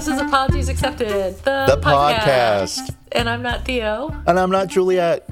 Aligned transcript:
This 0.00 0.08
is 0.08 0.18
Apologies 0.18 0.70
Accepted, 0.70 1.36
the, 1.44 1.66
The 1.76 1.78
podcast. 1.82 2.96
And 3.12 3.28
I'm 3.28 3.42
not 3.42 3.66
Theo. 3.66 4.08
And 4.26 4.40
I'm 4.40 4.50
not 4.50 4.68
Juliet. 4.68 5.28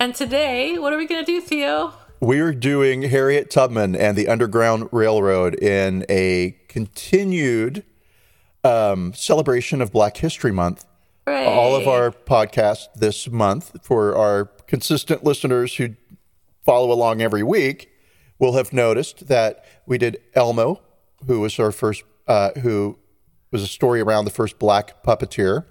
And 0.00 0.12
today, 0.16 0.80
what 0.80 0.92
are 0.92 0.96
we 0.96 1.06
going 1.06 1.24
to 1.24 1.32
do, 1.32 1.40
Theo? 1.40 1.92
We're 2.18 2.54
doing 2.54 3.02
Harriet 3.02 3.52
Tubman 3.52 3.94
and 3.94 4.18
the 4.18 4.26
Underground 4.26 4.88
Railroad 4.90 5.54
in 5.54 6.04
a 6.08 6.56
continued 6.66 7.84
um, 8.64 9.12
celebration 9.14 9.80
of 9.80 9.92
Black 9.92 10.16
History 10.16 10.50
Month. 10.50 10.84
Right. 11.24 11.46
All 11.46 11.76
of 11.76 11.86
our 11.86 12.10
podcasts 12.10 12.92
this 12.96 13.30
month, 13.30 13.76
for 13.84 14.16
our 14.16 14.46
consistent 14.66 15.22
listeners 15.22 15.76
who 15.76 15.94
follow 16.64 16.90
along 16.90 17.22
every 17.22 17.44
week, 17.44 17.92
will 18.40 18.54
have 18.54 18.72
noticed 18.72 19.28
that 19.28 19.64
we 19.86 19.98
did 19.98 20.20
Elmo, 20.34 20.80
who 21.28 21.38
was 21.38 21.60
our 21.60 21.70
first, 21.70 22.02
uh, 22.26 22.50
who 22.58 22.98
was 23.50 23.62
a 23.62 23.66
story 23.66 24.00
around 24.00 24.24
the 24.24 24.30
first 24.30 24.58
black 24.58 25.02
puppeteer. 25.02 25.64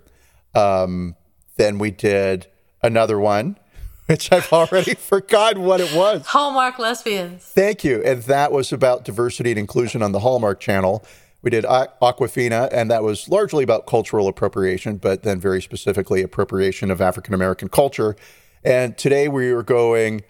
Um, 0.56 1.16
then 1.58 1.78
we 1.78 1.92
did 1.92 2.47
another 2.81 3.20
one, 3.20 3.58
which 4.08 4.31
I've 4.31 4.52
already 4.52 4.94
forgotten 4.95 5.64
what 5.64 5.81
it 5.81 5.94
was. 5.94 6.25
Hallmark 6.28 6.80
lesbians. 6.80 7.44
Thank 7.44 7.83
you. 7.83 8.02
And 8.03 8.23
that 8.23 8.52
was 8.52 8.72
about 8.72 9.05
diversity 9.05 9.52
and 9.52 9.59
inclusion 9.59 10.02
on 10.02 10.11
the 10.11 10.20
Hallmark 10.20 10.59
Channel. 10.59 11.05
We 11.42 11.52
did 11.52 11.66
Aquafina, 11.66 12.67
and 12.72 12.89
that 12.89 13.03
was 13.03 13.30
largely 13.30 13.64
about 13.64 13.86
cultural 13.86 14.28
appropriation, 14.28 14.98
but 14.98 15.23
then 15.23 15.39
very 15.39 15.61
specifically 15.61 16.22
appropriation 16.23 16.89
of 16.89 17.00
African 17.00 17.33
American 17.33 17.70
culture. 17.70 18.16
And 18.64 18.98
today 18.98 19.28
we 19.28 19.52
are 19.52 19.64
going, 19.64 20.23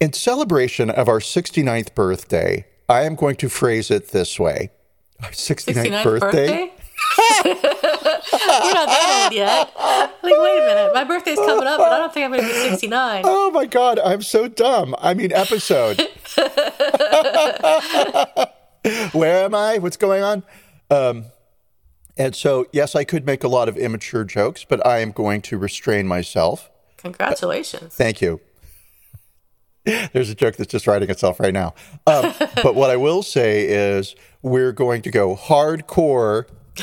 in 0.00 0.12
celebration 0.12 0.90
of 0.90 1.08
our 1.08 1.20
69th 1.20 1.94
birthday, 1.94 2.66
I 2.88 3.02
am 3.02 3.14
going 3.14 3.36
to 3.36 3.48
phrase 3.48 3.90
it 3.90 4.08
this 4.08 4.38
way 4.38 4.70
Our 5.22 5.30
69th, 5.30 5.74
69th 5.74 6.04
birthday. 6.04 6.46
birthday? 6.46 6.72
We're 7.44 7.54
not 7.54 8.86
that 8.86 9.22
old 9.24 9.34
yet. 9.34 9.72
Like, 10.22 10.22
wait 10.22 10.58
a 10.58 10.66
minute. 10.66 10.94
My 10.94 11.04
birthday's 11.04 11.38
coming 11.38 11.66
up, 11.66 11.78
but 11.78 11.92
I 11.92 11.98
don't 11.98 12.12
think 12.12 12.24
I'm 12.24 12.32
going 12.32 12.42
to 12.42 12.48
be 12.48 12.70
69. 12.70 13.22
Oh 13.26 13.50
my 13.50 13.66
God, 13.66 13.98
I'm 13.98 14.22
so 14.22 14.48
dumb. 14.48 14.94
I 14.98 15.14
mean, 15.14 15.32
episode. 15.32 16.00
Where 19.12 19.44
am 19.44 19.54
I? 19.54 19.78
What's 19.78 19.96
going 19.96 20.22
on? 20.22 20.42
Um, 20.90 21.26
and 22.16 22.34
so, 22.34 22.66
yes, 22.72 22.94
I 22.94 23.04
could 23.04 23.26
make 23.26 23.44
a 23.44 23.48
lot 23.48 23.68
of 23.68 23.76
immature 23.76 24.24
jokes, 24.24 24.64
but 24.64 24.84
I 24.86 24.98
am 24.98 25.12
going 25.12 25.42
to 25.42 25.58
restrain 25.58 26.06
myself. 26.06 26.70
Congratulations. 26.98 27.94
Thank 27.94 28.20
you. 28.20 28.40
There's 30.12 30.30
a 30.30 30.34
joke 30.34 30.56
that's 30.56 30.70
just 30.70 30.86
writing 30.86 31.10
itself 31.10 31.40
right 31.40 31.54
now. 31.54 31.74
Um, 32.06 32.34
but 32.62 32.74
what 32.74 32.90
I 32.90 32.96
will 32.96 33.22
say 33.22 33.66
is, 33.66 34.14
we're 34.42 34.72
going 34.72 35.02
to 35.02 35.10
go 35.10 35.36
hardcore 35.36 36.46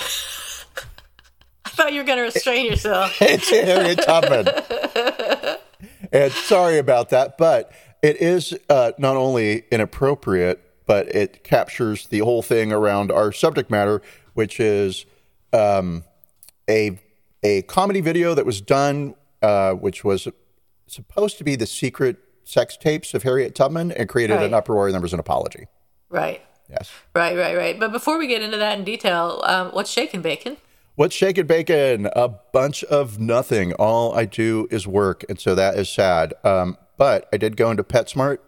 I 1.65 1.69
thought 1.69 1.93
you 1.93 1.99
were 1.99 2.05
going 2.05 2.17
to 2.17 2.23
restrain 2.23 2.65
yourself. 2.65 3.21
it's 3.21 3.49
Harriet 3.49 3.99
Tubman. 4.03 4.47
and 6.11 6.31
sorry 6.31 6.77
about 6.77 7.09
that, 7.09 7.37
but 7.37 7.71
it 8.01 8.17
is 8.17 8.57
uh, 8.69 8.93
not 8.97 9.15
only 9.15 9.65
inappropriate, 9.71 10.63
but 10.85 11.13
it 11.13 11.43
captures 11.43 12.07
the 12.07 12.19
whole 12.19 12.41
thing 12.41 12.71
around 12.71 13.11
our 13.11 13.31
subject 13.31 13.69
matter, 13.69 14.01
which 14.33 14.59
is 14.59 15.05
um, 15.53 16.03
a 16.69 16.99
a 17.43 17.61
comedy 17.63 18.01
video 18.01 18.33
that 18.33 18.45
was 18.45 18.61
done, 18.61 19.13
uh, 19.41 19.73
which 19.73 20.03
was 20.03 20.27
supposed 20.87 21.37
to 21.37 21.43
be 21.43 21.55
the 21.55 21.67
secret 21.67 22.17
sex 22.47 22.77
tapes 22.77 23.13
of 23.13 23.23
Harriet 23.23 23.55
Tubman, 23.55 23.91
and 23.91 24.07
created 24.07 24.41
an 24.41 24.53
uproar, 24.53 24.87
and 24.87 24.93
there 24.93 25.01
was 25.01 25.13
an 25.13 25.19
apology. 25.19 25.67
Right. 26.09 26.41
Yes. 26.69 26.91
Right, 27.15 27.37
right, 27.37 27.55
right. 27.55 27.79
But 27.79 27.91
before 27.91 28.17
we 28.17 28.27
get 28.27 28.41
into 28.41 28.57
that 28.57 28.77
in 28.77 28.83
detail, 28.83 29.41
um, 29.45 29.69
what's 29.69 29.89
shaking 29.89 30.21
bacon? 30.21 30.57
What's 30.95 31.15
shaking 31.15 31.45
bacon? 31.45 32.09
A 32.15 32.27
bunch 32.27 32.83
of 32.85 33.19
nothing. 33.19 33.73
All 33.73 34.15
I 34.15 34.25
do 34.25 34.67
is 34.71 34.87
work, 34.87 35.23
and 35.29 35.39
so 35.39 35.55
that 35.55 35.75
is 35.75 35.89
sad. 35.89 36.33
Um, 36.43 36.77
but 36.97 37.29
I 37.31 37.37
did 37.37 37.55
go 37.55 37.69
into 37.69 37.83
PetSmart, 37.83 38.39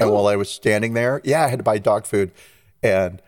and 0.00 0.10
while 0.10 0.26
I 0.26 0.36
was 0.36 0.50
standing 0.50 0.94
there, 0.94 1.20
yeah, 1.24 1.44
I 1.44 1.48
had 1.48 1.60
to 1.60 1.62
buy 1.62 1.78
dog 1.78 2.06
food, 2.06 2.32
and 2.82 3.22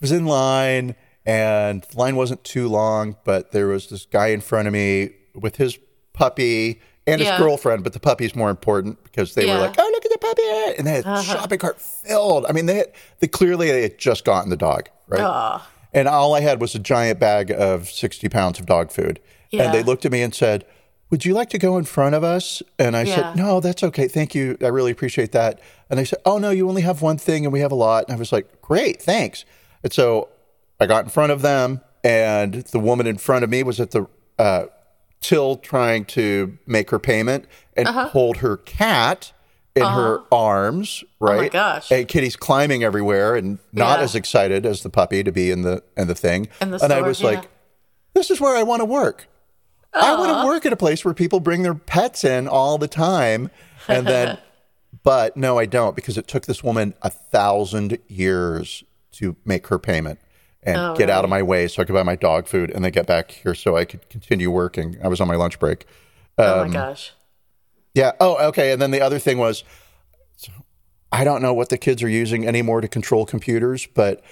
was 0.00 0.12
in 0.12 0.24
line, 0.24 0.94
and 1.24 1.82
the 1.82 1.98
line 1.98 2.16
wasn't 2.16 2.44
too 2.44 2.68
long, 2.68 3.16
but 3.24 3.50
there 3.50 3.66
was 3.66 3.88
this 3.88 4.06
guy 4.06 4.28
in 4.28 4.40
front 4.40 4.68
of 4.68 4.72
me 4.72 5.10
with 5.34 5.56
his 5.56 5.78
puppy 6.12 6.80
and 7.06 7.20
his 7.20 7.30
girlfriend, 7.38 7.84
but 7.84 7.92
the 7.92 8.00
puppy's 8.00 8.34
more 8.34 8.50
important 8.50 9.02
because 9.04 9.34
they 9.34 9.46
Yeah. 9.46 9.54
were 9.54 9.60
like, 9.60 9.74
"Oh, 9.78 9.90
look 9.92 10.04
at 10.04 10.10
the 10.10 10.18
puppy!" 10.18 10.78
and 10.78 10.86
they 10.86 10.92
had 10.92 11.06
a 11.06 11.22
shopping 11.22 11.58
cart 11.58 11.80
filled. 11.80 12.46
I 12.46 12.52
mean, 12.52 12.66
they 12.66 12.76
had, 12.76 12.92
they 13.20 13.28
clearly 13.28 13.70
they 13.70 13.82
had 13.82 13.98
just 13.98 14.24
gotten 14.24 14.50
the 14.50 14.56
dog, 14.56 14.88
right? 15.08 15.22
Aw. 15.22 15.66
And 15.92 16.08
all 16.08 16.34
I 16.34 16.40
had 16.40 16.60
was 16.60 16.74
a 16.74 16.78
giant 16.78 17.18
bag 17.20 17.50
of 17.50 17.88
60 17.88 18.28
pounds 18.28 18.58
of 18.58 18.66
dog 18.66 18.90
food. 18.90 19.20
And 19.52 19.72
they 19.72 19.82
looked 19.82 20.04
at 20.04 20.12
me 20.12 20.20
and 20.20 20.34
said, 20.34 20.66
Would 21.10 21.24
you 21.24 21.32
like 21.32 21.48
to 21.50 21.58
go 21.58 21.78
in 21.78 21.84
front 21.84 22.14
of 22.16 22.24
us? 22.24 22.62
And 22.78 22.96
I 22.96 23.02
Yeah. 23.04 23.14
said, 23.14 23.36
No, 23.36 23.60
that's 23.60 23.82
okay. 23.84 24.08
Thank 24.08 24.34
you. 24.34 24.58
I 24.60 24.66
really 24.66 24.90
appreciate 24.90 25.30
that. 25.32 25.60
And 25.88 25.98
they 25.98 26.04
said, 26.04 26.18
Oh, 26.26 26.36
no, 26.38 26.50
you 26.50 26.68
only 26.68 26.82
have 26.82 27.00
one 27.00 27.16
thing 27.16 27.44
and 27.46 27.52
we 27.52 27.60
have 27.60 27.70
a 27.72 27.76
lot. 27.76 28.04
And 28.08 28.14
I 28.14 28.18
was 28.18 28.32
like, 28.32 28.60
Great, 28.60 29.00
thanks. 29.00 29.44
And 29.84 29.92
so 29.92 30.28
I 30.80 30.86
got 30.86 31.04
in 31.04 31.10
front 31.10 31.30
of 31.32 31.40
them, 31.42 31.80
and 32.04 32.54
the 32.72 32.80
woman 32.80 33.06
in 33.06 33.16
front 33.18 33.44
of 33.44 33.50
me 33.50 33.62
was 33.62 33.78
at 33.80 33.92
the 33.92 34.06
uh, 34.38 34.64
till 35.20 35.56
trying 35.56 36.04
to 36.04 36.58
make 36.66 36.90
her 36.90 36.98
payment 36.98 37.46
and 37.76 37.88
Uh-huh. 37.88 38.08
hold 38.08 38.38
her 38.38 38.56
cat 38.56 39.32
in 39.74 39.84
her 39.84 40.20
arms, 40.32 41.04
right? 41.20 41.36
Oh 41.38 41.42
my 41.42 41.48
gosh. 41.48 41.90
And 41.92 42.08
Kitty's 42.08 42.36
climbing 42.36 42.82
everywhere 42.82 43.34
and 43.34 43.58
not 43.72 43.98
Yeah. 43.98 44.04
as 44.04 44.14
excited 44.14 44.64
as 44.64 44.82
the 44.82 44.88
puppy 44.88 45.22
to 45.22 45.30
be 45.32 45.50
in 45.50 45.62
the 45.62 45.82
in 45.96 46.06
the 46.08 46.14
thing. 46.14 46.48
In 46.62 46.70
the 46.70 46.82
and 46.82 46.92
I 46.92 47.02
was 47.02 47.20
yeah. 47.20 47.26
like, 47.28 47.48
this 48.14 48.30
is 48.30 48.40
where 48.40 48.56
I 48.56 48.62
want 48.62 48.80
to 48.80 48.86
work. 48.86 49.28
I 49.92 50.14
want 50.18 50.30
to 50.42 50.46
work 50.46 50.64
at 50.66 50.72
a 50.72 50.76
place 50.76 51.04
where 51.04 51.14
people 51.14 51.40
bring 51.40 51.62
their 51.62 51.74
pets 51.74 52.22
in 52.24 52.48
all 52.48 52.76
the 52.78 52.88
time. 52.88 53.50
And 53.88 54.06
then, 54.06 54.38
but 55.02 55.36
no, 55.36 55.58
I 55.58 55.66
don't 55.66 55.94
because 55.96 56.16
it 56.18 56.26
took 56.28 56.46
this 56.46 56.62
woman 56.64 56.94
a 57.02 57.10
thousand 57.10 57.98
years 58.08 58.82
to 59.12 59.36
make 59.44 59.66
her 59.68 59.78
payment 59.78 60.18
and 60.66 60.76
Oh, 60.76 60.94
get 60.96 61.08
out 61.08 61.24
of 61.24 61.30
my 61.30 61.42
way 61.42 61.68
so 61.68 61.80
I 61.80 61.84
could 61.84 61.94
buy 61.94 62.02
my 62.02 62.16
dog 62.16 62.46
food 62.48 62.70
and 62.70 62.84
then 62.84 62.92
get 62.92 63.06
back 63.06 63.30
here 63.30 63.54
so 63.54 63.76
I 63.76 63.84
could 63.84 64.08
continue 64.10 64.50
working. 64.50 64.96
I 65.02 65.08
was 65.08 65.20
on 65.20 65.28
my 65.28 65.36
lunch 65.36 65.58
break. 65.58 65.86
Oh 66.38 66.62
Um, 66.62 66.68
my 66.68 66.74
gosh. 66.74 67.12
Yeah. 67.94 68.12
Oh, 68.20 68.36
okay. 68.48 68.72
And 68.72 68.82
then 68.82 68.90
the 68.90 69.00
other 69.00 69.18
thing 69.18 69.38
was, 69.38 69.64
so 70.36 70.52
I 71.12 71.24
don't 71.24 71.40
know 71.40 71.54
what 71.54 71.68
the 71.70 71.78
kids 71.78 72.02
are 72.02 72.08
using 72.08 72.46
anymore 72.46 72.80
to 72.82 72.88
control 72.88 73.24
computers, 73.24 73.86
but 73.86 74.22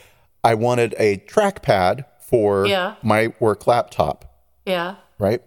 I 0.43 0.55
wanted 0.55 0.95
a 0.99 1.19
trackpad 1.19 2.05
for 2.21 2.67
Yeah. 2.67 2.97
my 3.03 3.33
work 3.41 3.67
laptop, 3.67 4.25
Yeah. 4.67 4.97
right? 5.19 5.41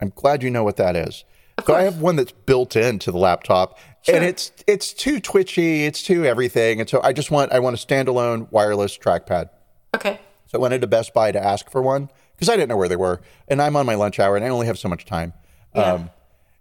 I'm 0.00 0.12
glad 0.14 0.42
you 0.42 0.50
know 0.50 0.62
what 0.62 0.76
that 0.76 0.94
is. 0.94 1.24
So 1.66 1.74
I 1.74 1.82
have 1.82 2.00
one 2.00 2.16
that's 2.16 2.32
built 2.32 2.76
into 2.76 3.10
the 3.10 3.18
laptop, 3.18 3.78
Sure. 4.02 4.16
and 4.16 4.24
it's 4.24 4.52
it's 4.66 4.92
too 4.92 5.18
twitchy, 5.20 5.84
it's 5.86 6.02
too 6.02 6.24
everything, 6.26 6.80
and 6.80 6.88
so 6.90 7.00
I 7.02 7.12
just 7.12 7.30
want 7.30 7.52
I 7.52 7.60
want 7.60 7.80
a 7.80 7.86
standalone 7.86 8.48
wireless 8.50 8.98
trackpad. 8.98 9.48
Okay. 9.94 10.18
So 10.54 10.58
I 10.60 10.62
went 10.62 10.72
into 10.74 10.86
Best 10.86 11.12
Buy 11.12 11.32
to 11.32 11.44
ask 11.44 11.68
for 11.68 11.82
one 11.82 12.08
because 12.36 12.48
I 12.48 12.54
didn't 12.54 12.68
know 12.68 12.76
where 12.76 12.86
they 12.88 12.94
were, 12.96 13.20
and 13.48 13.60
I'm 13.60 13.74
on 13.74 13.86
my 13.86 13.96
lunch 13.96 14.20
hour, 14.20 14.36
and 14.36 14.44
I 14.44 14.48
only 14.50 14.66
have 14.68 14.78
so 14.78 14.88
much 14.88 15.04
time. 15.04 15.32
Yeah. 15.74 15.94
Um, 15.94 16.10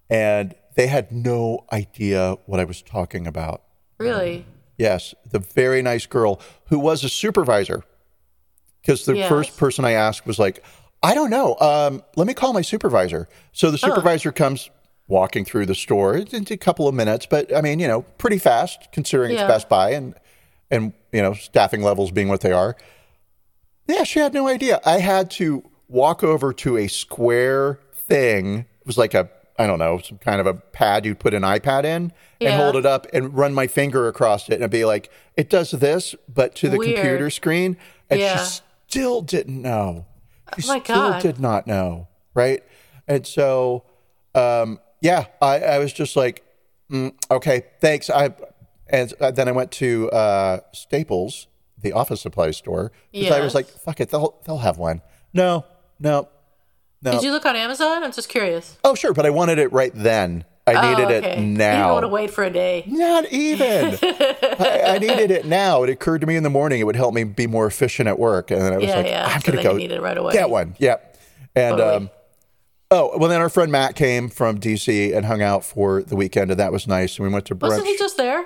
and 0.10 0.56
they 0.76 0.88
had 0.88 1.12
no 1.12 1.66
idea 1.72 2.38
what 2.48 2.60
I 2.60 2.64
was 2.64 2.82
talking 2.82 3.28
about. 3.28 3.62
really? 4.00 4.46
Yes, 4.76 5.14
the 5.30 5.38
very 5.38 5.84
nice 5.84 6.08
girl 6.08 6.42
who 6.70 6.80
was 6.80 7.04
a 7.04 7.10
supervisor. 7.10 7.84
Because 8.82 9.06
the 9.06 9.16
Yes. 9.16 9.30
first 9.30 9.56
person 9.56 9.86
I 9.86 9.92
asked 9.92 10.26
was 10.26 10.40
like, 10.40 10.64
I 11.04 11.14
don't 11.14 11.30
know. 11.30 11.56
Um, 11.62 12.02
let 12.16 12.26
me 12.26 12.34
call 12.34 12.54
my 12.54 12.64
supervisor. 12.64 13.30
So 13.52 13.70
the 13.70 13.78
supervisor 13.78 14.32
comes 14.32 14.72
walking 15.08 15.46
through 15.46 15.68
the 15.68 15.76
store. 15.76 16.18
It's 16.18 16.34
it's 16.34 16.50
a 16.50 16.58
couple 16.58 16.88
of 16.88 16.96
minutes, 16.96 17.28
but 17.28 17.56
I 17.56 17.62
mean, 17.62 17.78
you 17.80 17.88
know, 17.88 18.02
pretty 18.18 18.40
fast 18.40 18.92
considering 18.92 19.34
Yeah. 19.34 19.42
it's 19.44 19.48
Best 19.48 19.70
Buy 19.70 19.92
and 19.92 20.16
and 20.72 20.92
you 21.12 21.22
know 21.22 21.34
staffing 21.36 21.84
levels 21.84 22.10
being 22.10 22.28
what 22.28 22.42
they 22.42 22.52
are. 22.52 22.76
Yeah, 23.88 24.04
she 24.04 24.20
had 24.20 24.34
no 24.34 24.48
idea. 24.48 24.80
I 24.86 25.00
had 25.00 25.30
to 25.32 25.70
walk 25.88 26.24
over 26.24 26.54
to 26.54 26.78
a 26.78 26.88
square 26.88 27.80
thing. 27.94 28.60
It 28.60 28.86
was 28.88 28.98
like 28.98 29.14
a 29.14 29.30
I 29.60 29.68
don't 29.68 29.78
know, 29.78 30.00
some 30.00 30.18
kind 30.18 30.42
of 30.42 30.48
a 30.48 30.56
pad 30.56 31.06
you'd 31.06 31.20
put 31.20 31.36
an 31.36 31.44
iPad 31.44 31.84
in 31.86 32.12
and 32.42 32.54
hold 32.60 32.76
it 32.76 32.88
up 32.88 33.06
and 33.14 33.32
run 33.36 33.54
my 33.54 33.68
finger 33.68 34.08
across 34.08 34.50
it 34.50 34.60
and 34.62 34.72
be 34.72 34.84
like, 34.84 35.12
it 35.38 35.48
does 35.48 35.70
this, 35.70 36.16
but 36.28 36.56
to 36.56 36.70
the 36.70 36.78
Weird. 36.80 36.96
computer 36.96 37.30
screen. 37.30 37.78
And 38.10 38.20
Yeah. 38.20 38.44
she 38.44 38.62
still 38.88 39.22
didn't 39.22 39.62
know. 39.62 40.08
She 40.58 40.64
Oh 40.68 40.74
my 40.74 40.80
still 40.80 40.96
God. 40.96 41.22
did 41.22 41.40
not 41.40 41.68
know. 41.68 42.08
Right. 42.34 42.64
And 43.08 43.28
so, 43.28 43.84
um, 44.34 44.80
yeah, 45.02 45.26
I, 45.40 45.60
I 45.60 45.78
was 45.78 45.94
just 45.94 46.16
like, 46.16 46.44
mm, 46.92 47.14
okay, 47.30 47.66
thanks. 47.80 48.10
I 48.10 48.32
and 48.90 49.14
uh, 49.22 49.30
then 49.30 49.48
I 49.48 49.52
went 49.52 49.72
to 49.74 50.10
uh, 50.10 50.60
Staples, 50.74 51.46
the 51.84 51.94
office 51.94 52.22
supply 52.22 52.52
store, 52.52 52.92
because 53.12 53.32
I 53.32 53.40
was 53.42 53.54
Yes. 53.54 53.56
like, 53.56 53.68
fuck 53.68 54.00
it, 54.00 54.10
they'll 54.10 54.40
they'll 54.46 54.58
have 54.60 54.78
one. 54.78 55.02
No, 55.34 55.66
no, 56.00 56.28
no. 57.02 57.12
Did 57.12 57.24
you 57.24 57.32
look 57.32 57.46
on 57.46 57.56
Amazon? 57.56 58.04
I'm 58.04 58.12
just 58.12 58.30
curious. 58.30 58.78
oh, 58.84 58.96
sure, 58.96 59.14
but 59.14 59.26
I 59.26 59.30
wanted 59.30 59.60
it 59.60 59.72
right 59.72 59.92
then. 59.94 60.46
I 60.66 60.76
Oh, 60.76 60.90
needed 60.90 61.12
okay. 61.12 61.34
it 61.34 61.40
You 61.40 61.58
don't 61.58 61.92
want 61.92 62.04
to 62.04 62.08
wait 62.08 62.32
for 62.32 62.46
a 62.46 62.50
day. 62.50 62.86
Not 62.88 63.30
even. 63.34 63.98
I, 64.02 64.84
I 64.96 64.98
needed 64.98 65.30
it 65.30 65.46
now. 65.46 65.84
It 65.84 65.90
occurred 65.90 66.22
to 66.22 66.28
me 66.28 66.38
in 66.38 66.44
the 66.44 66.50
morning 66.50 66.80
it 66.80 66.86
would 66.86 66.96
help 66.96 67.14
me 67.14 67.26
be 67.26 67.48
more 67.48 67.66
efficient 67.68 68.08
at 68.08 68.18
work, 68.18 68.50
and 68.50 68.62
then 68.62 68.72
I 68.72 68.78
was 68.78 68.86
Yeah, 68.86 68.96
like, 68.96 69.06
yeah. 69.08 69.26
I'm 69.28 69.42
So 69.42 69.52
gonna 69.52 69.58
then 69.58 69.66
you 69.66 69.72
go 69.72 69.78
need 69.78 69.92
it 69.92 70.02
right 70.02 70.18
away. 70.18 70.32
get 70.32 70.50
one. 70.50 70.76
Yep. 70.80 71.18
And 71.56 71.78
Totally. 71.78 71.96
um, 71.98 72.10
oh, 72.92 73.18
well, 73.18 73.30
then 73.30 73.42
our 73.42 73.50
friend 73.50 73.72
Matt 73.74 73.96
came 73.98 74.30
from 74.30 74.58
DC 74.60 75.14
and 75.14 75.26
hung 75.26 75.42
out 75.42 75.66
for 75.66 76.02
the 76.02 76.16
weekend, 76.16 76.50
and 76.52 76.60
that 76.62 76.72
was 76.72 76.88
nice. 76.88 77.18
And 77.20 77.28
we 77.28 77.34
went 77.34 77.46
to 77.48 77.56
brunch. 77.56 77.70
Wasn't 77.70 77.88
he 77.88 77.98
just 77.98 78.16
there? 78.16 78.46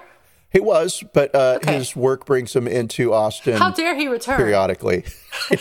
He 0.49 0.59
was, 0.59 1.03
but 1.13 1.33
uh, 1.35 1.59
Okay. 1.61 1.73
his 1.73 1.95
work 1.95 2.25
brings 2.25 2.55
him 2.55 2.67
into 2.67 3.13
Austin 3.13 3.57
How 3.57 3.71
dare 3.71 3.95
he 3.95 4.07
return? 4.07 4.37
periodically. 4.37 5.03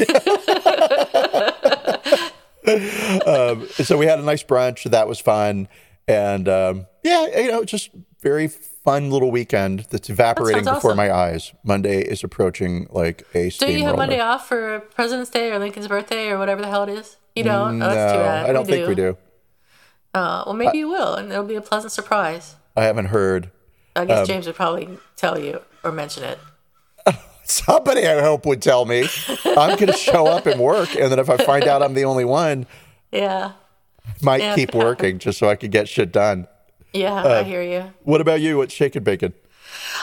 um, 3.27 3.67
so 3.69 3.97
we 3.97 4.07
had 4.07 4.19
a 4.19 4.23
nice 4.23 4.43
brunch. 4.43 4.89
That 4.91 5.09
was 5.09 5.21
fun, 5.21 5.69
and 6.07 6.49
um, 6.49 6.87
yeah, 7.03 7.41
you 7.41 7.51
know, 7.51 7.65
just 7.65 7.91
very 8.23 8.49
fun 8.49 9.11
little 9.11 9.31
weekend 9.31 9.87
that's 9.91 10.09
evaporating 10.09 10.65
sounds 10.65 10.79
before 10.79 10.93
awesome. 10.93 10.99
my 10.99 11.13
eyes. 11.13 11.53
Monday 11.65 12.03
is 12.03 12.25
approaching 12.25 12.87
like 12.91 13.27
a 13.35 13.51
Do 13.51 13.73
you 13.73 13.85
have 13.85 13.97
Monday 13.97 14.21
off 14.21 14.49
for 14.49 14.81
President's 14.95 15.31
Day 15.31 15.51
or 15.51 15.59
Lincoln's 15.59 15.89
birthday 15.89 16.29
or 16.29 16.39
whatever 16.39 16.63
the 16.63 16.69
hell 16.69 16.85
it 16.85 16.91
is? 16.91 17.17
You 17.35 17.45
don't? 17.45 17.79
No, 17.79 17.87
oh, 17.87 17.95
that's 17.95 18.13
too 18.13 18.19
bad. 18.19 18.49
I 18.49 18.53
don't 18.53 18.67
think 18.67 18.89
we 18.89 18.95
do. 18.95 19.17
Uh, 20.15 20.45
well, 20.47 20.55
maybe 20.55 20.79
you 20.79 20.89
will, 20.89 21.15
and 21.15 21.31
it'll 21.31 21.45
be 21.45 21.57
a 21.57 21.61
pleasant 21.61 21.93
surprise. 21.93 22.57
I 22.77 22.85
haven't 22.85 23.07
heard. 23.07 23.51
I 23.97 24.01
Um, 24.03 24.07
guess 24.09 24.27
James 24.27 24.47
would 24.47 24.55
probably 24.57 24.89
tell 25.17 25.39
you 25.39 25.61
or 25.83 25.91
mention 25.91 26.23
it. 26.25 26.39
Somebody, 27.45 28.07
I 28.07 28.21
hope, 28.21 28.45
would 28.47 28.61
tell 28.63 28.85
me. 28.85 29.09
I'm 29.45 29.77
going 29.79 29.87
to 29.87 29.93
show 29.93 30.27
up 30.27 30.47
and 30.47 30.61
work, 30.61 30.95
and 30.95 31.11
then 31.11 31.19
if 31.19 31.31
I 31.31 31.37
find 31.37 31.65
out 31.65 31.83
I'm 31.83 31.95
the 31.95 32.05
only 32.05 32.25
one, 32.25 32.67
Yeah. 33.13 33.53
might 34.21 34.41
Yeah, 34.43 34.55
keep 34.55 34.75
working 34.75 35.19
just 35.19 35.39
so 35.39 35.49
I 35.49 35.57
could 35.57 35.71
get 35.71 35.89
shit 35.89 36.13
done. 36.13 36.47
Yeah, 36.93 37.23
Uh, 37.25 37.29
I 37.41 37.43
hear 37.45 37.63
you. 37.63 37.93
What 38.03 38.21
about 38.21 38.41
you? 38.41 38.59
What's 38.59 38.75
shaking 38.75 39.03
bacon? 39.05 39.33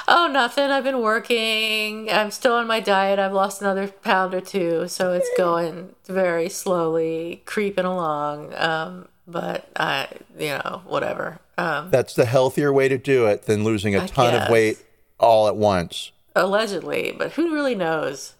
Oh, 0.07 0.27
nothing. 0.31 0.65
I've 0.71 0.83
been 0.83 1.01
working. 1.01 2.09
I'm 2.11 2.29
still 2.31 2.53
on 2.53 2.67
my 2.67 2.79
diet. 2.79 3.19
I've 3.19 3.33
lost 3.33 3.61
another 3.61 3.87
pound 3.87 4.33
or 4.33 4.41
two, 4.41 4.87
so 4.87 5.13
it's 5.13 5.29
going 5.37 5.95
very 6.07 6.49
slowly, 6.49 7.41
creeping 7.45 7.85
along. 7.85 8.53
Um, 8.55 9.07
but 9.33 9.67
I, 9.75 10.07
you 10.37 10.49
know, 10.49 10.81
whatever. 10.85 11.39
Um, 11.57 11.89
That's 11.89 12.13
the 12.13 12.25
healthier 12.25 12.71
way 12.71 12.87
to 12.87 12.97
do 12.97 13.25
it 13.25 13.43
than 13.43 13.63
losing 13.63 13.95
a 13.95 14.03
I 14.03 14.07
ton 14.07 14.33
of 14.33 14.49
weight 14.49 14.77
all 15.19 15.47
at 15.47 15.55
once. 15.57 16.11
allegedly, 16.35 17.13
but 17.17 17.33
who 17.33 17.53
really 17.53 17.75
knows? 17.75 18.35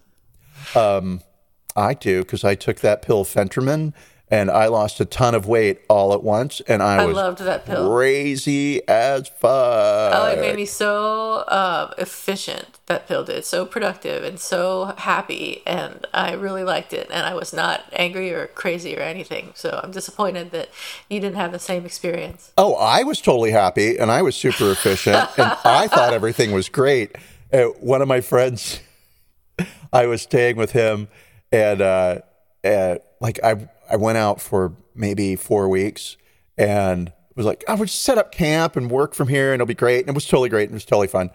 I 1.76 1.94
do 1.94 2.20
because 2.20 2.44
I 2.44 2.54
took 2.54 2.80
that 2.80 3.02
pill 3.02 3.24
phentermine 3.24 3.92
and 4.34 4.50
I 4.50 4.66
lost 4.66 4.98
a 4.98 5.04
ton 5.04 5.36
of 5.36 5.46
weight 5.46 5.82
all 5.88 6.12
at 6.12 6.24
once, 6.24 6.60
and 6.66 6.82
I, 6.82 6.96
I 6.96 7.04
was 7.04 7.14
loved 7.14 7.38
that 7.38 7.66
pill. 7.66 7.88
crazy 7.88 8.86
as 8.88 9.28
fuck. 9.28 10.12
Oh, 10.12 10.26
it 10.26 10.40
made 10.40 10.56
me 10.56 10.66
so 10.66 11.44
uh, 11.46 11.94
efficient. 11.98 12.80
That 12.86 13.06
pill 13.06 13.22
did 13.22 13.44
so 13.44 13.64
productive 13.64 14.24
and 14.24 14.40
so 14.40 14.92
happy, 14.98 15.62
and 15.64 16.04
I 16.12 16.32
really 16.32 16.64
liked 16.64 16.92
it. 16.92 17.08
And 17.12 17.24
I 17.24 17.34
was 17.34 17.52
not 17.52 17.84
angry 17.92 18.32
or 18.32 18.48
crazy 18.48 18.96
or 18.96 19.02
anything. 19.02 19.52
So 19.54 19.80
I'm 19.84 19.92
disappointed 19.92 20.50
that 20.50 20.68
you 21.08 21.20
didn't 21.20 21.36
have 21.36 21.52
the 21.52 21.60
same 21.60 21.86
experience. 21.86 22.50
Oh, 22.58 22.74
I 22.74 23.04
was 23.04 23.20
totally 23.20 23.52
happy 23.52 23.96
and 23.96 24.10
I 24.10 24.22
was 24.22 24.34
super 24.34 24.72
efficient 24.72 25.28
and 25.38 25.56
I 25.64 25.86
thought 25.86 26.12
everything 26.12 26.50
was 26.50 26.68
great. 26.68 27.14
Uh, 27.52 27.66
one 27.78 28.02
of 28.02 28.08
my 28.08 28.20
friends, 28.20 28.80
I 29.92 30.06
was 30.06 30.22
staying 30.22 30.56
with 30.56 30.72
him 30.72 31.06
and 31.52 31.80
uh, 31.80 32.18
uh, 32.64 32.96
like 33.20 33.38
I 33.44 33.68
I 33.90 33.96
went 33.96 34.18
out 34.18 34.40
for 34.40 34.74
maybe 34.94 35.36
four 35.36 35.68
weeks 35.68 36.16
and 36.56 37.12
was 37.36 37.46
like, 37.46 37.64
I 37.68 37.74
would 37.74 37.90
set 37.90 38.16
up 38.18 38.30
camp 38.32 38.76
and 38.76 38.90
work 38.90 39.14
from 39.14 39.28
here 39.28 39.52
and 39.52 39.60
it'll 39.60 39.66
be 39.66 39.74
great. 39.74 40.00
And 40.00 40.10
it 40.10 40.14
was 40.14 40.26
totally 40.26 40.48
great 40.48 40.64
and 40.64 40.72
it 40.72 40.74
was 40.74 40.84
totally 40.84 41.08
fun. 41.08 41.30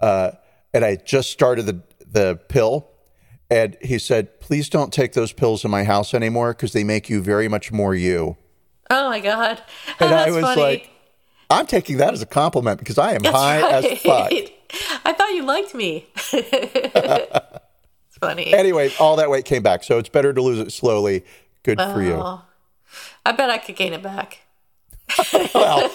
Uh, 0.00 0.32
and 0.72 0.84
I 0.84 0.96
just 0.96 1.30
started 1.30 1.66
the 1.66 1.80
the 2.10 2.38
pill 2.48 2.88
and 3.50 3.76
he 3.82 3.98
said, 3.98 4.40
please 4.40 4.68
don't 4.68 4.92
take 4.92 5.12
those 5.12 5.32
pills 5.32 5.64
in 5.64 5.70
my 5.70 5.84
house 5.84 6.14
anymore 6.14 6.52
because 6.52 6.72
they 6.72 6.82
make 6.84 7.08
you 7.08 7.20
very 7.22 7.46
much 7.48 7.70
more 7.72 7.94
you. 7.94 8.36
Oh 8.90 9.08
my 9.08 9.20
god! 9.20 9.62
Oh, 10.00 10.06
And 10.06 10.14
I 10.14 10.30
was 10.30 10.42
funny. 10.42 10.60
like, 10.60 10.90
I'm 11.50 11.66
taking 11.66 11.96
that 11.98 12.12
as 12.12 12.22
a 12.22 12.26
compliment 12.26 12.78
because 12.78 12.98
I 12.98 13.12
am 13.12 13.22
That's 13.22 13.34
high 13.36 13.60
right. 13.62 13.84
as 13.84 13.98
fuck. 14.00 14.32
I 15.04 15.12
thought 15.12 15.30
you 15.34 15.42
liked 15.44 15.74
me. 15.74 16.06
it's 16.32 18.18
funny. 18.20 18.52
Anyway, 18.52 18.90
all 18.98 19.16
that 19.16 19.30
weight 19.30 19.44
came 19.44 19.62
back, 19.62 19.84
so 19.84 19.98
it's 19.98 20.08
better 20.08 20.32
to 20.32 20.42
lose 20.42 20.58
it 20.58 20.72
slowly. 20.72 21.24
Good 21.64 21.80
for 21.80 22.02
you. 22.02 22.14
Oh. 22.14 22.42
I 23.26 23.32
bet 23.32 23.50
I 23.50 23.58
could 23.58 23.74
gain 23.74 23.92
it 23.92 24.02
back. 24.02 24.40
Well, 25.54 25.88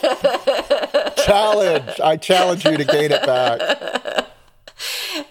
challenge. 1.16 2.00
I 2.00 2.18
challenge 2.18 2.66
you 2.66 2.78
to 2.78 2.86
gain 2.86 3.12
it 3.12 3.26
back. 3.26 4.30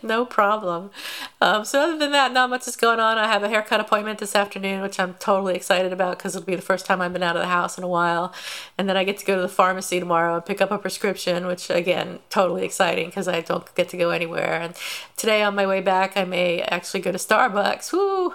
No 0.03 0.25
problem. 0.25 0.91
Um, 1.41 1.65
so 1.65 1.81
other 1.81 1.99
than 1.99 2.13
that, 2.13 2.33
not 2.33 2.51
much 2.51 2.69
is 2.69 2.77
going 2.77 3.01
on. 3.01 3.19
I 3.19 3.27
have 3.27 3.43
a 3.43 3.49
haircut 3.49 3.81
appointment 3.81 4.19
this 4.19 4.35
afternoon, 4.35 4.83
which 4.83 5.01
I'm 5.01 5.15
totally 5.15 5.55
excited 5.55 5.93
about 5.93 6.19
because 6.19 6.37
it'll 6.37 6.47
be 6.47 6.55
the 6.55 6.63
first 6.63 6.87
time 6.87 7.01
I've 7.01 7.13
been 7.13 7.23
out 7.23 7.37
of 7.37 7.43
the 7.43 7.49
house 7.49 7.79
in 7.79 7.85
a 7.85 7.89
while. 7.89 8.33
And 8.77 8.89
then 8.89 8.97
I 8.97 9.05
get 9.05 9.19
to 9.19 9.25
go 9.25 9.37
to 9.37 9.43
the 9.43 9.49
pharmacy 9.49 9.99
tomorrow 9.99 10.37
and 10.37 10.45
pick 10.45 10.61
up 10.61 10.71
a 10.71 10.79
prescription, 10.79 11.47
which 11.47 11.71
again, 11.71 12.21
totally 12.31 12.65
exciting 12.65 13.07
because 13.07 13.29
I 13.29 13.41
don't 13.41 13.75
get 13.75 13.89
to 13.91 13.97
go 13.97 14.11
anywhere. 14.11 14.61
And 14.61 14.75
today 15.17 15.43
on 15.43 15.55
my 15.55 15.67
way 15.67 15.81
back, 15.81 16.17
I 16.17 16.25
may 16.25 16.63
actually 16.63 17.01
go 17.01 17.13
to 17.13 17.19
Starbucks. 17.19 17.93
Woo! 17.93 18.35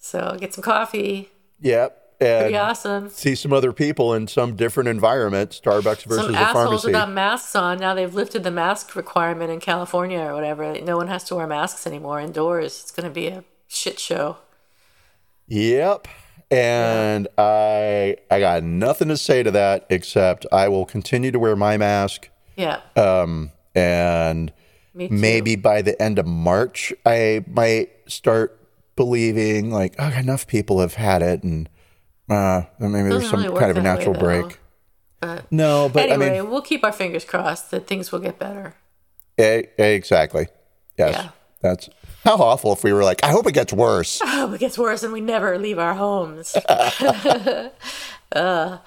So 0.00 0.36
get 0.40 0.52
some 0.54 0.62
coffee. 0.62 1.28
Yep. 1.60 1.96
And 2.22 2.42
Pretty 2.42 2.56
awesome. 2.58 3.08
see 3.08 3.34
some 3.34 3.50
other 3.52 3.72
people 3.72 4.12
in 4.12 4.26
some 4.26 4.54
different 4.54 4.90
environment, 4.90 5.58
Starbucks 5.62 6.04
versus 6.04 6.26
Some 6.26 6.34
a 6.34 6.38
assholes 6.38 6.64
pharmacy. 6.66 6.86
without 6.88 7.10
masks 7.10 7.56
on. 7.56 7.78
Now 7.78 7.94
they've 7.94 8.12
lifted 8.14 8.42
the 8.42 8.50
mask 8.50 8.94
requirement 8.94 9.50
in 9.50 9.58
California 9.60 10.18
or 10.20 10.34
whatever. 10.34 10.78
No 10.82 10.98
one 10.98 11.08
has 11.08 11.24
to 11.24 11.34
wear 11.36 11.46
masks 11.46 11.86
anymore 11.86 12.20
indoors. 12.20 12.78
It's 12.82 12.90
going 12.90 13.04
to 13.08 13.14
be 13.14 13.28
a 13.28 13.42
shit 13.68 13.98
show. 13.98 14.36
Yep. 15.48 16.08
And 16.50 17.28
I 17.38 18.16
I 18.30 18.40
got 18.40 18.64
nothing 18.64 19.08
to 19.08 19.16
say 19.16 19.42
to 19.42 19.50
that 19.52 19.86
except 19.88 20.44
I 20.52 20.68
will 20.68 20.84
continue 20.84 21.30
to 21.30 21.38
wear 21.38 21.56
my 21.56 21.76
mask. 21.78 22.28
Yeah. 22.56 22.80
Um, 22.96 23.52
and 23.74 24.52
maybe 24.92 25.56
by 25.56 25.80
the 25.80 26.00
end 26.02 26.18
of 26.18 26.26
March, 26.26 26.92
I 27.06 27.44
might 27.48 27.90
start 28.08 28.59
believing 28.96 29.70
like, 29.70 29.94
oh, 29.98 30.10
enough 30.18 30.46
people 30.46 30.80
have 30.80 30.94
had 30.94 31.22
it, 31.22 31.42
and 31.42 31.68
uh, 32.28 32.62
maybe 32.78 33.08
there's 33.08 33.28
some 33.30 33.42
really 33.42 33.58
kind 33.58 33.70
of 33.70 33.76
a 33.76 33.80
that 33.80 33.98
way, 33.98 34.04
natural 34.04 34.14
break. 34.14 34.58
But 35.20 35.50
No, 35.52 35.88
but 35.92 36.08
anyway, 36.08 36.38
I 36.38 36.42
mean, 36.42 36.50
we'll 36.50 36.62
keep 36.62 36.82
our 36.84 36.92
fingers 36.92 37.24
crossed 37.24 37.70
that 37.72 37.86
things 37.86 38.10
will 38.12 38.20
get 38.20 38.38
better. 38.38 38.74
e- 39.38 39.64
exactly. 39.78 40.46
Yes, 40.98 41.14
Yeah. 41.14 41.28
that's 41.60 41.88
how 42.24 42.36
awful 42.36 42.72
if 42.72 42.84
we 42.84 42.92
were 42.92 43.04
like, 43.04 43.22
I 43.24 43.28
hope 43.28 43.46
it 43.46 43.52
gets 43.52 43.72
worse. 43.72 44.20
Oh, 44.24 44.52
it 44.54 44.60
gets 44.60 44.78
worse 44.78 45.02
and 45.02 45.12
we 45.12 45.20
never 45.20 45.58
leave 45.58 45.78
our 45.78 45.94
homes. 45.94 46.56
uh, 48.32 48.78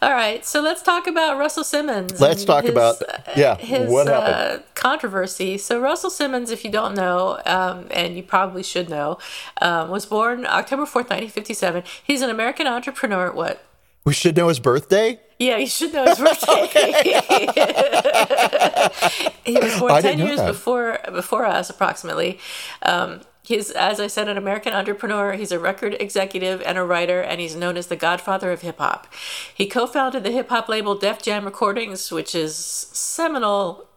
all 0.00 0.12
right, 0.12 0.44
so 0.44 0.60
let's 0.60 0.82
talk 0.82 1.06
about 1.06 1.38
Russell 1.38 1.64
Simmons. 1.64 2.20
Let's 2.20 2.44
talk 2.44 2.64
his, 2.64 2.72
about 2.72 3.02
yeah, 3.36 3.56
his 3.56 3.90
what 3.90 4.06
happened? 4.06 4.62
uh, 4.62 4.66
controversy. 4.74 5.58
So 5.58 5.80
Russell 5.80 6.10
Simmons, 6.10 6.50
if 6.50 6.64
you 6.64 6.70
don't 6.70 6.94
know, 6.94 7.40
um, 7.46 7.86
and 7.90 8.16
you 8.16 8.22
probably 8.22 8.62
should 8.62 8.88
know, 8.88 9.18
um, 9.60 9.90
was 9.90 10.06
born 10.06 10.46
October 10.46 10.86
fourth, 10.86 11.10
nineteen 11.10 11.30
fifty-seven. 11.30 11.82
He's 12.02 12.22
an 12.22 12.30
American 12.30 12.66
entrepreneur. 12.66 13.32
What? 13.32 13.64
we 14.08 14.14
should 14.14 14.36
know 14.38 14.48
his 14.48 14.58
birthday. 14.58 15.20
Yeah, 15.38 15.58
you 15.58 15.66
should 15.66 15.92
know 15.92 16.06
his 16.06 16.18
birthday. 16.18 16.66
he 19.44 19.58
was 19.58 19.78
born 19.78 20.02
ten 20.02 20.18
years 20.18 20.38
that. 20.38 20.46
before 20.46 20.98
before 21.12 21.44
us, 21.44 21.68
approximately. 21.68 22.38
Um, 22.82 23.20
he's, 23.48 23.70
as 23.70 23.98
I 23.98 24.06
said, 24.06 24.28
an 24.28 24.36
American 24.36 24.74
entrepreneur. 24.74 25.32
He's 25.32 25.52
a 25.52 25.58
record 25.58 25.96
executive 25.98 26.60
and 26.62 26.76
a 26.76 26.84
writer, 26.84 27.20
and 27.20 27.40
he's 27.40 27.56
known 27.56 27.76
as 27.78 27.86
the 27.86 27.96
Godfather 27.96 28.52
of 28.52 28.60
hip 28.60 28.78
hop. 28.78 29.06
He 29.52 29.66
co-founded 29.66 30.22
the 30.22 30.30
hip 30.30 30.50
hop 30.50 30.68
label 30.68 30.94
Def 30.94 31.22
Jam 31.22 31.46
Recordings, 31.46 32.12
which 32.12 32.34
is 32.34 32.54
seminal 32.54 33.88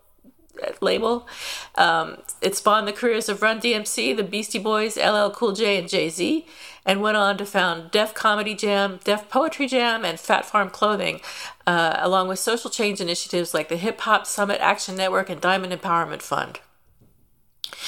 uh, 0.65 0.71
label. 0.79 1.27
Um, 1.75 2.17
it 2.41 2.55
spawned 2.55 2.87
the 2.87 2.93
careers 2.93 3.27
of 3.27 3.41
Run 3.41 3.59
DMC, 3.59 4.15
the 4.15 4.23
Beastie 4.23 4.57
Boys, 4.57 4.95
LL 4.95 5.29
Cool 5.31 5.51
J, 5.51 5.77
and 5.77 5.89
Jay 5.89 6.09
Z. 6.09 6.45
and 6.85 7.01
went 7.01 7.17
on 7.17 7.37
to 7.37 7.45
found 7.45 7.91
Def 7.91 8.13
Comedy 8.13 8.55
Jam, 8.55 8.99
Def 9.03 9.29
Poetry 9.29 9.67
Jam, 9.67 10.05
and 10.05 10.17
Phat 10.17 10.45
Farm 10.45 10.69
Clothing, 10.69 11.19
uh, 11.67 11.97
along 11.99 12.29
with 12.29 12.39
social 12.39 12.69
change 12.69 13.01
initiatives 13.01 13.53
like 13.53 13.67
the 13.67 13.75
Hip 13.75 13.99
Hop 14.01 14.25
Summit 14.25 14.59
Action 14.61 14.95
Network 14.95 15.29
and 15.29 15.41
Diamond 15.41 15.73
Empowerment 15.73 16.21
Fund. 16.21 16.59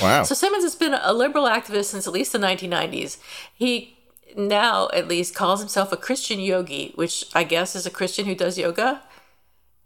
Wow. 0.02 0.24
So 0.24 0.36
Simmons 0.36 0.63
has 0.63 0.75
been 0.75 0.94
a 0.94 1.13
liberal 1.13 1.46
activist 1.46 1.86
since 1.86 2.08
at 2.08 2.13
least 2.13 2.32
the 2.32 2.40
1990s. 2.40 3.18
He 3.54 3.98
now, 4.36 4.90
at 4.94 5.08
least, 5.08 5.36
calls 5.36 5.60
himself 5.60 5.92
a 5.92 5.98
Christian 5.98 6.40
yogi, 6.40 6.92
which 6.96 7.25
I 7.34 7.44
guess 7.44 7.75
is 7.75 7.86
a 7.86 7.92
Christian 7.92 8.25
who 8.25 8.36
does 8.36 8.58
yoga. 8.58 9.02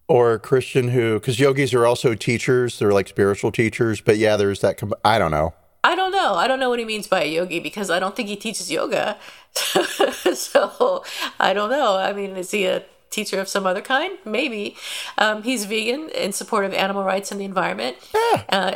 or 0.08 0.34
a 0.34 0.40
Christian 0.40 0.90
who, 0.90 1.16
because 1.16 1.40
yogis 1.40 1.74
are 1.74 1.86
also 1.86 2.16
teachers, 2.16 2.80
they're 2.80 2.94
like 2.94 3.10
spiritual 3.10 3.52
teachers. 3.52 4.00
But 4.00 4.18
yeah, 4.18 4.38
there's 4.38 4.62
that. 4.62 4.82
I 5.04 5.20
don't 5.20 5.32
know. 5.32 5.54
I 5.84 5.96
don't 5.96 6.12
know. 6.12 6.36
I 6.36 6.48
don't 6.48 6.60
know 6.60 6.70
what 6.70 6.80
he 6.80 6.86
means 6.86 7.08
by 7.08 7.24
a 7.24 7.28
yogi 7.28 7.60
because 7.60 7.90
I 7.90 8.00
don't 8.00 8.16
think 8.16 8.30
he 8.30 8.36
teaches 8.36 8.72
yoga. 8.72 9.18
so 9.54 11.04
I 11.40 11.54
don't 11.54 11.70
know. 11.70 11.98
I 11.98 12.14
mean, 12.14 12.36
is 12.36 12.52
he 12.52 12.66
a 12.66 12.84
teacher 13.10 13.40
of 13.40 13.48
some 13.48 13.66
other 13.66 13.82
kind? 13.82 14.18
Maybe. 14.26 14.76
Um, 15.18 15.44
he's 15.44 15.66
vegan 15.66 16.10
in 16.10 16.34
support 16.34 16.66
of 16.66 16.74
animal 16.74 17.04
rights 17.04 17.32
and 17.32 17.40
the 17.40 17.46
environment. 17.46 17.98
Yeah. 18.14 18.44
Uh, 18.50 18.74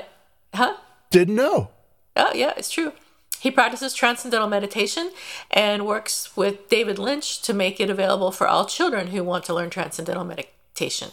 huh? 0.54 0.76
Didn't 1.12 1.36
know. 1.36 1.70
Oh, 2.16 2.34
yeah, 2.34 2.54
it's 2.58 2.72
true. 2.72 2.94
He 3.40 3.52
practices 3.52 3.94
transcendental 3.94 4.48
meditation 4.48 5.12
and 5.50 5.86
works 5.86 6.36
with 6.36 6.70
David 6.70 7.00
Lynch 7.00 7.42
to 7.44 7.54
make 7.54 7.80
it 7.80 7.90
available 7.90 8.32
for 8.32 8.48
all 8.48 8.66
children 8.66 9.08
who 9.08 9.24
want 9.24 9.46
to 9.46 9.54
learn 9.54 9.70
transcendental 9.70 10.24
meditation. 10.24 11.10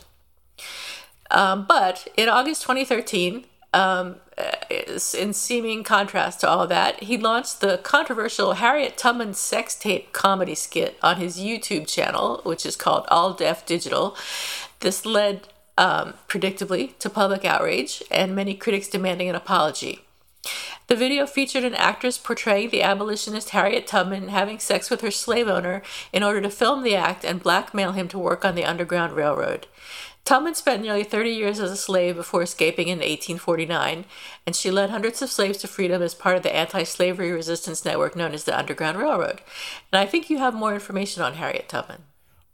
Um, 1.30 1.66
but 1.66 2.08
in 2.16 2.28
August 2.28 2.62
2013, 2.62 3.44
um, 3.74 4.16
in 5.14 5.32
seeming 5.32 5.84
contrast 5.84 6.40
to 6.40 6.48
all 6.48 6.66
that, 6.66 7.02
he 7.02 7.16
launched 7.16 7.60
the 7.60 7.78
controversial 7.78 8.54
Harriet 8.54 8.96
Tubman 8.96 9.34
sex 9.34 9.74
tape 9.74 10.12
comedy 10.12 10.54
skit 10.54 10.98
on 11.02 11.16
his 11.16 11.38
YouTube 11.38 11.86
channel, 11.86 12.40
which 12.44 12.64
is 12.64 12.76
called 12.76 13.06
All 13.08 13.32
Def 13.34 13.66
Digital. 13.66 14.16
This 14.80 15.04
led, 15.04 15.48
um, 15.78 16.14
predictably, 16.26 16.98
to 16.98 17.08
public 17.08 17.44
outrage 17.44 18.02
and 18.10 18.34
many 18.34 18.54
critics 18.54 18.88
demanding 18.88 19.28
an 19.28 19.36
apology. 19.36 20.00
The 20.88 20.96
video 20.96 21.26
featured 21.26 21.64
an 21.64 21.74
actress 21.74 22.18
portraying 22.18 22.70
the 22.70 22.82
abolitionist 22.82 23.50
Harriet 23.50 23.86
Tubman 23.86 24.28
having 24.28 24.58
sex 24.58 24.90
with 24.90 25.02
her 25.02 25.10
slave 25.10 25.46
owner 25.46 25.82
in 26.12 26.22
order 26.22 26.40
to 26.40 26.50
film 26.50 26.82
the 26.82 26.96
act 26.96 27.24
and 27.24 27.42
blackmail 27.42 27.92
him 27.92 28.08
to 28.08 28.18
work 28.18 28.44
on 28.44 28.54
the 28.54 28.64
Underground 28.64 29.12
Railroad. 29.12 29.66
Tubman 30.24 30.54
spent 30.54 30.82
nearly 30.82 31.04
30 31.04 31.30
years 31.30 31.60
as 31.60 31.70
a 31.70 31.76
slave 31.76 32.16
before 32.16 32.42
escaping 32.42 32.88
in 32.88 32.98
1849, 32.98 34.04
and 34.46 34.56
she 34.56 34.70
led 34.70 34.90
hundreds 34.90 35.22
of 35.22 35.30
slaves 35.30 35.58
to 35.58 35.68
freedom 35.68 36.02
as 36.02 36.14
part 36.14 36.36
of 36.36 36.42
the 36.42 36.54
anti 36.54 36.82
slavery 36.82 37.30
resistance 37.30 37.84
network 37.84 38.16
known 38.16 38.34
as 38.34 38.44
the 38.44 38.58
Underground 38.58 38.98
Railroad. 38.98 39.40
And 39.92 40.00
I 40.00 40.06
think 40.06 40.28
you 40.28 40.38
have 40.38 40.54
more 40.54 40.74
information 40.74 41.22
on 41.22 41.34
Harriet 41.34 41.68
Tubman. 41.68 42.02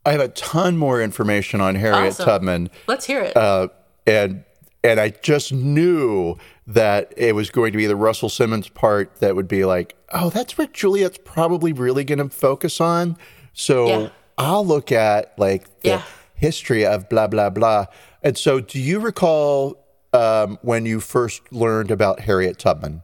I 0.07 0.13
have 0.13 0.21
a 0.21 0.29
ton 0.29 0.77
more 0.77 1.01
information 1.03 1.61
on 1.61 1.75
Harriet 1.77 2.13
Awesome. 2.15 2.25
Tubman. 2.27 2.71
Let's 2.87 3.07
hear 3.07 3.23
it. 3.23 3.37
uh, 3.37 3.69
and 4.07 4.45
and 4.83 5.01
I 5.01 5.11
just 5.11 5.53
knew 5.53 6.37
that 6.67 7.13
it 7.17 7.35
was 7.35 7.51
going 7.51 7.73
to 7.73 7.79
be 7.79 7.87
the 7.87 7.97
Russell 7.97 8.29
Simmons 8.29 8.69
part 8.69 9.17
that 9.17 9.35
would 9.35 9.49
be 9.49 9.65
like, 9.65 9.97
oh, 10.13 10.29
that's 10.31 10.59
what 10.59 10.75
Juliet's 10.75 11.19
probably 11.25 11.73
really 11.73 12.05
going 12.05 12.19
to 12.19 12.29
focus 12.29 12.81
on. 12.83 13.17
So 13.55 13.87
Yeah. 13.89 14.09
I'll 14.37 14.67
look 14.67 14.93
at 14.93 15.39
like 15.39 15.65
the 15.81 15.89
Yeah. 15.89 16.03
history 16.35 16.85
of 16.85 17.09
blah 17.09 17.29
blah 17.29 17.49
blah. 17.51 17.87
And 18.23 18.37
so, 18.39 18.61
do 18.61 18.79
you 18.81 19.01
recall 19.01 19.77
um, 20.13 20.59
when 20.63 20.87
you 20.87 21.01
first 21.01 21.41
learned 21.53 21.91
about 21.91 22.21
Harriet 22.21 22.59
Tubman? 22.59 23.03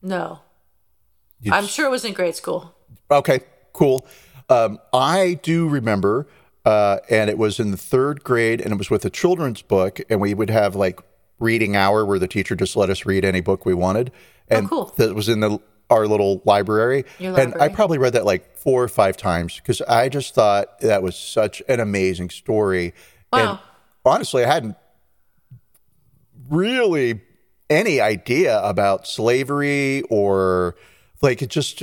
no. 0.00 0.40
You- 1.40 1.52
I'm 1.52 1.66
sure 1.66 1.86
it 1.86 1.90
was 1.90 2.04
in 2.04 2.12
grade 2.12 2.36
school. 2.36 2.72
Okay, 3.10 3.40
cool. 3.72 4.06
Um, 4.52 4.78
I 4.92 5.38
do 5.42 5.68
remember, 5.68 6.26
uh, 6.64 6.98
and 7.10 7.30
it 7.30 7.38
was 7.38 7.58
in 7.58 7.70
the 7.70 7.76
third 7.76 8.22
grade, 8.22 8.60
and 8.60 8.72
it 8.72 8.76
was 8.76 8.90
with 8.90 9.04
a 9.04 9.10
children's 9.10 9.62
book, 9.62 10.00
and 10.10 10.20
we 10.20 10.34
would 10.34 10.50
have 10.50 10.76
like 10.76 11.00
reading 11.38 11.74
hour 11.74 12.04
where 12.04 12.18
the 12.18 12.28
teacher 12.28 12.54
just 12.54 12.76
let 12.76 12.90
us 12.90 13.06
read 13.06 13.24
any 13.24 13.40
book 13.40 13.64
we 13.64 13.74
wanted, 13.74 14.12
and 14.48 14.66
Oh, 14.66 14.68
cool. 14.68 14.94
that 14.98 15.14
was 15.14 15.28
in 15.28 15.40
the 15.40 15.58
our 15.90 16.06
little 16.06 16.40
library. 16.46 17.04
Your 17.18 17.38
And 17.38 17.54
I 17.60 17.68
probably 17.68 17.98
read 17.98 18.14
that 18.14 18.24
like 18.24 18.56
four 18.56 18.82
or 18.82 18.88
five 18.88 19.16
times 19.16 19.56
because 19.56 19.82
I 19.82 20.08
just 20.08 20.34
thought 20.34 20.80
that 20.80 21.02
was 21.02 21.16
such 21.16 21.62
an 21.68 21.80
amazing 21.80 22.30
story. 22.30 22.94
And 23.32 23.50
Wow. 23.50 23.60
honestly, 24.04 24.42
I 24.44 24.46
hadn't 24.52 24.76
really 26.48 27.20
any 27.68 28.00
idea 28.00 28.58
about 28.62 29.06
slavery 29.06 30.02
or 30.08 30.76
like 31.20 31.42
it 31.42 31.50
just 31.50 31.82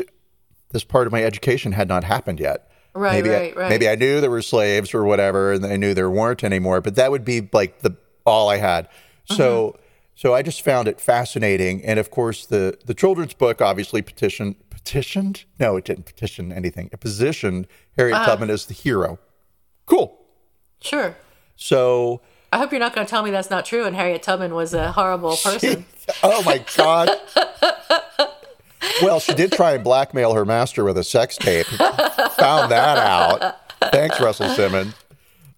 this 0.72 0.84
part 0.84 1.08
of 1.08 1.14
my 1.14 1.24
education 1.24 1.72
had 1.74 1.88
not 1.88 2.04
happened 2.04 2.40
yet. 2.40 2.70
Right, 2.94 3.14
maybe 3.24 3.30
right, 3.30 3.56
I, 3.56 3.60
right. 3.60 3.70
Maybe 3.70 3.88
I 3.88 3.96
knew 3.96 4.20
there 4.20 4.30
were 4.32 4.42
slaves 4.42 4.94
or 4.94 5.04
whatever, 5.04 5.54
and 5.54 5.66
I 5.66 5.78
knew 5.78 5.94
there 5.94 6.10
weren't 6.10 6.44
anymore. 6.44 6.82
But 6.82 6.96
that 6.96 7.12
would 7.12 7.24
be 7.24 7.48
like 7.54 7.80
the 7.80 7.96
all 8.26 8.50
I 8.50 8.58
had. 8.58 8.88
So, 9.26 9.70
Mm-hmm. 9.70 9.82
so 10.16 10.34
I 10.34 10.42
just 10.42 10.62
found 10.64 10.88
it 10.88 11.00
fascinating. 11.00 11.84
And 11.86 12.00
of 12.00 12.10
course, 12.12 12.46
the 12.46 12.78
the 12.86 12.94
children's 12.96 13.34
book 13.34 13.62
obviously 13.62 14.02
petitioned 14.02 14.56
petitioned. 14.70 15.44
No, 15.60 15.76
it 15.78 15.86
didn't 15.86 16.06
petition 16.06 16.52
anything. 16.52 16.90
It 16.92 17.00
positioned 17.00 17.68
Harriet 17.98 18.16
Uh-huh. 18.18 18.26
Tubman 18.32 18.50
as 18.50 18.66
the 18.66 18.74
hero. 18.74 19.20
Cool. 19.86 20.20
Sure. 20.82 21.16
So 21.56 22.22
I 22.52 22.58
hope 22.58 22.72
you're 22.72 22.80
not 22.80 22.96
going 22.96 23.06
to 23.06 23.10
tell 23.12 23.22
me 23.22 23.30
that's 23.30 23.50
not 23.52 23.66
true 23.66 23.86
and 23.86 23.96
Harriet 23.96 24.24
Tubman 24.24 24.56
was 24.56 24.74
a 24.74 24.92
horrible 24.94 25.36
person. 25.44 25.86
oh 26.24 26.42
my 26.44 26.64
god. 26.76 27.10
well, 29.02 29.20
she 29.20 29.34
did 29.34 29.52
try 29.52 29.74
and 29.74 29.84
blackmail 29.84 30.34
her 30.34 30.46
master 30.46 30.84
with 30.84 30.98
a 30.98 31.04
sex 31.04 31.38
tape. 31.38 31.66
Found 31.68 32.72
that 32.72 32.98
out. 32.98 33.56
Thanks, 33.92 34.20
Russell 34.20 34.50
Simmons. 34.50 34.94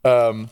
Um, 0.03 0.49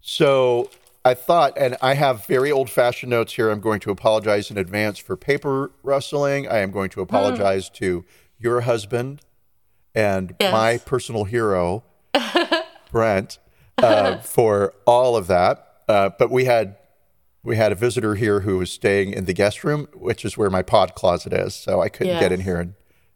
so 0.00 0.70
I 1.04 1.14
thought, 1.14 1.56
and 1.56 1.76
I 1.82 1.94
have 1.94 2.26
very 2.26 2.50
old-fashioned 2.50 3.10
notes 3.10 3.34
here. 3.34 3.50
I'm 3.50 3.60
going 3.60 3.80
to 3.80 3.90
apologize 3.90 4.50
in 4.50 4.58
advance 4.58 4.98
for 4.98 5.16
paper 5.16 5.70
rustling. 5.82 6.48
I 6.48 6.58
am 6.58 6.70
going 6.70 6.90
to 6.90 7.00
apologize 7.00 7.68
to 7.70 8.04
your 8.38 8.62
husband 8.62 9.20
and 9.94 10.34
Yes. 10.40 10.52
my 10.52 10.78
personal 10.78 11.24
hero, 11.24 11.82
Brent, 12.92 13.38
uh, 13.78 14.18
for 14.18 14.74
all 14.86 15.16
of 15.16 15.26
that. 15.28 15.64
Uh, 15.88 16.10
but 16.18 16.30
we 16.30 16.44
had 16.44 16.76
we 17.48 17.56
had 17.56 17.72
a 17.72 17.74
visitor 17.74 18.14
here 18.14 18.40
who 18.40 18.58
was 18.58 18.70
staying 18.70 19.12
in 19.12 19.24
the 19.24 19.32
guest 19.32 19.64
room, 19.64 19.88
which 19.94 20.24
is 20.24 20.36
where 20.36 20.50
my 20.50 20.62
pod 20.62 20.94
closet 20.94 21.32
is. 21.32 21.54
So 21.54 21.80
I 21.80 21.88
couldn't 21.88 22.20
get 22.20 22.30
in 22.30 22.40
here 22.40 22.60
and 22.60 22.74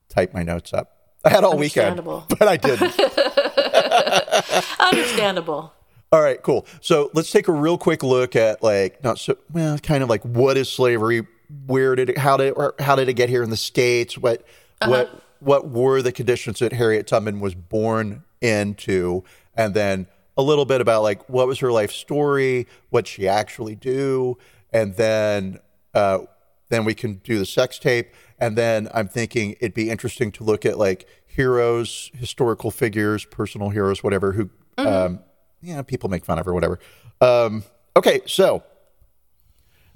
type 0.08 0.32
my 0.32 0.42
notes 0.42 0.72
up. 0.72 0.96
I 1.24 1.30
had 1.30 1.44
all 1.44 1.56
weekend, 1.56 2.02
but 2.04 2.42
I 2.42 2.56
didn't. 2.56 2.98
Understandable. 4.80 5.72
all 6.10 6.20
right, 6.20 6.42
cool. 6.42 6.66
So 6.80 7.10
let's 7.14 7.30
take 7.30 7.46
a 7.46 7.52
real 7.52 7.78
quick 7.78 8.02
look 8.02 8.34
at 8.34 8.62
like 8.62 9.04
not 9.04 9.18
so 9.18 9.36
well, 9.52 9.78
kind 9.78 10.02
of 10.02 10.08
like 10.08 10.22
what 10.24 10.56
is 10.56 10.68
slavery? 10.68 11.26
Where 11.66 11.94
did 11.94 12.10
it? 12.10 12.18
How 12.18 12.36
did 12.38 12.54
or 12.54 12.74
how 12.80 12.96
did 12.96 13.08
it 13.08 13.14
get 13.14 13.28
here 13.28 13.42
in 13.42 13.50
the 13.50 13.56
states? 13.56 14.18
What 14.18 14.44
uh-huh. 14.80 14.90
what 14.90 15.22
what 15.40 15.68
were 15.68 16.02
the 16.02 16.12
conditions 16.12 16.58
that 16.60 16.72
Harriet 16.72 17.06
Tubman 17.06 17.38
was 17.38 17.54
born 17.54 18.24
into? 18.40 19.22
And 19.54 19.74
then 19.74 20.06
a 20.36 20.42
little 20.42 20.64
bit 20.64 20.80
about 20.80 21.02
like 21.02 21.28
what 21.28 21.46
was 21.46 21.58
her 21.60 21.72
life 21.72 21.92
story, 21.92 22.66
what 22.90 23.06
she 23.06 23.28
actually 23.28 23.74
do, 23.74 24.38
and 24.72 24.94
then 24.96 25.58
uh, 25.94 26.20
then 26.68 26.84
we 26.84 26.94
can 26.94 27.14
do 27.24 27.38
the 27.38 27.46
sex 27.46 27.78
tape. 27.78 28.12
And 28.38 28.56
then 28.56 28.88
I'm 28.92 29.08
thinking 29.08 29.52
it'd 29.60 29.74
be 29.74 29.90
interesting 29.90 30.32
to 30.32 30.44
look 30.44 30.64
at 30.66 30.78
like 30.78 31.06
heroes, 31.26 32.10
historical 32.14 32.70
figures, 32.70 33.24
personal 33.24 33.70
heroes, 33.70 34.02
whatever, 34.02 34.32
who 34.32 34.50
um, 34.78 35.20
yeah, 35.60 35.82
people 35.82 36.08
make 36.08 36.24
fun 36.24 36.38
of 36.38 36.48
or 36.48 36.54
whatever. 36.54 36.78
Um, 37.20 37.64
okay, 37.96 38.20
so 38.26 38.64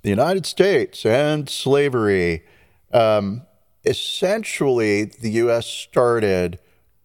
the 0.03 0.11
United 0.11 0.47
States 0.47 1.05
and 1.05 1.49
slavery. 1.49 2.45
Um, 2.93 3.43
essentially, 3.85 5.05
the 5.05 5.31
U.S. 5.33 5.67
started 5.67 6.59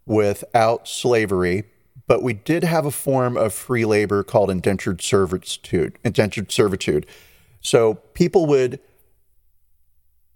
without 0.06 0.88
slavery, 0.88 1.64
but 2.12 2.22
we 2.22 2.34
did 2.34 2.66
have 2.66 2.86
a 2.86 2.92
form 2.92 3.38
of 3.38 3.54
free 3.54 3.86
labor 3.86 4.22
called 4.22 4.52
indentured 4.52 5.02
servitude. 5.02 5.98
Indentured 6.04 6.52
servitude. 6.52 7.06
So 7.62 7.94
people 7.94 8.46
would 8.48 8.82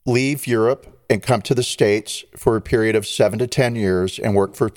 leave 0.05 0.47
Europe 0.47 1.03
and 1.09 1.21
come 1.21 1.41
to 1.41 1.53
the 1.53 1.63
States 1.63 2.23
for 2.37 2.55
a 2.55 2.61
period 2.61 2.95
of 2.95 3.05
seven 3.05 3.39
to 3.39 3.47
10 3.47 3.75
years 3.75 4.17
and 4.17 4.33
work 4.33 4.55
for 4.55 4.71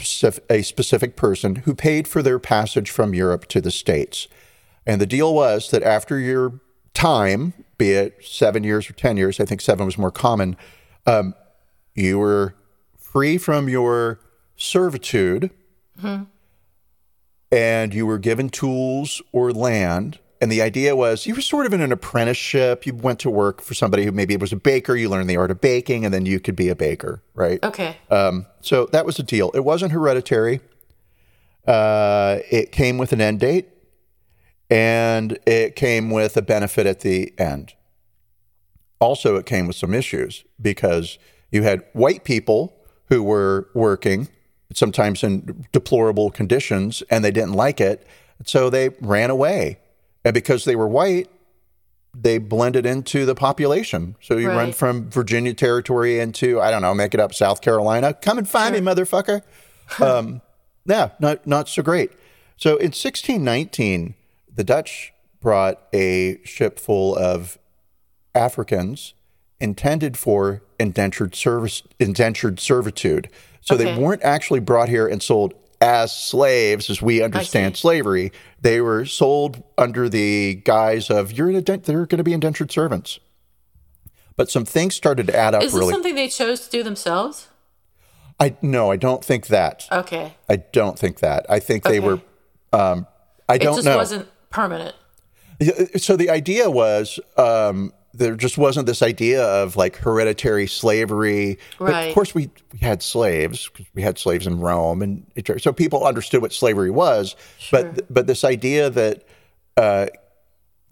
a 0.50 0.62
specific 0.62 1.14
person 1.14 1.55
who 1.55 1.73
paid 1.73 2.09
for 2.09 2.21
their 2.21 2.40
passage 2.40 2.90
from 2.90 3.14
Europe 3.14 3.47
to 3.47 3.61
the 3.61 3.71
States. 3.71 4.26
And 4.85 5.00
the 5.00 5.07
deal 5.07 5.33
was 5.33 5.71
that 5.71 5.85
after 5.85 6.19
your 6.19 6.59
time, 6.95 7.55
be 7.76 7.93
it 7.93 8.25
seven 8.25 8.64
years 8.64 8.90
or 8.90 8.95
10 8.95 9.17
years, 9.17 9.38
I 9.38 9.45
think 9.45 9.61
seven 9.61 9.87
was 9.87 9.99
more 9.99 10.11
common, 10.11 10.57
um, 11.07 11.37
you 11.95 12.19
were 12.19 12.57
free 12.97 13.38
from 13.38 13.69
your 13.69 14.19
servitude 14.57 15.52
and 17.50 17.95
you 17.95 18.07
were 18.07 18.19
given 18.19 18.49
tools 18.49 19.23
or 19.33 19.52
land 19.52 20.19
and 20.40 20.52
the 20.52 20.62
idea 20.62 20.95
was 20.95 21.26
you 21.26 21.35
were 21.35 21.40
sort 21.40 21.67
of 21.67 21.73
in 21.73 21.81
an 21.81 21.93
apprenticeship. 21.93 22.87
You 22.87 22.95
went 22.95 23.19
to 23.21 23.31
work 23.31 23.61
for 23.61 23.75
somebody 23.75 24.05
who 24.05 24.12
maybe 24.12 24.37
was 24.37 24.52
a 24.52 24.57
baker. 24.57 24.95
You 24.95 25.09
learned 25.09 25.28
the 25.28 25.37
art 25.37 25.50
of 25.50 25.61
baking, 25.61 26.05
and 26.05 26.14
then 26.14 26.26
you 26.26 26.38
could 26.38 26.57
be 26.57 26.69
a 26.69 26.76
baker, 26.76 27.23
right? 27.35 27.62
Okay. 27.62 27.97
Um, 28.11 28.47
so 28.61 28.87
that 28.87 29.05
was 29.05 29.17
the 29.17 29.23
deal. 29.23 29.50
It 29.55 29.64
wasn't 29.64 29.93
hereditary. 29.93 30.61
Uh, 31.67 32.38
it 32.50 32.73
came 32.73 32.99
with 32.99 33.12
an 33.12 33.21
end 33.21 33.40
date, 33.40 33.69
and 34.71 35.38
it 35.45 35.76
came 35.76 36.11
with 36.11 36.37
a 36.37 36.43
benefit 36.43 36.87
at 36.87 37.00
the 37.00 37.33
end. 37.38 37.75
Also, 39.00 39.37
it 39.37 39.47
came 39.47 39.67
with 39.67 39.76
some 39.76 39.93
issues 39.93 40.45
because 40.61 41.19
you 41.50 41.62
had 41.62 41.85
white 41.93 42.25
people 42.25 42.75
who 43.07 43.23
were 43.23 43.69
working, 43.75 44.28
sometimes 44.73 45.23
in 45.23 45.67
deplorable 45.73 46.31
conditions, 46.31 47.03
and 47.11 47.25
they 47.25 47.31
didn't 47.31 47.55
like 47.55 47.81
it. 47.81 48.07
So 48.45 48.71
they 48.71 48.91
ran 49.01 49.31
away. 49.31 49.79
And 50.25 50.35
because 50.35 50.65
they 50.65 50.77
were 50.77 50.89
white, 50.89 51.29
they 52.15 52.39
blended 52.39 52.87
into 52.87 53.25
the 53.25 53.35
population. 53.35 54.17
So 54.21 54.37
you 54.37 54.49
run 54.49 54.73
from 54.73 55.11
Virginia 55.11 55.55
territory 55.55 56.19
into, 56.19 56.61
I 56.61 56.71
don't 56.71 56.83
know, 56.83 56.95
make 56.95 57.15
it 57.15 57.21
up, 57.21 57.35
South 57.35 57.61
Carolina. 57.61 58.15
Come 58.15 58.39
and 58.39 58.49
find 58.49 58.75
me, 58.75 58.81
motherfucker. 58.81 59.43
um, 60.01 60.41
yeah, 60.85 61.11
not, 61.21 61.47
not 61.47 61.69
so 61.69 61.83
great. 61.83 62.13
So 62.57 62.71
in 62.71 62.89
1619, 62.89 64.15
the 64.55 64.65
Dutch 64.65 65.13
brought 65.41 65.83
a 65.93 66.41
ship 66.45 66.81
full 66.81 67.17
of 67.17 67.59
Africans 68.35 69.15
intended 69.61 70.17
for 70.17 70.63
indentured 70.79 71.35
service, 71.35 71.83
indentured 71.99 72.59
servitude. 72.61 73.29
So 73.69 73.77
they 73.77 73.97
weren't 73.97 74.23
actually 74.23 74.61
brought 74.61 74.89
here 74.89 75.07
and 75.07 75.23
sold 75.23 75.55
as 75.81 76.11
slaves, 76.13 76.91
as 76.91 77.01
we 77.03 77.23
understand 77.23 77.77
slavery. 77.77 78.33
They 78.61 78.81
were 78.81 79.05
sold 79.05 79.63
under 79.77 80.09
the 80.09 80.57
guise 80.65 81.11
of 81.11 81.33
you're 81.33 81.51
indent- 81.51 81.85
they're 81.85 82.07
going 82.07 82.19
to 82.19 82.25
be 82.25 82.33
indentured 82.33 82.73
servants. 82.73 83.21
But 84.37 84.51
some 84.51 84.65
things 84.65 84.95
started 84.95 85.27
to 85.29 85.37
add 85.37 85.55
up 85.55 85.63
Is 85.63 85.73
this 85.73 85.79
really. 85.81 85.93
something 85.93 86.15
they 86.15 86.29
chose 86.29 86.61
to 86.61 86.71
do 86.71 86.83
themselves? 86.83 87.49
I 88.41 88.57
no, 88.63 88.91
I 88.91 88.97
don't 88.97 89.25
think 89.25 89.49
that. 89.49 89.87
Okay. 89.91 90.35
I 90.49 90.57
don't 90.57 90.99
think 90.99 91.19
that. 91.21 91.45
I 91.51 91.59
think 91.61 91.83
they 91.85 91.99
were. 92.01 92.21
Um, 92.73 93.07
I 93.49 93.57
It 93.57 93.63
don't 93.63 93.75
just 93.77 93.85
know. 93.85 93.97
wasn't 93.97 94.29
permanent. 94.51 94.95
So 95.97 96.17
the 96.17 96.31
idea 96.31 96.71
was 96.71 97.19
um, 97.37 97.93
there 98.19 98.37
just 98.37 98.59
wasn't 98.59 98.87
this 98.87 99.01
idea 99.03 99.43
of 99.45 99.77
like 99.77 99.97
hereditary 99.97 100.67
slavery. 100.67 101.59
But 101.79 101.85
Right. 101.89 102.09
of 102.09 102.15
course, 102.15 102.35
we, 102.35 102.51
we 102.73 102.79
had 102.81 103.03
slaves 103.03 103.69
'cause 103.69 103.87
we 103.95 104.03
had 104.03 104.19
slaves 104.19 104.47
in 104.47 104.61
Rome, 104.61 105.03
and 105.03 105.25
it- 105.35 105.63
so 105.63 105.73
people 105.73 106.05
understood 106.07 106.43
what 106.43 106.53
slavery 106.53 106.91
was. 106.91 107.37
Sure. 107.59 107.83
But 107.85 108.13
but 108.13 108.27
this 108.27 108.45
idea 108.45 108.91
that 108.91 109.25
uh, 109.77 110.07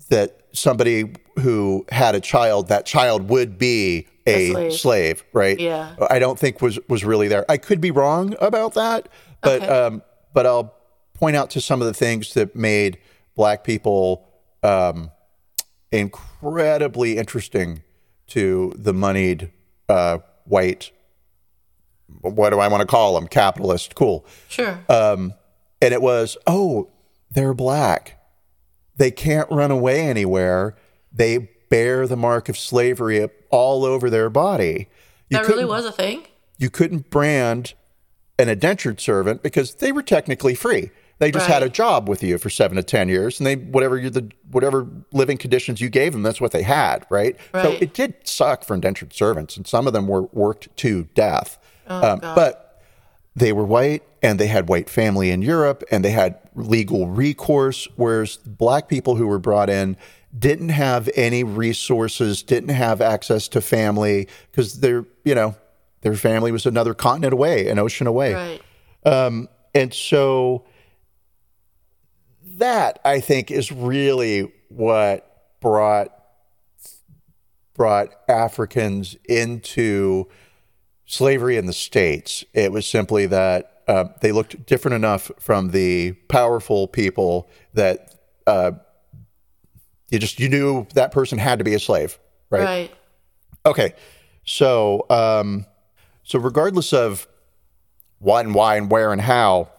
that 0.09 0.38
somebody 0.52 1.12
who 1.40 1.85
had 1.90 2.14
a 2.14 2.21
child, 2.21 2.68
that 2.68 2.87
child 2.87 3.28
would 3.28 3.59
be 3.59 4.06
a, 4.26 4.50
slave. 4.52 4.73
slave. 4.73 5.25
right? 5.33 5.59
Yeah. 5.61 5.95
I 6.11 6.18
don't 6.18 6.38
think 6.38 6.62
was 6.62 6.78
was 6.88 7.04
really 7.04 7.28
there. 7.28 7.45
I 7.49 7.56
could 7.59 7.80
be 7.80 7.90
wrong 7.90 8.35
about 8.40 8.75
that, 8.75 9.09
but 9.42 9.62
Okay. 9.62 9.68
um, 9.68 10.02
but 10.33 10.47
I'll 10.47 10.75
point 11.14 11.35
out 11.37 11.50
to 11.50 11.61
some 11.61 11.80
of 11.80 11.87
the 11.87 11.95
things 11.95 12.35
that 12.35 12.54
made 12.56 12.99
black 13.35 13.64
people 13.64 14.25
um, 14.62 15.11
incredibly 16.00 17.16
interesting 17.18 17.82
to 18.28 18.72
the 18.76 18.92
moneyed 18.92 19.50
uh, 19.88 20.18
white. 20.44 20.90
What 22.20 22.50
do 22.50 22.60
I 22.60 22.68
want 22.68 22.82
to 22.82 22.86
call 22.86 23.14
them? 23.14 23.26
Capitalist. 23.26 23.94
Cool. 23.94 24.24
Sure. 24.48 24.78
Um, 24.88 25.34
and 25.80 25.92
it 25.92 26.02
was, 26.02 26.36
oh, 26.46 26.90
they're 27.30 27.54
black. 27.54 28.18
They 28.96 29.11
can't 29.11 29.50
run 29.50 29.70
away 29.70 30.00
anywhere. 30.00 30.76
They 31.12 31.50
bear 31.68 32.06
the 32.06 32.16
mark 32.16 32.48
of 32.48 32.56
slavery 32.56 33.28
all 33.50 33.85
over 33.85 34.09
their 34.09 34.30
body. 34.30 34.88
You 35.28 35.38
that 35.38 35.48
really 35.48 35.64
was 35.64 35.85
a 35.85 35.92
thing? 35.92 36.26
you 36.59 36.70
couldn't 36.70 37.11
brand 37.11 37.74
an 38.38 38.48
indentured 38.48 39.00
servant 39.00 39.42
because 39.42 39.76
they 39.76 39.92
were 39.92 40.02
technically 40.02 40.54
free. 40.54 40.90
They 41.18 41.31
just 41.31 41.46
had 41.46 41.62
a 41.62 41.70
job 41.70 42.09
with 42.11 42.22
you 42.22 42.37
for 42.37 42.50
seven 42.50 42.76
to 42.76 42.83
ten 42.83 43.09
years, 43.09 43.40
and 43.40 43.46
they 43.46 43.57
whatever 43.57 43.96
you 43.96 44.11
the 44.11 44.31
whatever 44.50 44.87
living 45.12 45.38
conditions 45.38 45.81
you 45.81 45.88
gave 45.88 46.12
them, 46.12 46.22
that's 46.22 46.40
what 46.42 46.52
they 46.52 46.62
had, 46.62 47.07
right? 47.09 47.37
So 47.52 47.70
it 47.81 47.94
did 47.94 48.14
suck 48.24 48.64
for 48.64 48.74
indentured 48.74 49.14
servants, 49.14 49.57
and 49.57 49.66
some 49.66 49.87
of 49.87 49.94
them 49.94 50.09
were 50.09 50.22
worked 50.33 50.76
to 50.79 51.05
death. 51.14 51.59
Oh, 51.88 52.12
Um, 52.12 52.18
but 52.20 52.83
they 53.35 53.52
were 53.52 53.64
white, 53.64 54.02
and 54.22 54.38
they 54.38 54.46
had 54.46 54.68
white 54.68 54.90
family 54.90 55.31
in 55.31 55.40
Europe, 55.40 55.85
and 55.90 56.05
they 56.05 56.11
had 56.11 56.38
legal 56.55 57.09
recourse. 57.09 57.88
Whereas 57.96 58.37
black 58.37 58.88
people 58.88 59.16
who 59.16 59.26
were 59.26 59.38
brought 59.38 59.70
in 59.70 59.96
didn't 60.38 60.68
have 60.68 61.09
any 61.16 61.44
resources, 61.44 62.42
didn't 62.42 62.70
have 62.74 63.00
access 63.00 63.48
to 63.48 63.62
family 63.62 64.29
because 64.50 64.81
their 64.81 65.07
you 65.24 65.35
know 65.35 65.55
their 66.02 66.14
family 66.14 66.52
was 66.52 66.66
another 66.66 66.92
continent 66.92 67.33
away, 67.33 67.68
an 67.68 67.79
ocean 67.79 68.07
away. 68.07 68.35
Right. 68.35 68.62
Um, 69.11 69.48
and 69.74 69.94
so 69.94 70.64
that 72.57 72.99
I 73.05 73.21
think 73.21 73.51
is 73.51 73.71
really 73.71 74.53
what 74.69 75.59
brought 75.61 76.12
brought 77.75 78.09
Africans 78.29 79.16
into 79.29 80.29
slavery 81.05 81.57
in 81.57 81.66
the 81.66 81.73
states. 81.73 82.45
It 82.55 82.73
was 82.73 82.87
simply 82.87 83.27
that 83.27 83.83
uh, 83.87 84.07
they 84.21 84.33
looked 84.33 84.66
different 84.66 84.95
enough 84.95 85.31
from 85.38 85.71
the 85.71 86.12
powerful 86.29 86.88
people 86.88 87.49
that 87.75 88.14
uh, 88.47 88.73
you 90.11 90.19
just 90.19 90.40
you 90.40 90.49
knew 90.49 90.87
that 90.95 91.12
person 91.12 91.38
had 91.38 91.59
to 91.59 91.64
be 91.64 91.75
a 91.75 91.79
slave, 91.79 92.19
right? 92.51 92.64
Right. 92.64 92.95
Okay, 93.64 93.95
so 94.45 95.07
um, 95.11 95.66
so 96.23 96.38
regardless 96.38 96.92
of 96.92 97.29
what 98.19 98.47
and 98.47 98.55
why 98.55 98.77
and 98.77 98.90
where 98.90 99.12
and 99.12 99.21
how, 99.21 99.71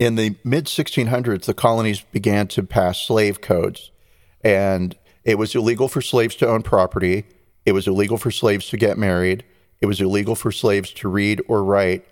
in 0.00 0.16
the 0.16 0.34
mid 0.42 0.64
1600s, 0.64 1.44
the 1.44 1.54
colonies 1.54 2.00
began 2.00 2.48
to 2.48 2.62
pass 2.64 3.00
slave 3.00 3.40
codes, 3.40 3.92
and 4.40 4.96
it 5.22 5.36
was 5.38 5.54
illegal 5.54 5.86
for 5.86 6.00
slaves 6.00 6.34
to 6.36 6.48
own 6.48 6.62
property. 6.62 7.26
It 7.66 7.72
was 7.72 7.86
illegal 7.86 8.16
for 8.16 8.30
slaves 8.30 8.68
to 8.70 8.78
get 8.78 8.96
married. 8.96 9.44
It 9.80 9.86
was 9.86 10.00
illegal 10.00 10.34
for 10.34 10.50
slaves 10.50 10.90
to 10.94 11.08
read 11.08 11.42
or 11.46 11.62
write. 11.62 12.06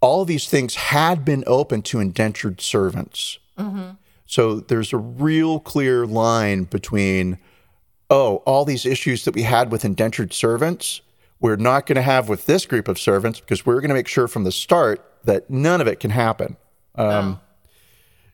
All 0.00 0.26
these 0.26 0.48
things 0.48 0.74
had 0.74 1.24
been 1.24 1.42
open 1.46 1.80
to 1.82 2.00
indentured 2.00 2.60
servants. 2.60 3.38
Mm-hmm. 3.58 3.92
So 4.26 4.60
there's 4.60 4.92
a 4.92 4.98
real 4.98 5.58
clear 5.58 6.06
line 6.06 6.64
between 6.64 7.38
oh, 8.10 8.36
all 8.44 8.66
these 8.66 8.84
issues 8.84 9.24
that 9.24 9.34
we 9.34 9.40
had 9.40 9.72
with 9.72 9.86
indentured 9.86 10.34
servants, 10.34 11.00
we're 11.40 11.56
not 11.56 11.86
going 11.86 11.96
to 11.96 12.02
have 12.02 12.28
with 12.28 12.44
this 12.44 12.66
group 12.66 12.86
of 12.86 12.98
servants 12.98 13.40
because 13.40 13.64
we're 13.64 13.80
going 13.80 13.88
to 13.88 13.94
make 13.94 14.06
sure 14.06 14.28
from 14.28 14.44
the 14.44 14.52
start 14.52 15.02
that 15.24 15.48
none 15.48 15.80
of 15.80 15.86
it 15.86 15.98
can 15.98 16.10
happen. 16.10 16.58
Um, 16.94 17.40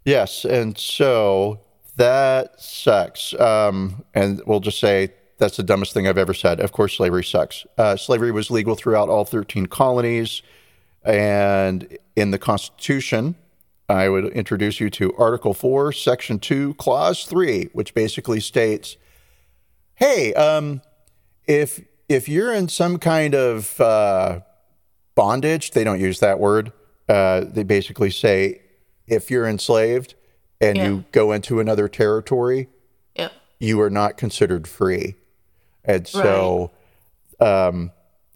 Yes, 0.08 0.46
and 0.46 0.78
so 0.78 1.60
that 1.96 2.58
sucks. 2.58 3.34
Um, 3.38 4.06
and 4.14 4.40
we'll 4.46 4.60
just 4.60 4.80
say 4.80 5.12
that's 5.36 5.58
the 5.58 5.62
dumbest 5.62 5.92
thing 5.92 6.08
I've 6.08 6.16
ever 6.16 6.32
said. 6.32 6.60
Of 6.60 6.72
course, 6.72 6.96
slavery 6.96 7.24
sucks. 7.24 7.66
Uh, 7.76 7.94
slavery 7.94 8.32
was 8.32 8.50
legal 8.50 8.74
throughout 8.74 9.10
all 9.10 9.26
13 9.26 9.66
colonies. 9.66 10.40
And 11.04 11.98
in 12.16 12.30
the 12.30 12.38
Constitution, 12.38 13.34
I 13.86 14.08
would 14.08 14.28
introduce 14.28 14.80
you 14.80 14.88
to 14.88 15.14
Article 15.18 15.52
4, 15.52 15.92
Section 15.92 16.38
2, 16.38 16.72
Clause 16.74 17.24
3, 17.24 17.64
which 17.74 17.92
basically 17.92 18.40
states 18.40 18.96
hey, 19.96 20.32
um, 20.34 20.80
if 21.46 21.82
if 22.08 22.30
you're 22.30 22.54
in 22.54 22.68
some 22.68 22.98
kind 22.98 23.34
of 23.34 23.78
uh, 23.78 24.40
bondage, 25.14 25.72
they 25.72 25.84
don't 25.84 26.00
use 26.00 26.20
that 26.20 26.40
word. 26.40 26.72
Uh, 27.08 27.44
they 27.48 27.62
basically 27.62 28.10
say 28.10 28.60
if 29.06 29.30
you're 29.30 29.46
enslaved 29.46 30.14
and 30.60 30.76
Yeah. 30.76 30.86
you 30.88 31.04
go 31.12 31.32
into 31.32 31.60
another 31.60 31.88
territory, 31.88 32.68
Yep. 33.16 33.32
you 33.58 33.80
are 33.80 33.90
not 33.90 34.16
considered 34.16 34.68
free. 34.68 35.14
And 35.84 36.06
so, 36.06 36.70
um, 37.40 37.92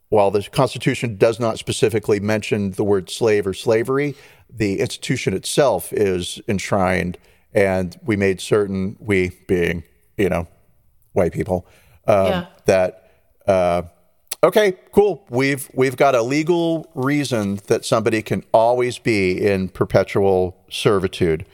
while 0.08 0.30
the 0.30 0.42
Constitution 0.42 1.16
does 1.16 1.38
not 1.40 1.58
specifically 1.58 2.20
mention 2.20 2.70
the 2.72 2.84
word 2.84 3.10
slave 3.10 3.46
or 3.46 3.54
slavery, 3.54 4.14
the 4.48 4.80
institution 4.80 5.34
itself 5.34 5.92
is 5.92 6.40
enshrined, 6.48 7.18
and 7.54 7.98
we 8.04 8.16
made 8.16 8.40
certain, 8.40 8.96
we 9.00 9.30
being, 9.48 9.82
you 10.16 10.28
know, 10.28 10.46
white 11.12 11.32
people, 11.32 11.66
um, 12.06 12.26
Yeah. 12.26 12.46
that 12.66 12.98
uh, 13.46 13.82
okay, 14.42 14.76
cool, 14.92 15.24
we've 15.30 15.68
we've 15.74 15.96
got 15.96 16.14
a 16.14 16.22
legal 16.22 16.90
reason 16.94 17.60
that 17.66 17.84
somebody 17.84 18.22
can 18.22 18.44
always 18.52 18.98
be 18.98 19.44
in 19.44 19.68
perpetual 19.68 20.56
servitude. 20.70 21.46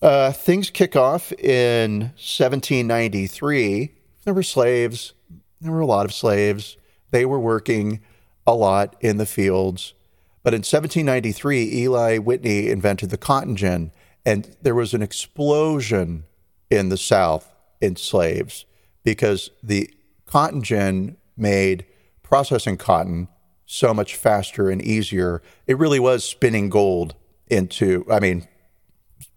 Uh, 0.00 0.32
things 0.32 0.70
kick 0.70 0.96
off 0.96 1.32
in 1.32 2.00
1793. 2.16 3.94
There 4.24 4.34
were 4.34 4.42
slaves. 4.42 5.12
There 5.60 5.72
were 5.72 5.80
a 5.80 5.86
lot 5.86 6.06
of 6.06 6.12
slaves. 6.12 6.76
They 7.10 7.24
were 7.24 7.38
working 7.38 8.00
a 8.46 8.54
lot 8.54 8.96
in 9.00 9.18
the 9.18 9.26
fields. 9.26 9.94
But 10.42 10.54
in 10.54 10.58
1793, 10.58 11.82
Eli 11.82 12.18
Whitney 12.18 12.68
invented 12.68 13.10
the 13.10 13.16
cotton 13.16 13.54
gin, 13.54 13.92
and 14.26 14.56
there 14.60 14.74
was 14.74 14.92
an 14.92 15.02
explosion 15.02 16.24
in 16.68 16.88
the 16.88 16.96
South 16.96 17.54
in 17.80 17.94
slaves 17.94 18.64
because 19.04 19.50
the 19.62 19.92
cotton 20.26 20.62
gin 20.62 21.16
made 21.36 21.84
processing 22.32 22.78
cotton 22.78 23.28
so 23.66 23.92
much 23.92 24.16
faster 24.16 24.70
and 24.70 24.80
easier. 24.80 25.42
It 25.66 25.76
really 25.76 26.00
was 26.00 26.24
spinning 26.24 26.70
gold 26.70 27.14
into, 27.48 28.06
I 28.10 28.20
mean, 28.20 28.48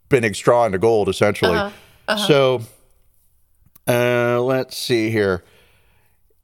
spinning 0.05 0.33
straw 0.33 0.65
into 0.65 0.77
gold 0.77 1.09
essentially. 1.09 1.57
So 2.25 2.61
uh, 3.85 4.41
let's 4.41 4.77
see 4.77 5.09
here. 5.09 5.43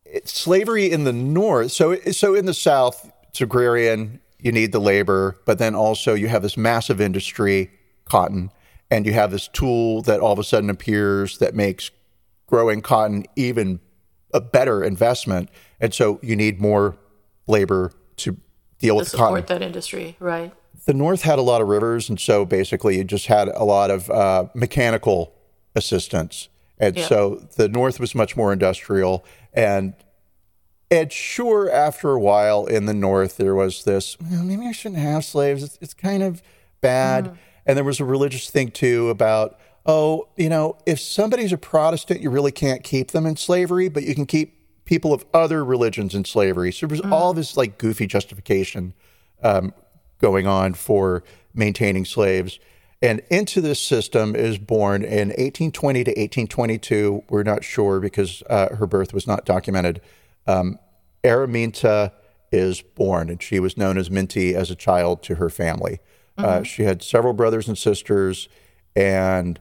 It's 0.04 0.34
slavery 0.34 0.92
in 0.92 1.06
the 1.06 1.14
North. 1.14 1.72
So, 1.72 1.96
so 2.12 2.36
in 2.36 2.46
the 2.46 2.54
South, 2.54 3.10
it's 3.30 3.40
agrarian. 3.40 4.20
You 4.38 4.52
need 4.52 4.74
the 4.74 4.82
labor, 4.82 5.40
but 5.46 5.58
then 5.58 5.74
also 5.74 6.16
you 6.16 6.28
have 6.28 6.42
this 6.42 6.58
massive 6.58 7.00
industry, 7.00 7.72
cotton, 8.04 8.52
and 8.90 9.06
you 9.06 9.14
have 9.14 9.32
this 9.32 9.48
tool 9.48 10.02
that 10.02 10.20
all 10.20 10.34
of 10.34 10.40
a 10.40 10.44
sudden 10.44 10.70
appears 10.70 11.38
that 11.38 11.56
makes 11.56 11.92
growing 12.48 12.82
cotton 12.82 13.24
even 13.38 13.80
a 14.34 14.42
better 14.42 14.84
investment. 14.84 15.50
And 15.82 15.94
so 15.94 16.20
you 16.22 16.36
need 16.38 16.62
more 16.62 16.96
labor 17.48 17.92
to 18.18 18.38
deal 18.80 18.96
To 18.96 19.00
with 19.00 19.12
cotton 19.12 19.26
support 19.28 19.48
that 19.48 19.62
industry, 19.62 20.16
right? 20.20 20.54
the 20.86 20.94
North 20.94 21.22
had 21.24 21.38
a 21.38 21.42
lot 21.44 21.62
of 21.62 21.68
rivers, 21.68 22.10
and 22.10 22.20
so 22.20 22.44
basically 22.46 22.98
you 22.98 23.04
just 23.04 23.28
had 23.28 23.48
a 23.50 23.64
lot 23.64 23.92
of 23.92 24.10
uh, 24.10 24.46
mechanical 24.56 25.34
assistance, 25.76 26.50
and 26.80 26.98
Yeah. 26.98 27.08
so 27.08 27.48
the 27.56 27.68
North 27.68 28.00
was 28.00 28.16
much 28.16 28.36
more 28.38 28.52
industrial. 28.54 29.26
And 29.54 29.94
and 30.90 31.12
sure, 31.12 31.72
after 31.72 32.12
a 32.12 32.20
while 32.20 32.66
in 32.66 32.86
the 32.86 32.94
North, 32.94 33.38
there 33.38 33.56
was 33.56 33.84
this 33.84 34.18
"Well, 34.20 34.44
maybe 34.44 34.66
I 34.68 34.72
shouldn't 34.72 35.00
have 35.02 35.24
slaves. 35.24 35.64
It's, 35.64 35.78
it's 35.82 35.94
kind 35.94 36.22
of 36.24 36.42
bad, 36.82 37.38
and 37.66 37.78
there 37.78 37.84
was 37.86 38.00
a 38.00 38.06
religious 38.06 38.50
thing 38.50 38.72
too 38.72 39.10
about 39.10 39.58
oh, 39.84 40.28
you 40.38 40.48
know, 40.48 40.78
if 40.86 41.00
somebody's 41.00 41.52
a 41.52 41.58
Protestant, 41.58 42.22
you 42.22 42.30
really 42.30 42.52
can't 42.52 42.84
keep 42.84 43.10
them 43.12 43.26
in 43.26 43.36
slavery, 43.36 43.90
but 43.90 44.04
you 44.04 44.14
can 44.14 44.28
keep 44.28 44.56
people 44.92 45.14
of 45.14 45.24
other 45.34 45.64
religions 45.64 46.14
in 46.14 46.26
slavery. 46.26 46.70
So 46.70 46.86
there 46.86 46.98
was 46.98 47.14
all 47.14 47.34
this 47.34 47.56
like 47.56 47.78
goofy 47.78 48.08
justification 48.08 48.94
um, 49.42 49.74
going 50.20 50.48
on 50.48 50.74
for 50.74 51.24
maintaining 51.54 52.04
slaves. 52.04 52.60
And 53.02 53.22
into 53.30 53.62
this 53.62 53.82
system 53.82 54.36
is 54.36 54.58
born 54.58 55.06
in 55.06 55.30
1820 55.30 56.04
to 56.04 56.12
1822. 56.12 57.24
We're 57.30 57.44
not 57.44 57.64
sure 57.64 58.02
because 58.02 58.44
uh, 58.50 58.76
her 58.76 58.86
birth 58.86 59.14
was 59.14 59.26
not 59.26 59.46
documented. 59.46 60.02
Um, 60.46 60.78
Araminta 61.24 62.12
is 62.52 62.82
born, 62.82 63.30
and 63.30 63.42
she 63.42 63.62
was 63.62 63.78
known 63.78 63.98
as 63.98 64.12
Minty 64.12 64.54
as 64.56 64.70
a 64.70 64.76
child 64.76 65.24
to 65.24 65.36
her 65.36 65.50
family. 65.50 66.00
Uh, 66.38 66.64
she 66.64 66.84
had 66.84 67.02
several 67.02 67.32
brothers 67.32 67.70
and 67.70 67.78
sisters, 67.78 68.50
and 68.94 69.58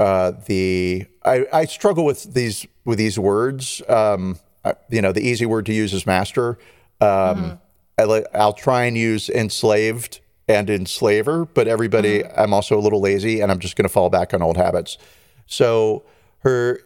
uh, 0.00 0.32
the 0.46 1.06
I, 1.24 1.46
I 1.52 1.64
struggle 1.66 2.04
with 2.04 2.34
these 2.34 2.66
with 2.84 2.98
these 2.98 3.18
words. 3.18 3.82
Um, 3.88 4.38
I- 4.64 4.74
you 4.90 5.00
know, 5.02 5.12
the 5.12 5.20
easy 5.26 5.46
word 5.46 5.66
to 5.66 5.72
use 5.72 5.92
is 5.94 6.06
master. 6.06 6.58
Um, 7.00 7.58
I, 7.98 8.04
li- 8.04 8.24
I'll 8.34 8.52
try 8.54 8.84
and 8.84 8.96
use 8.96 9.28
enslaved 9.28 10.20
and 10.48 10.68
enslaver, 10.70 11.44
but 11.44 11.68
everybody, 11.68 12.24
I'm 12.24 12.52
also 12.54 12.78
a 12.78 12.80
little 12.80 13.00
lazy, 13.00 13.40
and 13.40 13.52
I'm 13.52 13.58
just 13.60 13.76
going 13.76 13.84
to 13.84 13.88
fall 13.92 14.10
back 14.10 14.34
on 14.34 14.42
old 14.42 14.56
habits. 14.56 14.98
So 15.46 16.04
her 16.40 16.80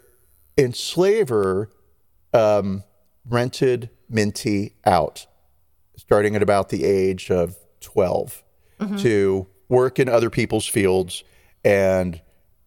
enslaver 0.69 1.71
um, 2.33 2.83
rented 3.29 3.91
Minty 4.11 4.75
out, 4.85 5.27
starting 5.97 6.35
at 6.37 6.43
about 6.43 6.69
the 6.71 6.85
age 6.85 7.31
of 7.31 7.57
12, 7.81 8.43
to 8.99 9.47
work 9.69 9.99
in 9.99 10.09
other 10.09 10.31
people's 10.31 10.67
fields 10.67 11.25
and 11.65 12.21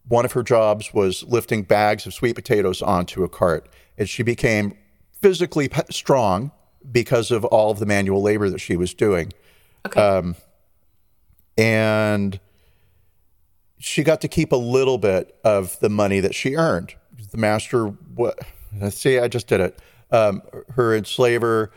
one 0.08 0.26
of 0.26 0.34
her 0.34 0.44
jobs 0.44 0.94
was 0.94 1.24
lifting 1.24 1.64
bags 1.64 2.06
of 2.06 2.14
sweet 2.14 2.36
potatoes 2.36 2.82
onto 2.82 3.24
a 3.24 3.30
cart. 3.30 3.70
And 3.98 4.10
she 4.10 4.24
became 4.24 4.76
physically 5.22 5.70
strong 5.90 6.52
because 6.92 7.32
of 7.32 7.46
all 7.46 7.72
of 7.72 7.80
the 7.80 7.86
manual 7.86 8.22
labor 8.22 8.50
that 8.50 8.60
she 8.60 8.76
was 8.76 8.94
doing. 8.94 9.32
Okay. 9.86 10.02
And 11.58 12.40
she 13.78 14.04
got 14.04 14.22
to 14.22 14.28
keep 14.28 14.52
a 14.52 14.58
little 14.58 14.98
bit 14.98 15.36
of 15.44 15.80
the 15.80 15.90
money 15.90 16.20
that 16.20 16.36
she 16.36 16.56
earned. 16.56 16.96
The 17.32 17.38
master, 17.38 17.88
what? 17.88 18.40
See, 18.90 19.20
I 19.20 19.28
just 19.28 19.48
did 19.48 19.60
it. 19.60 19.80
Um, 20.12 20.42
her 20.76 20.96
enslaver, 20.96 21.72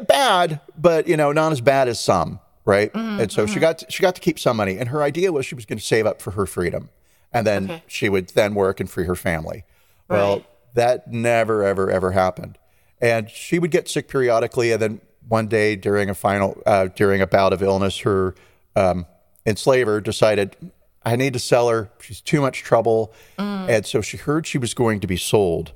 bad, 0.00 0.60
but 0.76 1.08
you 1.08 1.16
know, 1.16 1.32
not 1.32 1.52
as 1.52 1.60
bad 1.60 1.88
as 1.88 1.98
some, 2.00 2.40
right? 2.70 2.90
and 2.94 3.30
so 3.32 3.46
she 3.46 3.58
got 3.60 3.78
to, 3.78 3.86
she 3.90 4.00
got 4.02 4.14
to 4.14 4.20
keep 4.20 4.38
some 4.38 4.56
money, 4.56 4.78
and 4.78 4.88
her 4.88 5.02
idea 5.02 5.32
was 5.32 5.44
she 5.46 5.54
was 5.54 5.66
going 5.66 5.78
to 5.78 5.84
save 5.84 6.06
up 6.10 6.22
for 6.22 6.30
her 6.32 6.46
freedom, 6.46 6.88
and 7.32 7.46
then 7.46 7.64
Okay. 7.64 7.82
she 7.86 8.08
would 8.08 8.28
then 8.40 8.54
work 8.54 8.80
and 8.80 8.88
free 8.88 9.06
her 9.06 9.16
family. 9.16 9.64
Well, 10.08 10.44
that 10.74 10.96
never, 11.12 11.62
ever, 11.64 11.90
ever 11.90 12.10
happened, 12.12 12.58
and 13.00 13.28
she 13.28 13.58
would 13.58 13.70
get 13.70 13.88
sick 13.88 14.06
periodically, 14.08 14.72
and 14.72 14.80
then 14.82 15.00
one 15.28 15.46
day 15.48 15.76
during 15.76 16.08
a 16.10 16.14
final 16.14 16.50
uh, 16.66 16.88
during 16.96 17.20
a 17.20 17.26
bout 17.26 17.52
of 17.52 17.62
illness, 17.62 17.98
her 18.00 18.34
um, 18.76 19.06
enslaver 19.46 20.00
decided. 20.00 20.56
I 21.02 21.16
need 21.16 21.32
to 21.32 21.38
sell 21.38 21.68
her. 21.70 21.90
She's 22.00 22.20
too 22.20 22.40
much 22.42 22.62
trouble. 22.62 23.12
And 23.38 23.86
so 23.86 24.02
she 24.02 24.18
heard 24.18 24.46
she 24.46 24.58
was 24.58 24.74
going 24.74 25.00
to 25.00 25.06
be 25.06 25.16
sold 25.16 25.72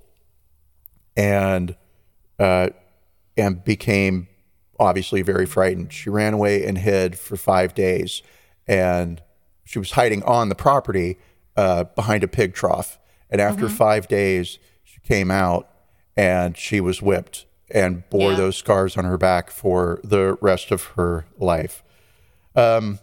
and 1.17 1.77
uh, 2.39 2.69
and 3.37 3.65
became 3.65 4.29
obviously 4.79 5.23
very 5.23 5.47
frightened. 5.47 5.93
She 5.93 6.11
ran 6.11 6.35
away 6.35 6.65
and 6.65 6.79
hid 6.79 7.19
for 7.19 7.37
five 7.37 7.75
days, 7.75 8.23
and 8.67 9.23
she 9.65 9.79
was 9.79 9.93
hiding 9.93 10.23
on 10.25 10.49
the 10.49 10.55
property 10.55 11.19
uh, 11.57 11.85
behind 11.85 12.23
a 12.25 12.29
pig 12.29 12.55
trough. 12.55 12.99
And 13.31 13.41
after 13.41 13.69
five 13.69 14.07
days, 14.09 14.59
she 14.85 15.01
came 15.01 15.31
out 15.31 15.69
and 16.17 16.57
she 16.57 16.81
was 16.81 17.03
whipped 17.03 17.47
and 17.71 18.09
bore 18.11 18.33
Yeah. 18.33 18.37
those 18.37 18.57
scars 18.57 18.97
on 18.97 19.05
her 19.05 19.19
back 19.19 19.51
for 19.51 20.01
the 20.05 20.37
rest 20.41 20.71
of 20.71 20.85
her 20.97 21.27
life. 21.39 21.83
Um, 22.55 23.01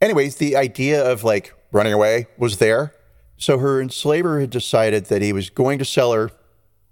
anyways, 0.00 0.36
the 0.36 0.56
idea 0.56 1.04
of 1.08 1.22
like 1.22 1.54
running 1.70 1.92
away 1.92 2.26
was 2.38 2.58
there. 2.58 2.94
So 3.36 3.58
her 3.58 3.80
enslaver 3.80 4.40
had 4.40 4.50
decided 4.50 5.04
that 5.06 5.22
he 5.22 5.32
was 5.32 5.50
going 5.50 5.78
to 5.78 5.84
sell 5.84 6.12
her 6.12 6.30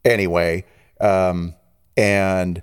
anyway. 0.05 0.65
Um, 1.01 1.55
and 1.97 2.63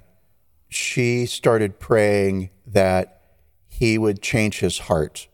she 0.73 1.25
started 1.25 1.79
praying 1.79 2.49
that 2.65 3.21
he 3.67 3.97
would 3.97 4.21
change 4.21 4.59
his 4.59 4.79
heart. 4.79 5.27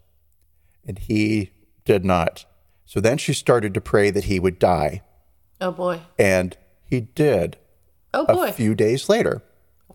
And 0.86 0.98
he 1.00 1.52
did 1.86 2.04
not. 2.06 2.46
So 2.86 3.00
then 3.00 3.18
she 3.18 3.34
started 3.34 3.74
to 3.74 3.82
pray 3.82 4.10
that 4.10 4.26
he 4.26 4.40
would 4.40 4.58
die. 4.60 5.02
oh 5.62 5.72
boy. 5.72 6.02
And 6.18 6.58
he 6.84 7.02
did 7.02 7.58
Oh 8.14 8.26
boy. 8.26 8.48
a 8.50 8.52
few 8.54 8.74
days 8.74 9.08
later. 9.10 9.44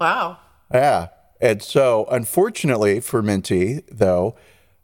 Wow. 0.01 0.39
Yeah. 0.73 1.09
And 1.41 1.63
so, 1.63 2.07
unfortunately 2.11 3.01
for 3.01 3.23
Minty, 3.23 3.83
though, 3.91 4.37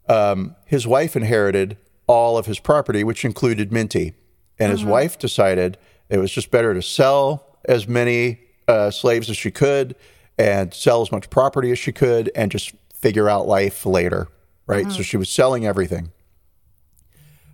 um, 0.09 0.57
his 0.67 0.87
wife 0.87 1.15
inherited 1.15 1.77
all 2.09 2.37
of 2.37 2.47
his 2.47 2.59
property, 2.59 3.05
which 3.05 3.25
included 3.25 3.73
Minty. 3.73 4.15
And 4.59 4.73
his 4.73 4.85
wife 4.85 5.17
decided 5.19 5.79
it 6.09 6.19
was 6.19 6.33
just 6.33 6.51
better 6.51 6.75
to 6.75 6.83
sell 6.83 7.57
as 7.67 7.87
many 7.89 8.41
uh, 8.67 8.91
slaves 8.91 9.31
as 9.31 9.37
she 9.37 9.51
could 9.53 9.95
and 10.41 10.73
sell 10.73 11.03
as 11.03 11.13
much 11.13 11.29
property 11.29 11.71
as 11.71 11.79
she 11.79 11.93
could 11.93 12.31
and 12.35 12.51
just 12.51 12.73
figure 12.95 13.29
out 13.29 13.47
life 13.47 13.85
later. 13.85 14.29
Right. 14.67 14.91
So 14.91 15.03
she 15.03 15.17
was 15.17 15.29
selling 15.29 15.67
everything. 15.67 16.13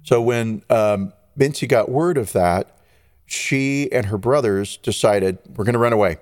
So 0.04 0.22
when 0.22 0.62
um, 0.70 1.12
Minty 1.34 1.66
got 1.66 1.88
word 1.88 2.16
of 2.16 2.32
that, 2.32 2.78
she 3.24 3.90
and 3.90 4.06
her 4.06 4.18
brothers 4.18 4.76
decided 4.76 5.38
we're 5.56 5.64
going 5.64 5.72
to 5.72 5.80
run 5.80 5.94
away 5.94 6.18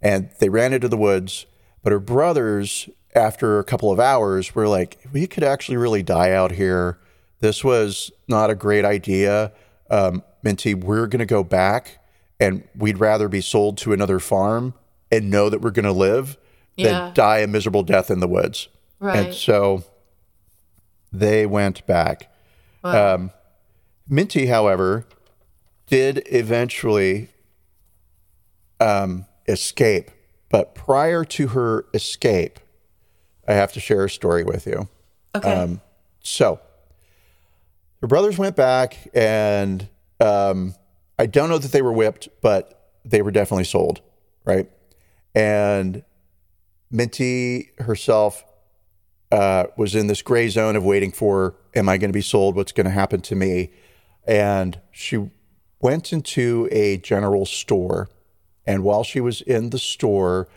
and 0.00 0.30
they 0.38 0.48
ran 0.48 0.72
into 0.72 0.88
the 0.88 0.96
woods. 0.96 1.44
But 1.82 1.92
her 1.92 2.00
brothers, 2.00 2.88
after 3.14 3.58
a 3.58 3.64
couple 3.64 3.90
of 3.90 4.00
hours, 4.00 4.54
were 4.54 4.68
like, 4.68 4.96
"We 5.12 5.26
could 5.26 5.44
actually 5.44 5.76
really 5.76 6.02
die 6.02 6.32
out 6.32 6.52
here. 6.52 6.98
This 7.40 7.62
was 7.62 8.10
not 8.28 8.48
a 8.48 8.54
great 8.54 8.86
idea, 8.86 9.52
um, 9.90 10.22
Minty. 10.42 10.72
We're 10.72 11.06
going 11.06 11.18
to 11.18 11.26
go 11.26 11.44
back, 11.44 11.98
and 12.40 12.66
we'd 12.74 12.98
rather 12.98 13.28
be 13.28 13.42
sold 13.42 13.76
to 13.78 13.92
another 13.92 14.18
farm 14.18 14.72
and 15.16 15.30
know 15.30 15.48
that 15.48 15.60
we're 15.60 15.70
going 15.70 15.84
to 15.84 15.92
live 15.92 16.36
Yeah. 16.76 16.88
than 16.88 17.14
die 17.14 17.38
a 17.38 17.46
miserable 17.46 17.82
death 17.82 18.10
in 18.10 18.20
the 18.20 18.28
woods." 18.28 18.68
Right. 19.00 19.26
And 19.26 19.34
so 19.34 19.84
they 21.12 21.46
went 21.46 21.86
back. 21.86 22.30
Um, 22.82 23.30
Minty, 24.08 24.46
however, 24.46 25.06
did 25.86 26.22
eventually 26.26 27.28
um, 28.80 29.26
escape. 29.46 30.10
But 30.50 30.74
prior 30.74 31.24
to 31.24 31.48
her 31.48 31.86
escape, 31.94 32.60
I 33.48 33.54
have 33.54 33.72
to 33.72 33.80
share 33.80 34.04
a 34.04 34.10
story 34.10 34.44
with 34.44 34.66
you. 34.66 34.88
Okay. 35.34 35.52
Um, 35.52 35.80
so 36.20 36.60
her 38.00 38.06
brothers 38.06 38.38
went 38.38 38.54
back, 38.56 39.08
and 39.14 39.88
um, 40.20 40.74
I 41.18 41.26
don't 41.26 41.48
know 41.48 41.58
that 41.58 41.72
they 41.72 41.82
were 41.82 41.92
whipped, 41.92 42.28
but 42.40 42.92
they 43.04 43.22
were 43.22 43.30
definitely 43.30 43.64
sold, 43.64 44.00
right? 44.44 44.70
And 45.34 46.04
Minty 46.90 47.70
herself 47.78 48.44
uh, 49.32 49.66
was 49.76 49.94
in 49.94 50.06
this 50.06 50.22
gray 50.22 50.48
zone 50.48 50.76
of 50.76 50.84
waiting 50.84 51.10
for, 51.10 51.56
am 51.74 51.88
I 51.88 51.98
going 51.98 52.10
to 52.10 52.14
be 52.16 52.20
sold? 52.20 52.54
What's 52.54 52.72
going 52.72 52.84
to 52.84 52.92
happen 52.92 53.20
to 53.22 53.34
me? 53.34 53.72
And 54.26 54.80
she 54.92 55.30
went 55.80 56.12
into 56.12 56.68
a 56.70 56.98
general 56.98 57.44
store. 57.46 58.08
And 58.66 58.84
while 58.84 59.02
she 59.02 59.20
was 59.20 59.40
in 59.40 59.70
the 59.70 59.78
store, 59.78 60.48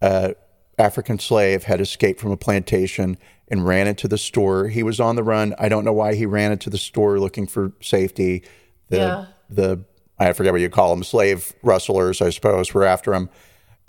a 0.00 0.34
African 0.78 1.18
slave 1.18 1.64
had 1.64 1.80
escaped 1.80 2.20
from 2.20 2.30
a 2.30 2.36
plantation 2.36 3.18
and 3.48 3.66
ran 3.66 3.86
into 3.86 4.08
the 4.08 4.16
store. 4.16 4.68
He 4.68 4.82
was 4.82 4.98
on 5.00 5.16
the 5.16 5.22
run. 5.22 5.54
I 5.58 5.68
don't 5.68 5.84
know 5.84 5.92
why 5.92 6.14
he 6.14 6.24
ran 6.24 6.52
into 6.52 6.70
the 6.70 6.78
store 6.78 7.18
looking 7.18 7.46
for 7.46 7.72
safety. 7.82 8.44
The 8.88 8.96
Yeah. 8.96 9.26
the 9.50 9.84
I 10.18 10.32
forget 10.34 10.52
what 10.52 10.60
you 10.60 10.68
call 10.70 10.94
them, 10.94 11.02
slave 11.02 11.52
rustlers, 11.62 12.20
I 12.22 12.30
suppose, 12.30 12.72
were 12.72 12.84
after 12.84 13.12
him. 13.14 13.28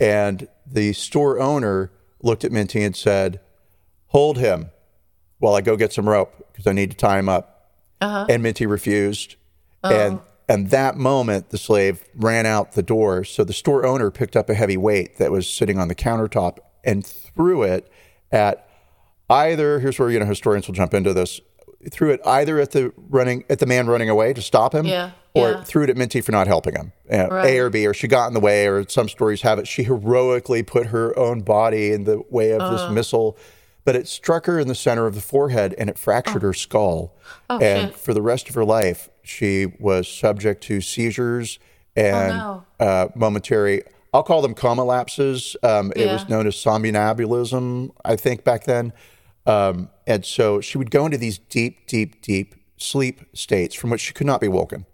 And 0.02 0.48
the 0.66 0.92
store 0.92 1.40
owner 1.40 1.90
looked 2.22 2.44
at 2.44 2.52
Minty 2.52 2.82
and 2.82 2.96
said, 2.96 3.40
"Hold 4.08 4.38
him 4.38 4.70
while 5.38 5.54
I 5.54 5.60
go 5.60 5.76
get 5.76 5.92
some 5.92 6.08
rope 6.08 6.34
because 6.52 6.66
I 6.66 6.72
need 6.72 6.90
to 6.90 6.96
tie 6.96 7.18
him 7.18 7.28
up." 7.28 7.70
Uh-huh. 8.00 8.26
And 8.28 8.42
Minty 8.42 8.66
refused. 8.66 9.36
Oh. 9.84 9.90
And 9.90 10.20
and 10.48 10.70
that 10.70 10.96
moment, 10.96 11.50
the 11.50 11.58
slave 11.58 12.04
ran 12.14 12.46
out 12.46 12.72
the 12.72 12.82
door. 12.82 13.24
So 13.24 13.44
the 13.44 13.52
store 13.52 13.86
owner 13.86 14.10
picked 14.10 14.36
up 14.36 14.50
a 14.50 14.54
heavy 14.54 14.76
weight 14.76 15.18
that 15.18 15.30
was 15.30 15.48
sitting 15.48 15.78
on 15.78 15.88
the 15.88 15.94
countertop 15.94 16.58
and 16.84 17.06
threw 17.06 17.62
it 17.62 17.90
at 18.30 18.68
either. 19.30 19.78
Here's 19.80 19.98
where 19.98 20.10
you 20.10 20.18
know 20.18 20.26
historians 20.26 20.66
will 20.66 20.74
jump 20.74 20.94
into 20.94 21.14
this. 21.14 21.40
Threw 21.90 22.10
it 22.10 22.20
either 22.26 22.60
at 22.60 22.72
the 22.72 22.92
running 22.96 23.44
at 23.48 23.60
the 23.60 23.66
man 23.66 23.86
running 23.86 24.08
away 24.08 24.32
to 24.32 24.42
stop 24.42 24.74
him, 24.74 24.84
Yeah, 24.86 25.12
or 25.34 25.50
yeah. 25.52 25.64
threw 25.64 25.84
it 25.84 25.90
at 25.90 25.96
Minty 25.96 26.20
for 26.20 26.32
not 26.32 26.46
helping 26.46 26.74
him. 26.74 26.92
Uh, 27.10 27.28
Right. 27.30 27.46
A 27.50 27.58
or 27.58 27.70
B, 27.70 27.86
or 27.86 27.94
she 27.94 28.06
got 28.08 28.26
in 28.28 28.34
the 28.34 28.40
way, 28.40 28.66
or 28.66 28.86
some 28.88 29.08
stories 29.08 29.42
have 29.42 29.58
it 29.58 29.66
she 29.66 29.84
heroically 29.84 30.62
put 30.62 30.86
her 30.88 31.18
own 31.18 31.40
body 31.40 31.92
in 31.92 32.04
the 32.04 32.22
way 32.30 32.50
of 32.52 32.60
Uh. 32.60 32.70
this 32.70 32.90
missile, 32.90 33.36
but 33.84 33.96
it 33.96 34.06
struck 34.06 34.46
her 34.46 34.58
in 34.60 34.68
the 34.68 34.74
center 34.74 35.06
of 35.06 35.14
the 35.14 35.20
forehead 35.20 35.74
and 35.78 35.88
it 35.90 35.98
fractured 35.98 36.42
her 36.42 36.52
skull. 36.52 37.14
Oh, 37.50 37.58
and 37.58 37.88
shit. 37.90 37.96
for 37.98 38.14
the 38.14 38.22
rest 38.22 38.48
of 38.48 38.54
her 38.54 38.64
life, 38.64 39.08
she 39.22 39.66
was 39.80 40.06
subject 40.08 40.62
to 40.64 40.80
seizures 40.80 41.58
and 41.96 42.32
Oh, 42.32 42.62
uh, 42.80 43.08
momentary. 43.14 43.82
I'll 44.14 44.22
call 44.22 44.42
them 44.42 44.54
coma 44.54 44.84
lapses. 44.84 45.56
Um, 45.62 45.92
It 45.96 46.06
was 46.06 46.28
known 46.28 46.46
as 46.46 46.54
somnambulism, 46.56 47.90
I 48.04 48.16
think, 48.16 48.44
back 48.44 48.64
then. 48.64 48.92
Um, 49.46 49.88
and 50.06 50.24
so 50.24 50.60
she 50.60 50.78
would 50.78 50.90
go 50.90 51.04
into 51.06 51.18
these 51.18 51.38
deep, 51.38 51.86
deep, 51.86 52.22
deep 52.22 52.54
sleep 52.76 53.22
states 53.34 53.74
from 53.74 53.90
which 53.90 54.00
she 54.02 54.12
could 54.12 54.26
not 54.26 54.40
be 54.40 54.48
woken. 54.48 54.86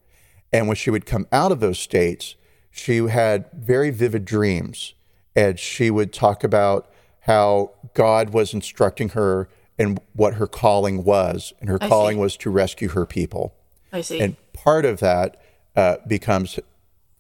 And 0.53 0.67
when 0.67 0.77
she 0.77 0.91
would 0.91 1.07
come 1.07 1.27
out 1.33 1.53
of 1.53 1.61
those 1.61 1.79
states, 1.79 2.35
she 2.71 2.99
had 2.99 3.47
very 3.53 3.91
vivid 3.91 4.25
dreams. 4.25 4.95
And 5.37 5.59
she 5.59 5.91
would 5.91 6.13
talk 6.13 6.43
about 6.43 6.91
how 7.21 7.73
God 7.95 8.31
was 8.31 8.55
instructing 8.55 9.11
her 9.11 9.49
and 9.79 10.01
what 10.15 10.35
her 10.35 10.47
calling 10.47 11.05
was. 11.05 11.53
And 11.61 11.69
her 11.69 11.79
I 11.81 11.89
calling 11.89 12.17
see. 12.17 12.21
was 12.21 12.37
to 12.39 12.51
rescue 12.51 12.89
her 12.89 13.07
people. 13.07 13.55
I 13.93 14.01
see. 14.01 14.21
And 14.21 14.37
part 14.53 14.85
of 14.85 15.01
that 15.01 15.41
uh, 15.77 15.97
becomes 16.07 16.59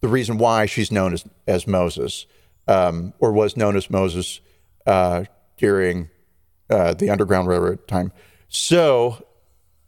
the 0.00 0.08
reason 0.08 0.38
why 0.38 0.66
she's 0.66 0.90
known 0.90 1.12
as, 1.12 1.24
as 1.46 1.66
Moses, 1.66 2.26
um, 2.66 3.12
or 3.18 3.32
was 3.32 3.56
known 3.56 3.76
as 3.76 3.90
Moses 3.90 4.40
uh, 4.86 5.24
during 5.56 6.10
uh, 6.70 6.94
the 6.94 7.10
Underground 7.10 7.48
Railroad 7.48 7.86
time. 7.86 8.12
So 8.48 9.24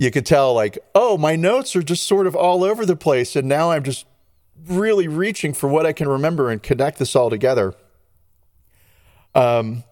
you 0.00 0.10
could 0.10 0.24
tell, 0.24 0.54
like, 0.54 0.78
oh, 0.94 1.18
my 1.18 1.36
notes 1.36 1.76
are 1.76 1.82
just 1.82 2.08
sort 2.08 2.26
of 2.26 2.34
all 2.34 2.64
over 2.64 2.86
the 2.86 2.96
place. 2.96 3.36
And 3.36 3.46
now 3.46 3.70
I'm 3.70 3.84
just 3.84 4.06
really 4.66 5.06
reaching 5.06 5.52
for 5.52 5.68
what 5.68 5.84
I 5.84 5.92
can 5.92 6.08
remember 6.08 6.50
and 6.50 6.62
connect 6.62 6.98
this 6.98 7.14
all 7.14 7.28
together. 7.28 7.74
Um, 9.34 9.84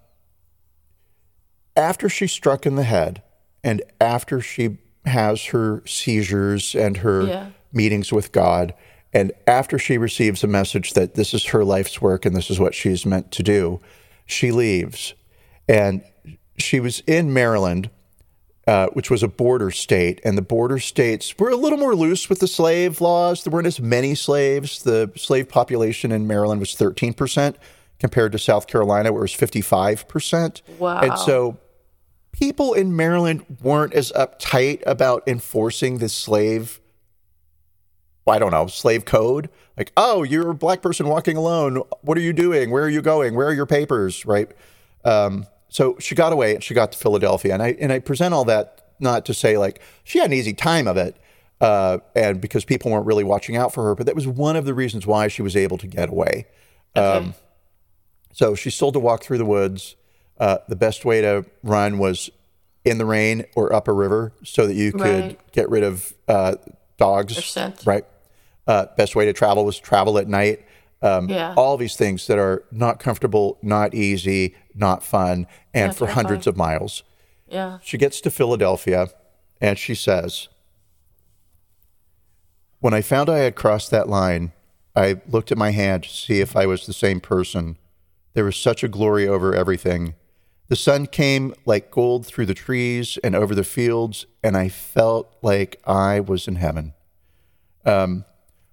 after 1.77 2.09
she's 2.09 2.33
struck 2.33 2.65
in 2.65 2.75
the 2.75 2.85
head 2.85 3.23
and 3.63 3.83
after 4.01 4.41
she 4.41 4.79
has 5.05 5.45
her 5.47 5.83
seizures 5.87 6.75
and 6.75 6.97
her 6.99 7.27
Yeah. 7.27 7.47
meetings 7.71 8.11
with 8.11 8.33
God, 8.33 8.73
and 9.13 9.31
after 9.47 9.79
she 9.79 9.99
receives 9.99 10.43
a 10.43 10.47
message 10.47 10.95
that 10.95 11.17
this 11.17 11.35
is 11.35 11.45
her 11.49 11.67
life's 11.67 12.01
work 12.01 12.25
and 12.25 12.35
this 12.35 12.51
is 12.51 12.59
what 12.59 12.75
she's 12.75 13.05
meant 13.05 13.31
to 13.33 13.43
do, 13.43 13.81
she 14.25 14.53
leaves. 14.53 15.13
And 15.69 16.03
she 16.57 16.81
was 16.81 17.01
in 17.07 17.33
Maryland, 17.35 17.91
uh, 18.69 18.87
which 18.89 19.11
was 19.11 19.23
a 19.23 19.29
border 19.29 19.71
state, 19.71 20.21
and 20.25 20.37
the 20.37 20.43
border 20.43 20.79
states 20.79 21.35
were 21.39 21.49
a 21.49 21.57
little 21.57 21.79
more 21.79 21.95
loose 21.95 22.29
with 22.29 22.41
the 22.41 22.47
slave 22.47 23.01
laws. 23.01 23.43
There 23.43 23.51
weren't 23.51 23.67
as 23.67 23.81
many 23.81 24.15
slaves. 24.15 24.83
The 24.83 25.11
slave 25.17 25.49
population 25.49 26.13
in 26.13 26.27
Maryland 26.27 26.61
was 26.61 26.75
13% 26.75 27.55
compared 27.99 28.31
to 28.33 28.39
South 28.39 28.67
Carolina, 28.67 29.11
where 29.11 29.21
it 29.21 29.23
was 29.23 29.33
55%. 29.33 30.61
Wow. 30.79 31.01
And 31.01 31.19
so 31.19 31.57
people 32.33 32.75
in 32.75 32.95
Maryland 32.95 33.47
weren't 33.63 33.95
as 33.95 34.13
uptight 34.13 34.83
about 34.87 35.23
enforcing 35.27 35.97
the 35.97 36.11
slave, 36.11 36.79
I 38.27 38.39
don't 38.39 38.51
know, 38.51 38.67
slave 38.67 39.07
code. 39.07 39.49
Like, 39.79 39.93
oh, 39.97 40.25
you're 40.25 40.51
a 40.51 40.55
black 40.55 40.83
person 40.83 41.09
walking 41.09 41.39
alone. 41.39 41.83
What 42.03 42.19
are 42.19 42.21
you 42.21 42.35
doing? 42.35 42.71
Where 42.71 42.85
are 42.85 42.91
you 42.91 43.01
going? 43.01 43.35
Where 43.35 43.47
are 43.47 43.55
your 43.55 43.65
papers? 43.65 44.27
Right. 44.27 44.51
Um, 45.07 45.47
so 45.69 45.97
she 45.99 46.15
got 46.15 46.33
away 46.33 46.55
and 46.55 46.63
she 46.65 46.75
got 46.75 46.93
to 46.93 46.99
Philadelphia. 46.99 47.53
And 47.55 47.63
I 47.63 47.77
and 47.81 47.93
I 47.93 47.99
present 47.99 48.35
all 48.35 48.45
that 48.47 48.89
not 49.01 49.25
to 49.27 49.35
say 49.35 49.57
like 49.59 49.81
she 50.05 50.19
had 50.19 50.27
an 50.31 50.33
easy 50.37 50.53
time 50.55 50.87
of 50.89 50.97
it, 50.97 51.17
uh, 51.61 51.99
and 52.17 52.41
because 52.41 52.65
people 52.65 52.91
weren't 52.91 53.07
really 53.07 53.25
watching 53.25 53.57
out 53.57 53.73
for 53.73 53.85
her, 53.85 53.95
but 53.95 54.07
that 54.07 54.15
was 54.15 54.27
one 54.27 54.57
of 54.57 54.65
the 54.65 54.75
reasons 54.75 55.07
why 55.07 55.29
she 55.29 55.43
was 55.43 55.57
able 55.57 55.79
to 55.79 55.87
get 55.87 56.09
away. 56.09 56.47
okay. 56.97 57.33
So 58.33 58.55
she 58.55 58.71
still 58.71 58.89
had 58.89 58.95
to 58.95 59.01
walk 59.01 59.23
through 59.23 59.39
the 59.39 59.45
woods. 59.45 59.97
Uh, 60.39 60.59
the 60.69 60.77
best 60.77 61.05
way 61.05 61.21
to 61.21 61.45
run 61.65 61.99
was 61.99 62.31
in 62.85 62.99
the 62.99 63.05
rain 63.05 63.45
or 63.57 63.73
up 63.73 63.89
a 63.89 63.93
river 63.93 64.33
so 64.45 64.67
that 64.67 64.75
you 64.75 64.93
could 64.93 65.01
Right. 65.01 65.53
get 65.53 65.69
rid 65.69 65.83
of 65.83 66.13
uh, 66.29 66.55
dogs. 66.99 67.35
Right. 67.85 68.05
Uh, 68.67 68.87
best 68.97 69.17
way 69.17 69.25
to 69.27 69.33
travel 69.33 69.65
was 69.65 69.79
travel 69.79 70.19
at 70.19 70.29
night. 70.29 70.65
Um, 71.01 71.29
Yeah. 71.29 71.55
All 71.57 71.77
these 71.77 71.97
things 71.97 72.27
that 72.27 72.39
are 72.39 72.65
not 72.73 72.99
comfortable, 72.99 73.59
not 73.63 73.95
easy, 73.95 74.55
not 74.75 75.03
fun, 75.05 75.47
and 75.73 75.95
for 75.97 76.07
hundreds 76.09 76.47
of 76.47 76.57
miles. 76.57 77.03
yeah. 77.47 77.79
She 77.83 77.97
gets 77.99 78.21
to 78.23 78.31
Philadelphia 78.31 79.09
and 79.61 79.79
she 79.79 79.95
says, 79.95 80.49
When 82.81 82.95
I 82.95 83.01
found 83.01 83.29
I 83.29 83.39
had 83.39 83.57
crossed 83.57 83.91
that 83.91 84.09
line, 84.09 84.53
I 84.95 85.21
looked 85.29 85.51
at 85.53 85.59
my 85.59 85.71
hand 85.71 86.05
to 86.05 86.09
see 86.11 86.41
if 86.41 86.57
I 86.57 86.67
was 86.67 86.87
the 86.87 86.93
same 86.93 87.21
person. 87.21 87.77
There 88.35 88.45
was 88.45 88.57
such 88.57 88.83
a 88.85 88.89
glory 88.89 89.27
over 89.27 89.55
everything. 89.55 90.15
The 90.69 90.77
sun 90.77 91.07
came 91.07 91.55
like 91.65 91.91
gold 91.91 92.27
through 92.27 92.47
the 92.47 92.55
trees 92.55 93.19
and 93.25 93.35
over 93.35 93.55
the 93.55 93.65
fields, 93.65 94.27
and 94.43 94.57
I 94.57 94.69
felt 94.69 95.35
like 95.43 95.81
I 95.87 96.21
was 96.21 96.47
in 96.47 96.57
heaven. 96.57 96.93
Um, 97.87 98.25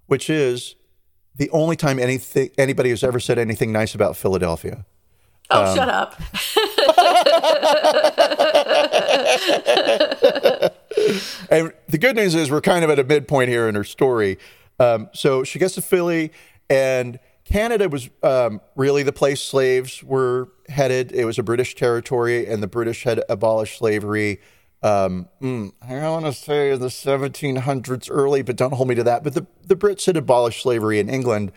which 0.07 0.29
is 0.29 0.75
the 1.37 1.49
only 1.51 1.75
time 1.75 1.99
anything 1.99 2.49
anybody 2.57 2.89
has 2.89 3.03
ever 3.03 3.19
said 3.19 3.37
anything 3.37 3.71
nice 3.71 3.93
about 3.95 4.15
Philadelphia. 4.15 4.85
Oh, 5.51 5.65
Um, 5.65 5.75
shut 5.75 5.89
up. 5.89 6.15
And 11.49 11.73
the 11.87 11.97
good 11.97 12.15
news 12.15 12.33
is 12.35 12.49
we're 12.49 12.61
kind 12.61 12.83
of 12.83 12.89
at 12.89 12.99
a 12.99 13.03
midpoint 13.03 13.49
here 13.49 13.67
in 13.67 13.75
her 13.75 13.83
story. 13.83 14.37
Um, 14.79 15.09
so 15.13 15.43
she 15.43 15.59
gets 15.59 15.75
to 15.75 15.81
Philly, 15.81 16.31
and 16.69 17.19
Canada 17.43 17.87
was 17.89 18.09
um, 18.23 18.61
really 18.75 19.03
the 19.03 19.13
place 19.13 19.41
slaves 19.41 20.03
were 20.03 20.49
headed. 20.67 21.11
It 21.11 21.25
was 21.25 21.37
a 21.37 21.43
British 21.43 21.75
territory, 21.75 22.47
and 22.47 22.63
the 22.63 22.67
British 22.67 23.03
had 23.03 23.23
abolished 23.29 23.77
slavery. 23.77 24.39
Um, 24.85 25.29
mm, 25.41 25.73
I 25.81 26.07
want 26.09 26.25
to 26.25 26.33
say 26.33 26.69
in 26.69 26.79
the 26.79 26.89
1700s 26.89 28.07
early, 28.11 28.43
but 28.43 28.55
don't 28.55 28.71
hold 28.71 28.87
me 28.87 28.93
to 28.93 29.03
that. 29.03 29.23
But 29.23 29.33
the, 29.33 29.47
the 29.65 29.75
Brits 29.75 30.05
had 30.05 30.15
abolished 30.15 30.61
slavery 30.61 30.99
in 30.99 31.09
England, 31.09 31.51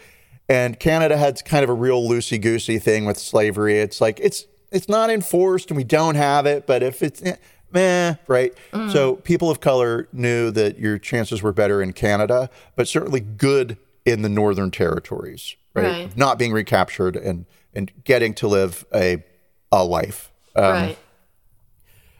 and 0.49 0.81
Canada 0.81 1.19
had 1.19 1.45
kind 1.45 1.63
of 1.63 1.69
a 1.69 1.75
real 1.75 2.03
loosey 2.09 2.41
goosey 2.41 2.79
thing 2.79 3.05
with 3.05 3.19
slavery. 3.19 3.81
It's 3.81 4.01
like 4.01 4.19
it's 4.21 4.47
it's 4.73 4.89
not 4.89 5.11
enforced, 5.11 5.71
and 5.71 5.77
we 5.77 5.85
don't 5.85 6.15
have 6.15 6.47
it. 6.47 6.67
But 6.67 6.83
if 6.83 7.03
it's 7.03 7.23
eh, 7.23 7.37
meh, 7.71 8.15
right? 8.29 8.55
So 8.89 9.17
people 9.17 9.51
of 9.51 9.61
color 9.61 10.09
knew 10.11 10.51
that 10.53 10.79
your 10.79 10.99
chances 10.99 11.43
were 11.43 11.53
better 11.53 11.83
in 11.83 11.93
Canada, 11.93 12.49
but 12.77 12.89
certainly 12.89 13.21
good 13.21 13.77
in 14.07 14.23
the 14.23 14.31
northern 14.31 14.71
territories, 14.71 15.55
right? 15.75 15.85
Right. 15.85 16.17
Not 16.17 16.39
being 16.39 16.53
recaptured 16.53 17.15
and 17.15 17.45
and 17.75 17.93
getting 18.05 18.33
to 18.35 18.49
live 18.49 18.87
a 18.95 19.23
a 19.71 19.85
life. 19.85 20.33
Um, 20.57 20.65
right. 20.65 20.99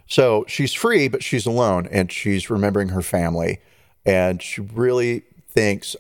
So 0.09 0.45
she's 0.49 0.73
free, 0.73 1.07
but 1.07 1.23
she's 1.23 1.47
alone 1.47 1.87
and 1.93 2.11
she's 2.11 2.51
remembering 2.51 2.89
her 2.89 3.03
family. 3.03 3.61
And 4.05 4.43
she 4.43 4.63
really 4.63 5.23
thinks, 5.51 5.95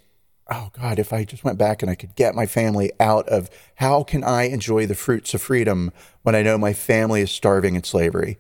oh 0.51 0.71
God, 0.73 0.99
if 0.99 1.13
I 1.13 1.25
just 1.25 1.45
went 1.45 1.59
back 1.59 1.83
and 1.83 1.91
I 1.91 1.95
could 1.95 2.17
get 2.17 2.35
my 2.35 2.47
family 2.47 2.91
out 2.99 3.29
of 3.29 3.51
how 3.77 4.03
can 4.03 4.25
I 4.25 4.45
enjoy 4.45 4.87
the 4.87 4.95
fruits 4.95 5.35
of 5.35 5.43
freedom 5.43 5.93
when 6.23 6.35
I 6.35 6.43
know 6.43 6.57
my 6.57 6.73
family 6.73 7.21
is 7.21 7.31
starving 7.31 7.75
in 7.75 7.85
slavery? 7.85 8.39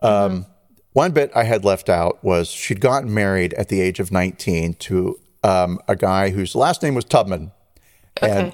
Um, 0.00 0.46
one 0.92 1.10
bit 1.10 1.32
I 1.34 1.42
had 1.44 1.64
left 1.64 1.88
out 1.88 2.22
was 2.22 2.48
she'd 2.48 2.80
gotten 2.80 3.12
married 3.12 3.52
at 3.54 3.68
the 3.68 3.80
age 3.80 3.98
of 3.98 4.12
19 4.12 4.74
to 4.74 5.18
um, 5.42 5.80
a 5.88 5.96
guy 5.96 6.30
whose 6.30 6.54
last 6.54 6.82
name 6.82 6.94
was 6.94 7.04
Tubman. 7.04 7.50
And 8.22 8.52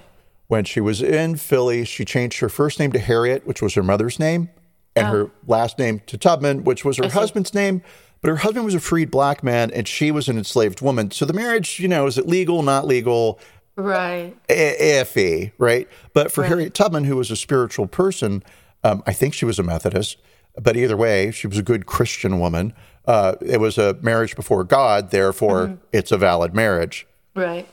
when 0.48 0.64
she 0.64 0.80
was 0.80 1.02
in 1.02 1.36
Philly, 1.36 1.84
she 1.84 2.04
changed 2.04 2.40
her 2.40 2.48
first 2.48 2.78
name 2.78 2.92
to 2.92 2.98
Harriet, 2.98 3.46
which 3.46 3.60
was 3.60 3.74
her 3.74 3.82
mother's 3.82 4.18
name. 4.18 4.48
And 4.96 5.06
her 5.06 5.30
last 5.46 5.78
name 5.78 6.00
to 6.06 6.18
Tubman, 6.18 6.64
which 6.64 6.85
was 6.85 6.96
her 6.96 7.09
husband's 7.09 7.54
name. 7.54 7.82
But 8.22 8.30
her 8.30 8.37
husband 8.37 8.64
was 8.64 8.74
a 8.74 8.80
freed 8.80 9.11
black 9.11 9.44
man, 9.44 9.70
and 9.70 9.87
she 9.87 10.11
was 10.11 10.28
an 10.28 10.38
enslaved 10.38 10.80
woman. 10.80 11.11
So 11.11 11.24
the 11.24 11.32
marriage, 11.35 11.78
you 11.78 11.87
know, 11.87 12.06
is 12.06 12.16
it 12.18 12.26
legal, 12.26 12.62
not 12.62 12.87
legal? 12.87 13.38
Right. 13.76 14.35
I- 14.48 14.76
iffy, 14.80 15.52
right? 15.59 15.87
But 16.14 16.32
for 16.32 16.44
Harriet 16.44 16.74
Tubman, 16.74 17.04
who 17.04 17.16
was 17.16 17.30
a 17.30 17.37
spiritual 17.37 17.87
person, 17.87 18.42
um, 18.82 19.02
I 19.06 19.12
think 19.12 19.35
she 19.35 19.44
was 19.44 19.59
a 19.59 19.62
Methodist, 19.62 20.16
but 20.61 20.76
either 20.76 20.96
way, 20.96 21.30
she 21.30 21.46
was 21.46 21.59
a 21.59 21.62
good 21.62 21.85
Christian 21.87 22.40
woman. 22.40 22.72
Uh, 23.04 23.35
it 23.40 23.61
was 23.61 23.76
a 23.78 23.94
marriage 24.00 24.35
before 24.35 24.64
God, 24.64 25.11
therefore, 25.11 25.78
it's 25.92 26.11
a 26.11 26.16
valid 26.16 26.54
marriage. 26.54 27.06
Right. 27.35 27.68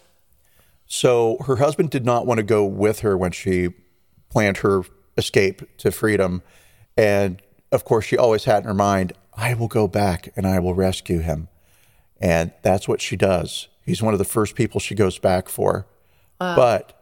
So 0.86 1.38
her 1.48 1.56
husband 1.56 1.90
did 1.90 2.06
not 2.06 2.28
want 2.28 2.38
to 2.40 2.44
go 2.44 2.66
with 2.66 3.00
her 3.00 3.18
when 3.18 3.32
she 3.32 3.70
planned 4.30 4.58
her 4.58 4.84
escape 5.18 5.62
to 5.78 5.92
freedom. 5.92 6.44
And 6.98 7.42
of 7.72 7.84
course, 7.86 8.06
she 8.06 8.18
always 8.18 8.44
had 8.46 8.60
in 8.64 8.68
her 8.68 8.74
mind, 8.74 9.14
I 9.36 9.54
will 9.54 9.68
go 9.68 9.88
back 9.88 10.32
and 10.36 10.46
I 10.46 10.60
will 10.60 10.76
rescue 10.76 11.20
him. 11.20 11.48
And 12.22 12.52
that's 12.62 12.88
what 12.88 13.02
she 13.02 13.16
does. 13.16 13.68
He's 13.86 14.02
one 14.02 14.14
of 14.14 14.20
the 14.20 14.26
first 14.26 14.56
people 14.56 14.80
she 14.80 14.96
goes 14.96 15.18
back 15.20 15.50
for. 15.50 15.88
But 16.40 16.94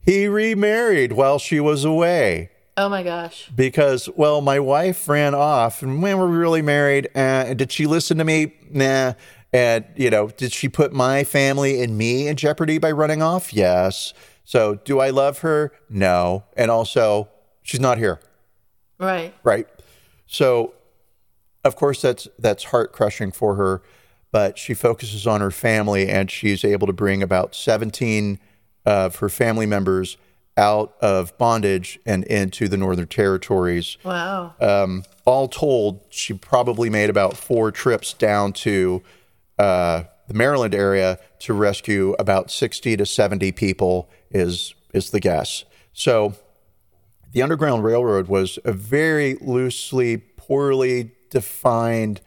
he 0.00 0.28
remarried 0.28 1.12
while 1.12 1.38
she 1.40 1.58
was 1.58 1.84
away 1.84 2.50
Oh 2.76 2.88
my 2.88 3.02
gosh. 3.02 3.50
because, 3.54 4.08
well, 4.16 4.40
my 4.40 4.60
wife 4.60 5.08
ran 5.08 5.34
off. 5.34 5.82
And 5.82 6.00
when 6.02 6.18
were 6.18 6.28
we 6.30 6.36
really 6.36 6.62
married? 6.62 7.08
Uh, 7.14 7.52
did 7.54 7.72
she 7.72 7.86
listen 7.86 8.18
to 8.18 8.24
me? 8.24 8.54
Nah. 8.70 9.14
And, 9.52 9.86
you 9.96 10.08
know, 10.10 10.28
did 10.28 10.52
she 10.52 10.68
put 10.68 10.92
my 10.92 11.24
family 11.24 11.82
and 11.82 11.98
me 11.98 12.28
in 12.28 12.36
jeopardy 12.36 12.78
by 12.78 12.92
running 12.92 13.22
off? 13.22 13.52
Yes. 13.52 14.12
So 14.44 14.76
do 14.84 15.00
I 15.00 15.10
love 15.10 15.40
her? 15.40 15.72
No. 15.88 16.44
And 16.56 16.70
also, 16.70 17.28
she's 17.62 17.80
not 17.80 17.98
here, 17.98 18.20
Right. 18.98 19.34
right? 19.42 19.66
So, 20.26 20.74
of 21.64 21.76
course, 21.76 22.02
that's 22.02 22.28
that's 22.38 22.64
heart 22.64 22.92
crushing 22.92 23.32
for 23.32 23.56
her. 23.56 23.82
But 24.32 24.58
she 24.58 24.74
focuses 24.74 25.26
on 25.26 25.40
her 25.40 25.50
family, 25.50 26.08
and 26.08 26.30
she's 26.30 26.64
able 26.64 26.86
to 26.88 26.92
bring 26.92 27.22
about 27.22 27.54
17 27.54 28.38
of 28.84 29.16
her 29.16 29.28
family 29.28 29.66
members 29.66 30.16
out 30.58 30.94
of 31.00 31.36
bondage 31.38 31.98
and 32.06 32.24
into 32.24 32.66
the 32.68 32.76
Northern 32.76 33.06
Territories 33.06 33.98
Wow. 34.04 34.54
um, 34.60 35.04
all 35.24 35.48
told, 35.48 36.00
she 36.08 36.32
probably 36.34 36.88
made 36.90 37.10
about 37.10 37.36
four 37.36 37.70
trips 37.70 38.12
down 38.14 38.52
to 38.54 39.02
uh, 39.58 40.04
the 40.28 40.34
Maryland 40.34 40.74
area 40.74 41.18
to 41.40 41.52
rescue 41.52 42.14
about 42.18 42.50
60 42.50 42.96
to 42.96 43.06
70 43.06 43.52
people, 43.52 44.10
is, 44.30 44.74
is 44.92 45.10
the 45.10 45.20
guess. 45.20 45.64
So 45.92 46.34
the 47.36 47.42
Underground 47.42 47.84
Railroad 47.84 48.28
was 48.28 48.58
a 48.64 48.72
very 48.72 49.34
loosely, 49.42 50.16
poorly 50.16 51.10
defined 51.28 52.22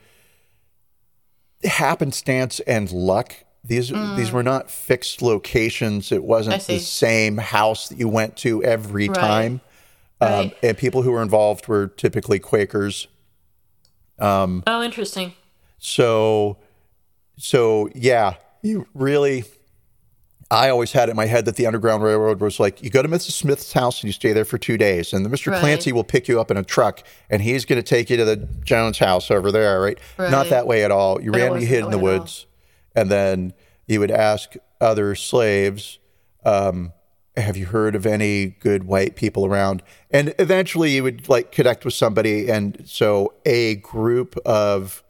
happenstance 1.64 2.60
and 2.60 2.92
luck. 2.92 3.34
These 3.64 3.90
these 4.16 4.32
were 4.32 4.44
not 4.44 4.70
fixed 4.70 5.24
locations. 5.24 6.12
It 6.12 6.22
Mm. 6.22 6.26
Wasn't 6.26 6.64
the 6.68 6.78
same 6.78 7.38
house 7.38 7.90
that 7.90 7.98
you 7.98 8.08
went 8.08 8.38
to 8.38 8.64
every 8.64 9.10
Right. 9.10 9.18
time. 9.20 9.62
Um, 10.22 10.30
Right. 10.32 10.58
and 10.62 10.78
people 10.78 11.02
who 11.02 11.12
were 11.12 11.24
involved 11.24 11.68
were 11.68 11.88
typically 11.88 12.38
Quakers. 12.38 13.08
oh, 14.20 14.84
interesting. 14.84 15.34
So, 15.80 16.58
so 17.36 17.90
yeah, 17.96 18.36
you 18.62 18.86
really. 18.94 19.44
I 20.52 20.70
always 20.70 20.92
had 20.92 21.10
it 21.10 21.12
in 21.12 21.16
my 21.16 21.28
head 21.28 21.46
that 21.46 21.58
the 21.58 21.68
Underground 21.68 22.02
Railroad 22.02 22.40
was 22.42 22.60
like 22.60 22.82
you 22.82 22.90
go 22.90 23.04
to 23.04 23.08
Mrs. 23.08 23.32
Smith's 23.32 23.72
house 23.72 24.02
and 24.02 24.08
you 24.08 24.14
stay 24.14 24.34
there 24.34 24.46
for 24.46 24.58
two 24.58 24.78
days, 24.78 25.14
and 25.14 25.24
the 25.24 25.30
Mr. 25.30 25.52
Right. 25.52 25.60
Clancy 25.60 25.92
will 25.92 26.04
pick 26.04 26.28
you 26.28 26.42
up 26.42 26.50
in 26.50 26.58
a 26.58 26.64
truck 26.64 27.04
and 27.30 27.42
he's 27.42 27.66
going 27.66 27.82
to 27.82 27.88
take 27.88 28.10
you 28.10 28.18
to 28.18 28.26
the 28.26 28.38
Jones 28.64 28.98
house 28.98 29.30
over 29.30 29.52
there, 29.52 29.80
right? 29.80 30.00
Not 30.18 30.50
that 30.50 30.66
way 30.66 30.84
at 30.84 30.92
all. 30.92 31.22
You 31.22 31.32
randomly 31.32 31.66
hid 31.66 31.86
in 31.86 31.92
the 31.92 32.00
way 32.00 32.14
at 32.14 32.16
all. 32.16 32.20
woods, 32.22 32.46
and 32.96 33.12
then 33.12 33.54
you 33.88 34.00
would 34.00 34.12
ask 34.12 34.54
other 34.82 35.14
slaves, 35.14 36.00
um, 36.44 36.94
"Have 37.38 37.56
you 37.56 37.68
heard 37.68 37.94
of 37.94 38.08
any 38.08 38.48
good 38.48 38.86
white 38.86 39.16
people 39.16 39.46
around?" 39.46 39.84
And 40.10 40.34
eventually, 40.40 40.96
you 40.96 41.04
would 41.04 41.30
like 41.30 41.52
connect 41.52 41.86
with 41.86 41.94
somebody, 41.94 42.50
and 42.50 42.82
so 42.86 43.34
a 43.46 43.76
group 43.76 44.36
of 44.46 45.04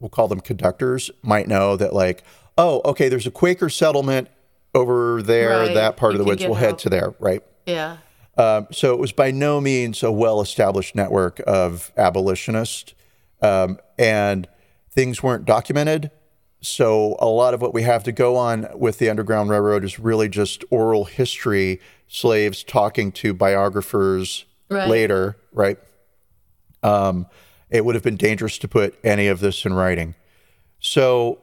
we'll 0.00 0.08
call 0.08 0.28
them 0.28 0.40
conductors 0.40 1.10
might 1.22 1.48
know 1.48 1.76
that 1.76 1.92
like 1.92 2.22
oh 2.56 2.80
okay 2.84 3.08
there's 3.08 3.26
a 3.26 3.30
quaker 3.32 3.68
settlement 3.68 4.28
over 4.74 5.22
there 5.22 5.60
Right. 5.60 5.74
that 5.74 5.96
part 5.96 6.12
You 6.14 6.20
of 6.20 6.24
the 6.26 6.30
woods 6.30 6.44
we'll 6.44 6.54
head 6.54 6.78
to 6.80 6.88
there 6.90 7.14
right 7.18 7.42
Yeah. 7.66 7.96
um, 8.36 8.66
so 8.70 8.92
it 8.92 8.98
was 9.00 9.12
by 9.12 9.30
no 9.30 9.60
means 9.60 10.02
a 10.02 10.12
well-established 10.12 10.94
network 10.94 11.40
of 11.46 11.90
abolitionists 11.96 12.94
um, 13.42 13.78
and 13.98 14.46
things 14.90 15.22
weren't 15.22 15.44
documented 15.44 16.10
so 16.60 17.16
a 17.20 17.26
lot 17.26 17.54
of 17.54 17.62
what 17.62 17.72
we 17.72 17.82
have 17.82 18.02
to 18.04 18.12
go 18.12 18.36
on 18.36 18.66
with 18.74 18.98
the 18.98 19.08
underground 19.08 19.48
railroad 19.48 19.84
is 19.84 19.98
really 19.98 20.28
just 20.28 20.64
oral 20.70 21.04
history 21.04 21.80
slaves 22.08 22.62
talking 22.64 23.10
to 23.12 23.32
biographers 23.34 24.44
Right. 24.70 24.88
later 24.88 25.36
right 25.52 25.78
um, 26.82 27.26
it 27.70 27.84
would 27.84 27.94
have 27.94 28.04
been 28.04 28.16
dangerous 28.16 28.58
to 28.58 28.68
put 28.68 28.98
any 29.02 29.28
of 29.28 29.40
this 29.40 29.64
in 29.64 29.72
writing 29.74 30.14
so 30.80 31.42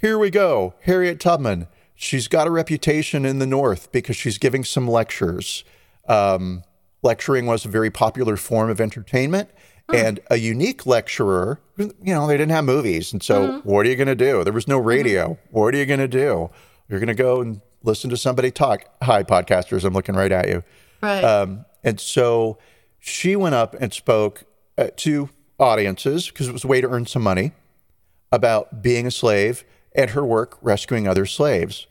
here 0.00 0.18
we 0.18 0.28
go. 0.30 0.74
Harriet 0.82 1.18
Tubman. 1.18 1.66
She's 2.04 2.28
got 2.28 2.46
a 2.46 2.50
reputation 2.50 3.24
in 3.24 3.38
the 3.38 3.46
North 3.46 3.90
because 3.90 4.14
she's 4.14 4.36
giving 4.36 4.62
some 4.62 4.86
lectures. 4.86 5.64
Um, 6.06 6.62
lecturing 7.02 7.46
was 7.46 7.64
a 7.64 7.68
very 7.68 7.90
popular 7.90 8.36
form 8.36 8.68
of 8.68 8.78
entertainment. 8.80 9.48
And 9.92 10.20
a 10.30 10.36
unique 10.36 10.86
lecturer, 10.86 11.60
you 11.76 11.92
know, 12.02 12.26
they 12.26 12.38
didn't 12.38 12.52
have 12.52 12.64
movies. 12.64 13.12
And 13.12 13.22
so, 13.22 13.60
what 13.64 13.84
are 13.84 13.90
you 13.90 13.96
going 13.96 14.08
to 14.08 14.14
do? 14.14 14.42
There 14.42 14.52
was 14.52 14.66
no 14.66 14.78
radio. 14.78 15.38
What 15.50 15.74
are 15.74 15.78
you 15.78 15.84
going 15.84 16.00
to 16.00 16.08
do? 16.08 16.50
You're 16.88 17.00
going 17.00 17.08
to 17.08 17.14
go 17.14 17.42
and 17.42 17.60
listen 17.82 18.08
to 18.08 18.16
somebody 18.16 18.50
talk. 18.50 18.86
Hi, 19.02 19.22
podcasters. 19.22 19.84
I'm 19.84 19.92
looking 19.92 20.14
right 20.14 20.32
at 20.32 20.48
you. 20.48 20.64
Right. 21.02 21.22
Um, 21.22 21.66
and 21.82 22.00
so 22.00 22.56
she 22.98 23.36
went 23.36 23.54
up 23.54 23.74
and 23.78 23.92
spoke 23.92 24.44
uh, 24.78 24.88
to 24.96 25.28
audiences 25.58 26.28
because 26.28 26.48
it 26.48 26.52
was 26.52 26.64
a 26.64 26.68
way 26.68 26.80
to 26.80 26.88
earn 26.88 27.04
some 27.04 27.22
money 27.22 27.52
about 28.32 28.82
being 28.82 29.06
a 29.06 29.10
slave 29.10 29.64
and 29.94 30.10
her 30.10 30.24
work 30.24 30.56
rescuing 30.62 31.06
other 31.06 31.26
slaves. 31.26 31.86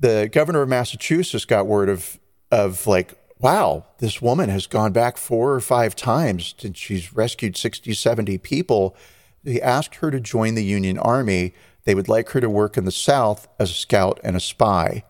The 0.00 0.28
governor 0.32 0.62
of 0.62 0.68
Massachusetts 0.68 1.44
got 1.44 1.66
word 1.66 1.88
of 1.88 2.18
of 2.50 2.86
like, 2.86 3.14
wow, 3.38 3.84
this 3.98 4.20
woman 4.22 4.48
has 4.48 4.66
gone 4.66 4.92
back 4.92 5.16
four 5.16 5.54
or 5.54 5.60
five 5.60 5.96
times 5.96 6.54
and 6.62 6.76
she's 6.76 7.12
rescued 7.12 7.56
60, 7.56 7.92
70 7.94 8.38
people. 8.38 8.94
They 9.42 9.60
asked 9.60 9.96
her 9.96 10.10
to 10.10 10.20
join 10.20 10.54
the 10.54 10.64
Union 10.64 10.98
Army. 10.98 11.52
They 11.84 11.94
would 11.94 12.08
like 12.08 12.30
her 12.30 12.40
to 12.40 12.48
work 12.48 12.76
in 12.76 12.84
the 12.84 12.92
South 12.92 13.48
as 13.58 13.70
a 13.70 13.74
scout 13.74 14.20
and 14.22 14.36
a 14.36 14.40
spy. 14.40 15.04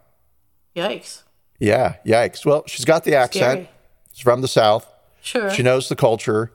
Yikes. 0.74 1.22
Yeah, 1.58 1.96
yikes. 2.04 2.44
Well, 2.44 2.64
she's 2.66 2.84
got 2.84 3.04
the 3.04 3.14
accent. 3.14 3.52
Scary. 3.64 3.68
She's 4.12 4.22
from 4.22 4.40
the 4.40 4.48
South. 4.48 4.90
Sure. 5.20 5.50
She 5.50 5.62
knows 5.62 5.88
the 5.88 5.96
culture. 5.96 6.52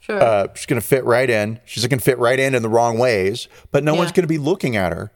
sure. 0.00 0.20
Uh, 0.20 0.48
she's 0.54 0.66
going 0.66 0.80
to 0.80 0.86
fit 0.86 1.04
right 1.04 1.28
in. 1.30 1.60
She's 1.64 1.86
going 1.86 1.98
to 1.98 2.04
fit 2.04 2.18
right 2.18 2.38
in 2.38 2.54
in 2.54 2.62
the 2.62 2.68
wrong 2.68 2.98
ways, 2.98 3.46
but 3.70 3.84
no 3.84 3.92
Yeah. 3.92 3.98
one's 4.00 4.12
going 4.12 4.24
to 4.24 4.28
be 4.28 4.38
looking 4.38 4.74
at 4.76 4.92
her, 4.92 5.12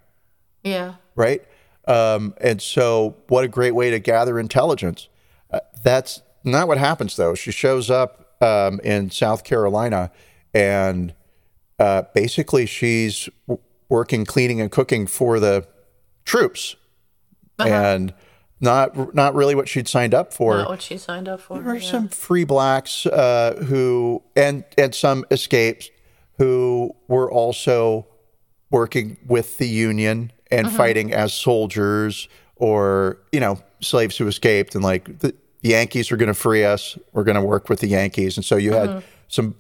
yeah. 0.63 0.95
right? 1.17 1.43
Um, 1.87 2.35
and 2.41 2.63
so, 2.63 3.17
what 3.29 3.45
a 3.45 3.49
great 3.49 3.75
way 3.75 3.91
to 3.91 3.99
gather 3.99 4.39
intelligence. 4.39 5.09
Uh, 5.51 5.61
that's 5.83 6.23
not 6.43 6.69
what 6.69 6.79
happens, 6.79 7.17
though. 7.17 7.35
She 7.35 7.53
shows 7.53 7.91
up 7.91 8.37
um, 8.43 8.81
in 8.81 9.11
South 9.11 9.45
Carolina, 9.45 10.11
and 10.53 11.15
uh, 11.79 12.03
basically, 12.15 12.67
she's 12.67 13.29
w- 13.47 13.63
working, 13.89 14.25
cleaning, 14.25 14.61
and 14.61 14.71
cooking 14.71 15.07
for 15.07 15.39
the 15.39 15.67
troops, 16.25 16.77
and 17.59 18.15
not 18.61 19.15
not 19.15 19.35
really 19.35 19.55
what 19.55 19.69
she'd 19.69 19.89
signed 19.89 20.15
up 20.15 20.33
for. 20.33 20.59
Not 20.59 20.71
what 20.71 20.83
she 20.83 20.99
signed 20.99 21.29
up 21.29 21.41
for. 21.41 21.59
There 21.61 21.73
are 21.73 21.77
yeah. 21.77 21.91
some 21.91 22.09
free 22.09 22.45
blacks 22.45 23.07
uh, 23.07 23.63
who 23.67 24.23
and 24.35 24.65
and 24.79 24.95
some 24.95 25.25
escapes 25.31 25.91
who 26.39 26.95
were 27.09 27.31
also 27.31 28.07
working 28.71 29.19
with 29.27 29.59
the 29.59 29.69
Union 29.69 30.33
and 30.55 30.69
mm-hmm. 30.69 30.77
fighting 30.77 31.13
as 31.13 31.33
soldiers 31.33 32.29
or 32.57 33.19
you 33.33 33.41
know 33.41 33.61
slaves 33.81 34.17
who 34.17 34.27
escaped 34.27 34.75
and 34.75 34.85
like 34.85 35.19
the, 35.19 35.35
the 35.61 35.71
Yankees 35.71 36.13
are 36.13 36.17
going 36.17 36.29
to 36.29 36.35
free 36.35 36.65
us. 36.65 36.99
We're 37.13 37.25
going 37.25 37.37
to 37.37 37.43
work 37.43 37.69
with 37.69 37.81
the 37.81 37.89
Yankees, 37.89 38.37
and 38.37 38.45
so 38.45 38.57
you 38.57 38.73
had 38.73 38.89
mm-hmm. 38.89 39.07
some 39.29 39.57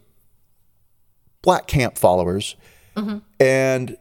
black 1.42 1.66
camp 1.66 1.98
followers, 1.98 2.56
mm-hmm. 2.96 3.18
and 3.40 3.96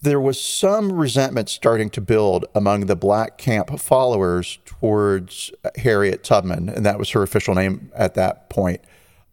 there 0.00 0.20
was 0.20 0.40
some 0.40 0.92
resentment 0.92 1.48
starting 1.48 1.90
to 1.90 2.00
build 2.00 2.44
among 2.54 2.86
the 2.86 2.94
black 2.94 3.36
camp 3.36 3.80
followers 3.80 4.58
towards 4.64 5.50
uh, 5.64 5.70
Harriet 5.76 6.22
Tubman, 6.22 6.68
and 6.68 6.86
that 6.86 6.98
was 6.98 7.10
her 7.10 7.22
official 7.22 7.54
name 7.54 7.90
at 7.94 8.14
that 8.14 8.48
point. 8.48 8.80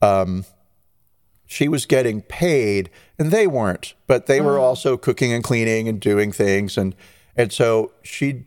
Um, 0.02 0.46
she 1.46 1.68
was 1.68 1.86
getting 1.86 2.22
paid, 2.22 2.90
and 3.18 3.32
they 3.32 3.48
weren't, 3.48 3.94
but 4.08 4.26
they 4.26 4.42
were 4.42 4.60
also 4.60 4.98
cooking 4.98 5.32
and 5.32 5.44
cleaning 5.44 5.88
and 5.88 6.00
doing 6.00 6.32
things, 6.32 6.78
and 6.78 6.96
and 7.36 7.52
so 7.52 7.92
she, 8.04 8.46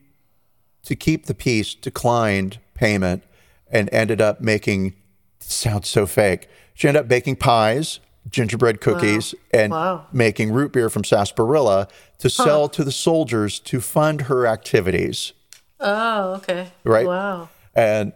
to 0.84 0.94
keep 0.96 1.26
the 1.26 1.34
peace, 1.34 1.74
declined 1.74 2.58
payment, 2.74 3.22
and 3.70 3.88
ended 3.92 4.20
up 4.20 4.40
making 4.40 4.94
sounds 5.40 5.88
so 5.88 6.06
fake. 6.06 6.48
She 6.74 6.88
ended 6.88 7.02
up 7.02 7.08
baking 7.08 7.36
pies, 7.36 8.00
gingerbread 8.30 8.80
cookies, 8.80 9.34
and 9.52 9.72
Wow. 9.72 10.06
making 10.12 10.52
root 10.52 10.72
beer 10.72 10.88
from 10.90 11.04
sarsaparilla 11.04 11.88
to 12.18 12.30
sell 12.30 12.68
to 12.70 12.84
the 12.84 12.92
soldiers 12.92 13.58
to 13.60 13.80
fund 13.80 14.22
her 14.22 14.46
activities. 14.46 15.32
Oh, 15.80 16.34
okay. 16.34 16.72
Right. 16.84 17.06
Wow. 17.06 17.48
And 17.74 18.12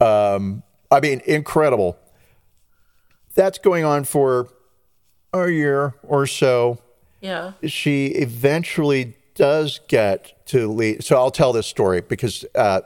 um, 0.00 0.62
I 0.90 1.00
mean, 1.00 1.20
incredible. 1.26 1.98
That's 3.34 3.58
going 3.58 3.84
on 3.84 4.04
for 4.04 4.48
a 5.44 5.52
year 5.52 5.94
or 6.02 6.26
so. 6.26 6.78
Yeah. 7.20 7.52
She 7.64 8.08
eventually 8.08 9.16
does 9.34 9.80
get 9.88 10.46
to 10.46 10.70
lead. 10.70 11.04
So 11.04 11.16
I'll 11.16 11.30
tell 11.30 11.52
this 11.52 11.66
story 11.66 12.00
because 12.00 12.44
uh, 12.54 12.80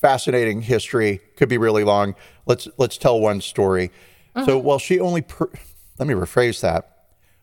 fascinating 0.00 0.62
history 0.62 1.20
could 1.36 1.48
be 1.48 1.58
really 1.58 1.84
long. 1.84 2.14
Let's 2.46 2.68
let's 2.76 2.98
tell 2.98 3.20
one 3.20 3.40
story. 3.40 3.90
So 4.44 4.58
while 4.58 4.78
she 4.78 5.00
only, 5.00 5.22
per- 5.22 5.50
let 5.98 6.06
me 6.06 6.12
rephrase 6.12 6.60
that. 6.60 6.92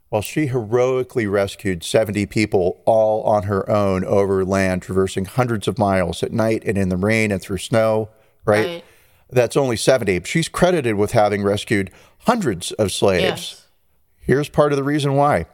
While 0.09 0.21
she 0.21 0.45
heroically 0.45 1.25
rescued 1.25 1.83
70 1.83 2.27
people 2.27 2.83
all 2.85 3.23
on 3.23 3.43
her 3.43 3.67
own 3.67 4.05
over 4.05 4.45
land, 4.45 4.83
traversing 4.83 5.25
hundreds 5.25 5.67
of 5.67 5.79
miles 5.79 6.21
at 6.21 6.31
night 6.31 6.61
and 6.67 6.77
in 6.77 6.89
the 6.89 6.97
rain 6.97 7.31
and 7.31 7.41
through 7.41 7.57
snow, 7.57 8.09
right? 8.45 8.65
Right. 8.67 8.83
That's 9.31 9.57
only 9.57 9.75
70. 9.75 10.21
She's 10.25 10.47
credited 10.47 10.93
with 10.93 11.13
having 11.13 11.41
rescued 11.41 11.89
hundreds 12.27 12.71
of 12.73 12.91
slaves. 12.91 13.23
Yes. 13.23 13.62
Here's 14.25 14.49
part 14.49 14.71
of 14.71 14.77
the 14.77 14.83
reason 14.83 15.15
why. 15.15 15.45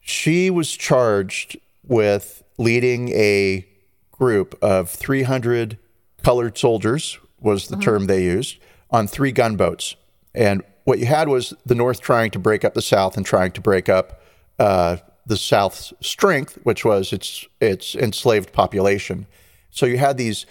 She 0.00 0.50
was 0.50 0.76
charged 0.76 1.58
with 1.82 2.42
leading 2.58 3.08
a 3.10 3.66
group 4.12 4.56
of 4.62 4.90
300 4.90 5.78
colored 6.22 6.58
soldiers, 6.58 7.18
was 7.40 7.68
the 7.68 7.76
term 7.76 8.06
they 8.06 8.22
used, 8.22 8.58
on 8.90 9.06
three 9.06 9.32
gunboats. 9.32 9.96
And 10.34 10.62
what 10.84 10.98
you 10.98 11.06
had 11.06 11.28
was 11.28 11.54
the 11.64 11.74
North 11.74 12.00
trying 12.00 12.30
to 12.32 12.38
break 12.38 12.64
up 12.64 12.74
the 12.74 12.82
South 12.82 13.16
and 13.16 13.24
trying 13.24 13.52
to 13.52 13.60
break 13.60 13.88
up 13.88 14.20
uh, 14.58 14.98
the 15.26 15.36
South's 15.36 15.92
strength, 16.00 16.58
which 16.64 16.84
was 16.84 17.12
its 17.12 17.46
its 17.60 17.94
enslaved 17.94 18.52
population. 18.52 19.26
So 19.70 19.86
you 19.86 19.98
had 19.98 20.18
these 20.18 20.46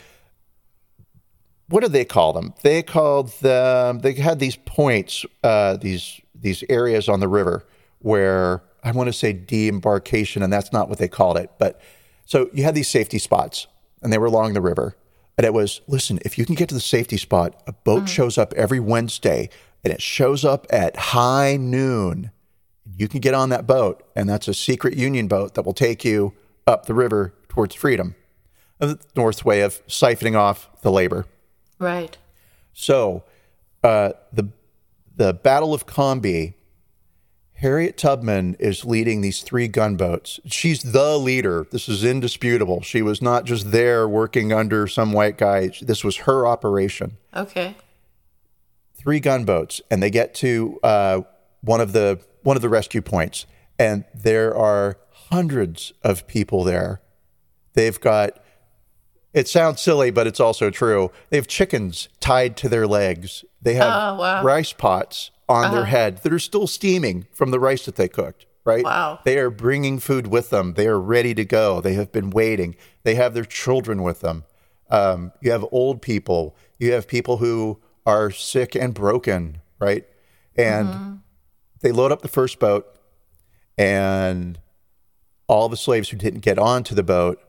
what 1.68 1.84
did 1.84 1.92
they 1.92 2.06
call 2.06 2.34
them? 2.34 2.56
They 2.64 2.82
called 2.82 3.32
them. 3.42 4.00
They 4.00 4.14
had 4.14 4.40
these 4.40 4.56
points, 4.56 5.24
uh, 5.44 5.78
these 5.78 6.20
these 6.40 6.64
areas 6.70 7.10
on 7.10 7.20
the 7.20 7.28
river 7.28 7.66
where 8.00 8.64
I 8.84 8.92
want 8.92 9.08
to 9.08 9.14
say 9.14 9.34
deembarkation, 9.34 10.44
and 10.44 10.52
that's 10.52 10.72
not 10.72 10.90
what 10.90 10.98
they 10.98 11.08
called 11.08 11.38
it. 11.38 11.52
But 11.60 11.82
so 12.26 12.50
you 12.54 12.64
had 12.64 12.76
these 12.76 12.88
safety 12.88 13.20
spots, 13.20 13.68
and 14.02 14.12
they 14.12 14.18
were 14.18 14.28
along 14.28 14.54
the 14.54 14.62
river. 14.62 14.96
And 15.38 15.46
it 15.46 15.54
was 15.54 15.82
listen, 15.88 16.20
if 16.26 16.38
you 16.38 16.46
can 16.46 16.56
get 16.56 16.70
to 16.70 16.76
the 16.76 16.82
safety 16.82 17.18
spot, 17.18 17.62
a 17.68 17.74
boat 17.74 18.10
shows 18.10 18.38
up 18.38 18.54
every 18.54 18.80
Wednesday, 18.80 19.50
and 19.84 19.94
it 19.94 20.02
shows 20.02 20.44
up 20.44 20.68
at 20.70 20.96
high 20.98 21.58
noon. 21.58 22.32
You 22.98 23.08
can 23.08 23.20
get 23.20 23.34
on 23.34 23.50
that 23.50 23.68
boat, 23.68 24.04
and 24.16 24.28
that's 24.28 24.48
a 24.48 24.54
secret 24.54 24.98
Union 24.98 25.28
boat 25.28 25.54
that 25.54 25.66
will 25.66 25.74
take 25.74 26.04
you 26.04 26.34
up 26.68 26.86
the 26.86 26.94
river 26.94 27.34
towards 27.48 27.76
freedom. 27.76 28.16
The 28.80 29.00
North 29.16 29.44
way 29.44 29.62
of 29.62 29.86
siphoning 29.88 30.38
off 30.38 30.70
the 30.82 30.92
labor. 30.92 31.26
Right. 31.80 32.18
So, 32.74 33.24
uh, 33.84 34.12
the 34.32 34.50
the 35.20 35.34
Battle 35.34 35.74
of 35.74 35.86
Combahee, 35.86 36.54
Harriet 37.56 37.98
Tubman 37.98 38.56
is 38.58 38.86
leading 38.86 39.20
these 39.20 39.42
three 39.42 39.68
gunboats. 39.68 40.40
She's 40.46 40.82
the 40.82 41.18
leader. 41.18 41.68
This 41.72 41.90
is 41.90 42.06
indisputable. 42.06 42.82
She 42.82 43.02
was 43.02 43.22
not 43.22 43.44
just 43.44 43.72
there 43.72 44.08
working 44.08 44.54
under 44.54 44.88
some 44.88 45.12
white 45.12 45.38
guy. 45.38 45.72
This 45.82 46.06
was 46.06 46.18
her 46.20 46.48
operation. 46.48 47.18
Okay. 47.36 47.76
Three 48.96 49.20
gunboats, 49.20 49.82
and 49.92 50.02
they 50.02 50.10
get 50.10 50.34
to 50.36 50.80
uh, 50.84 51.22
one 51.60 51.82
of 51.82 51.92
the 51.92 52.22
one 52.44 52.56
of 52.56 52.62
the 52.62 52.70
rescue 52.70 53.02
points, 53.02 53.46
and 53.78 54.06
there 54.16 54.56
are 54.56 55.00
hundreds 55.30 55.92
of 56.02 56.28
people 56.28 56.64
there. 56.64 57.02
They've 57.74 58.00
got 58.00 58.42
it 59.34 59.50
sounds 59.50 59.82
silly, 59.82 60.12
but 60.12 60.28
it's 60.28 60.40
also 60.40 60.70
true. 60.70 61.12
They 61.30 61.36
have 61.36 61.48
chickens 61.48 62.08
tied 62.22 62.56
to 62.58 62.70
their 62.70 62.88
legs. 62.88 63.44
They 63.62 63.74
have 63.76 63.92
Oh, 63.92 64.16
wow. 64.20 64.44
rice 64.44 64.74
pots 64.74 65.32
on 65.48 65.72
their 65.72 65.86
head 65.86 66.20
that 66.24 66.32
are 66.32 66.40
still 66.40 66.68
steaming 66.68 67.28
from 67.34 67.52
the 67.52 67.60
rice 67.60 67.86
that 67.86 67.96
they 67.96 68.08
cooked, 68.08 68.46
right? 68.64 68.84
Wow. 68.84 69.20
They 69.26 69.38
are 69.40 69.50
bringing 69.50 70.00
food 70.00 70.28
with 70.28 70.50
them. 70.50 70.74
They 70.76 70.88
are 70.88 71.00
ready 71.00 71.34
to 71.36 71.44
go. 71.44 71.82
They 71.82 71.94
have 71.96 72.12
been 72.12 72.30
waiting. 72.30 72.76
They 73.04 73.16
have 73.16 73.34
their 73.34 73.46
children 73.46 74.02
with 74.04 74.22
them. 74.22 74.44
Um, 74.90 75.32
you 75.42 75.52
have 75.52 75.66
old 75.72 76.02
people. 76.02 76.56
You 76.78 76.94
have 76.94 77.08
people 77.08 77.38
who 77.38 77.80
are 78.06 78.32
sick 78.32 78.76
and 78.76 78.94
broken, 78.94 79.62
right? 79.80 80.06
And 80.56 81.22
they 81.82 81.92
load 81.92 82.12
up 82.12 82.22
the 82.22 82.28
first 82.28 82.60
boat, 82.60 82.88
and 83.78 84.60
all 85.48 85.70
the 85.70 85.78
slaves 85.78 86.10
who 86.10 86.18
didn't 86.18 86.42
get 86.42 86.60
onto 86.60 86.94
the 86.96 87.04
boat 87.04 87.42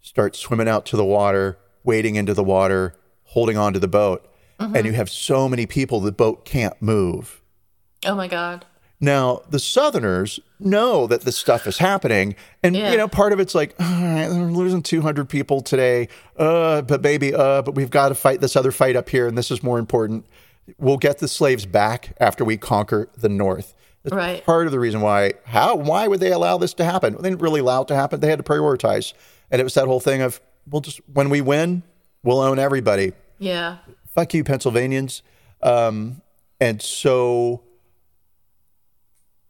start 0.00 0.36
swimming 0.36 0.68
out 0.68 0.86
to 0.86 0.96
the 0.96 1.04
water, 1.04 1.58
wading 1.82 2.16
into 2.16 2.32
the 2.34 2.44
water, 2.44 2.94
holding 3.24 3.56
onto 3.56 3.78
the 3.78 3.88
boat. 3.88 4.28
And 4.58 4.86
you 4.86 4.92
have 4.92 5.10
so 5.10 5.48
many 5.48 5.66
people, 5.66 6.00
the 6.00 6.12
boat 6.12 6.44
can't 6.44 6.80
move. 6.80 7.42
Oh 8.04 8.14
my 8.14 8.28
God. 8.28 8.64
Now, 8.98 9.42
the 9.50 9.58
Southerners 9.58 10.40
know 10.58 11.06
that 11.06 11.20
this 11.22 11.36
stuff 11.36 11.66
is 11.66 11.76
happening. 11.78 12.34
And, 12.62 12.74
Yeah. 12.74 12.90
you 12.92 12.96
know, 12.96 13.08
part 13.08 13.34
of 13.34 13.40
it's 13.40 13.54
like, 13.54 13.74
all 13.78 13.86
right, 13.86 14.28
we're 14.30 14.50
losing 14.50 14.82
200 14.82 15.28
people 15.28 15.60
today. 15.60 16.08
Uh, 16.38 16.80
but 16.80 17.02
baby, 17.02 17.34
uh, 17.34 17.60
but 17.60 17.74
we've 17.74 17.90
got 17.90 18.08
to 18.08 18.14
fight 18.14 18.40
this 18.40 18.56
other 18.56 18.72
fight 18.72 18.96
up 18.96 19.10
here. 19.10 19.26
And 19.26 19.36
this 19.36 19.50
is 19.50 19.62
more 19.62 19.78
important. 19.78 20.24
We'll 20.78 20.96
get 20.96 21.18
the 21.18 21.28
slaves 21.28 21.66
back 21.66 22.14
after 22.18 22.42
we 22.44 22.56
conquer 22.56 23.10
the 23.18 23.28
North. 23.28 23.74
That's 24.02 24.16
Right. 24.16 24.44
part 24.46 24.64
of 24.66 24.72
the 24.72 24.80
reason 24.80 25.02
why. 25.02 25.34
How? 25.44 25.74
Why 25.76 26.08
would 26.08 26.20
they 26.20 26.32
allow 26.32 26.56
this 26.56 26.72
to 26.74 26.84
happen? 26.84 27.16
They 27.20 27.28
didn't 27.28 27.42
really 27.42 27.60
allow 27.60 27.82
it 27.82 27.88
to 27.88 27.94
happen. 27.94 28.20
They 28.20 28.30
had 28.30 28.38
to 28.38 28.44
prioritize. 28.44 29.12
And 29.50 29.60
it 29.60 29.64
was 29.64 29.74
that 29.74 29.86
whole 29.86 30.00
thing 30.00 30.22
of, 30.22 30.40
we'll 30.70 30.80
just, 30.80 31.00
when 31.12 31.28
we 31.28 31.40
win, 31.42 31.82
we'll 32.22 32.40
own 32.40 32.58
everybody 32.58 33.12
Yeah. 33.38 33.76
Fuck 34.16 34.34
you, 34.34 34.42
Pennsylvanians. 34.42 35.22
Um, 35.62 36.22
and 36.60 36.80
so 36.82 37.62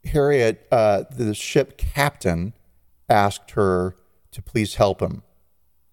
Harriet, 0.05 0.67
uh, 0.71 1.05
the 1.11 1.35
ship 1.35 1.77
captain, 1.79 2.53
asked 3.09 3.53
her 3.53 3.97
to 4.33 4.43
please 4.43 4.75
help 4.75 5.01
him. 5.01 5.23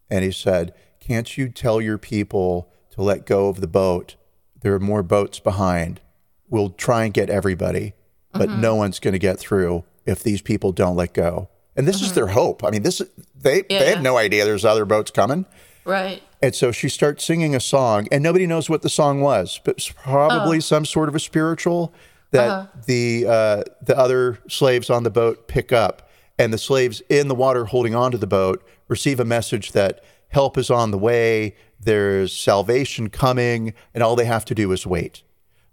And 0.10 0.24
he 0.24 0.32
said, 0.32 0.74
Can't 1.00 1.38
you 1.38 1.50
tell 1.50 1.80
your 1.82 1.98
people 1.98 2.70
to 2.92 3.02
let 3.02 3.26
go 3.26 3.48
of 3.48 3.62
the 3.62 3.68
boat? 3.68 4.16
There 4.62 4.74
are 4.74 4.80
more 4.80 5.04
boats 5.04 5.40
behind. 5.40 6.02
We'll 6.50 6.70
try 6.70 7.06
and 7.06 7.14
get 7.14 7.30
everybody, 7.30 7.94
but 8.32 8.50
no 8.50 8.76
one's 8.76 9.00
going 9.00 9.14
to 9.14 9.20
get 9.20 9.40
through 9.40 9.84
if 10.06 10.22
these 10.22 10.42
people 10.42 10.72
don't 10.72 10.96
let 10.96 11.14
go. 11.14 11.50
And 11.76 11.88
this 11.88 12.02
is 12.02 12.14
their 12.14 12.28
hope. 12.28 12.64
I 12.64 12.70
mean, 12.70 12.84
this 12.84 13.02
they 13.36 13.62
they 13.62 13.66
Yeah. 13.70 13.84
have 13.96 14.04
no 14.04 14.18
idea 14.18 14.46
there's 14.46 14.66
other 14.66 14.86
boats 14.86 15.10
coming. 15.10 15.46
Right. 15.86 16.22
And 16.42 16.54
so 16.56 16.72
she 16.72 16.90
starts 16.90 17.24
singing 17.26 17.56
a 17.56 17.60
song, 17.60 18.08
and 18.12 18.24
nobody 18.24 18.48
knows 18.48 18.70
what 18.70 18.82
the 18.82 18.90
song 18.90 19.22
was, 19.22 19.60
but 19.64 19.76
it's 19.78 19.90
probably 19.90 20.60
some 20.62 20.86
sort 20.86 21.10
of 21.10 21.16
a 21.16 21.20
spiritual 21.20 21.94
that 22.32 22.86
the 22.86 23.26
uh, 23.28 23.64
the 23.82 23.98
other 23.98 24.40
slaves 24.50 24.90
on 24.90 25.04
the 25.04 25.10
boat 25.12 25.48
pick 25.48 25.72
up, 25.72 26.10
and 26.40 26.52
the 26.54 26.58
slaves 26.58 27.02
in 27.10 27.28
the 27.28 27.36
water 27.36 27.66
holding 27.66 27.94
onto 27.96 28.18
the 28.18 28.28
boat 28.28 28.66
receive 28.88 29.20
a 29.20 29.26
message 29.26 29.72
that 29.74 30.04
help 30.30 30.58
is 30.58 30.70
on 30.72 30.90
the 30.92 30.98
way, 30.98 31.56
there's 31.80 32.36
salvation 32.36 33.10
coming, 33.10 33.74
and 33.94 34.02
all 34.02 34.16
they 34.16 34.26
have 34.26 34.44
to 34.46 34.56
do 34.56 34.72
is 34.72 34.86
wait. 34.88 35.22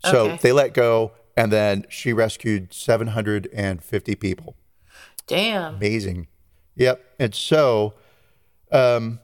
So 0.04 0.26
Okay. 0.26 0.38
they 0.42 0.52
let 0.52 0.74
go, 0.74 1.12
and 1.36 1.50
then 1.50 1.86
she 1.88 2.12
rescued 2.12 2.72
750 2.74 4.14
people 4.16 4.54
Damn. 5.26 5.76
amazing. 5.76 6.26
Yep. 6.76 7.04
And 7.18 7.34
so 7.34 7.94
um, 8.70 9.20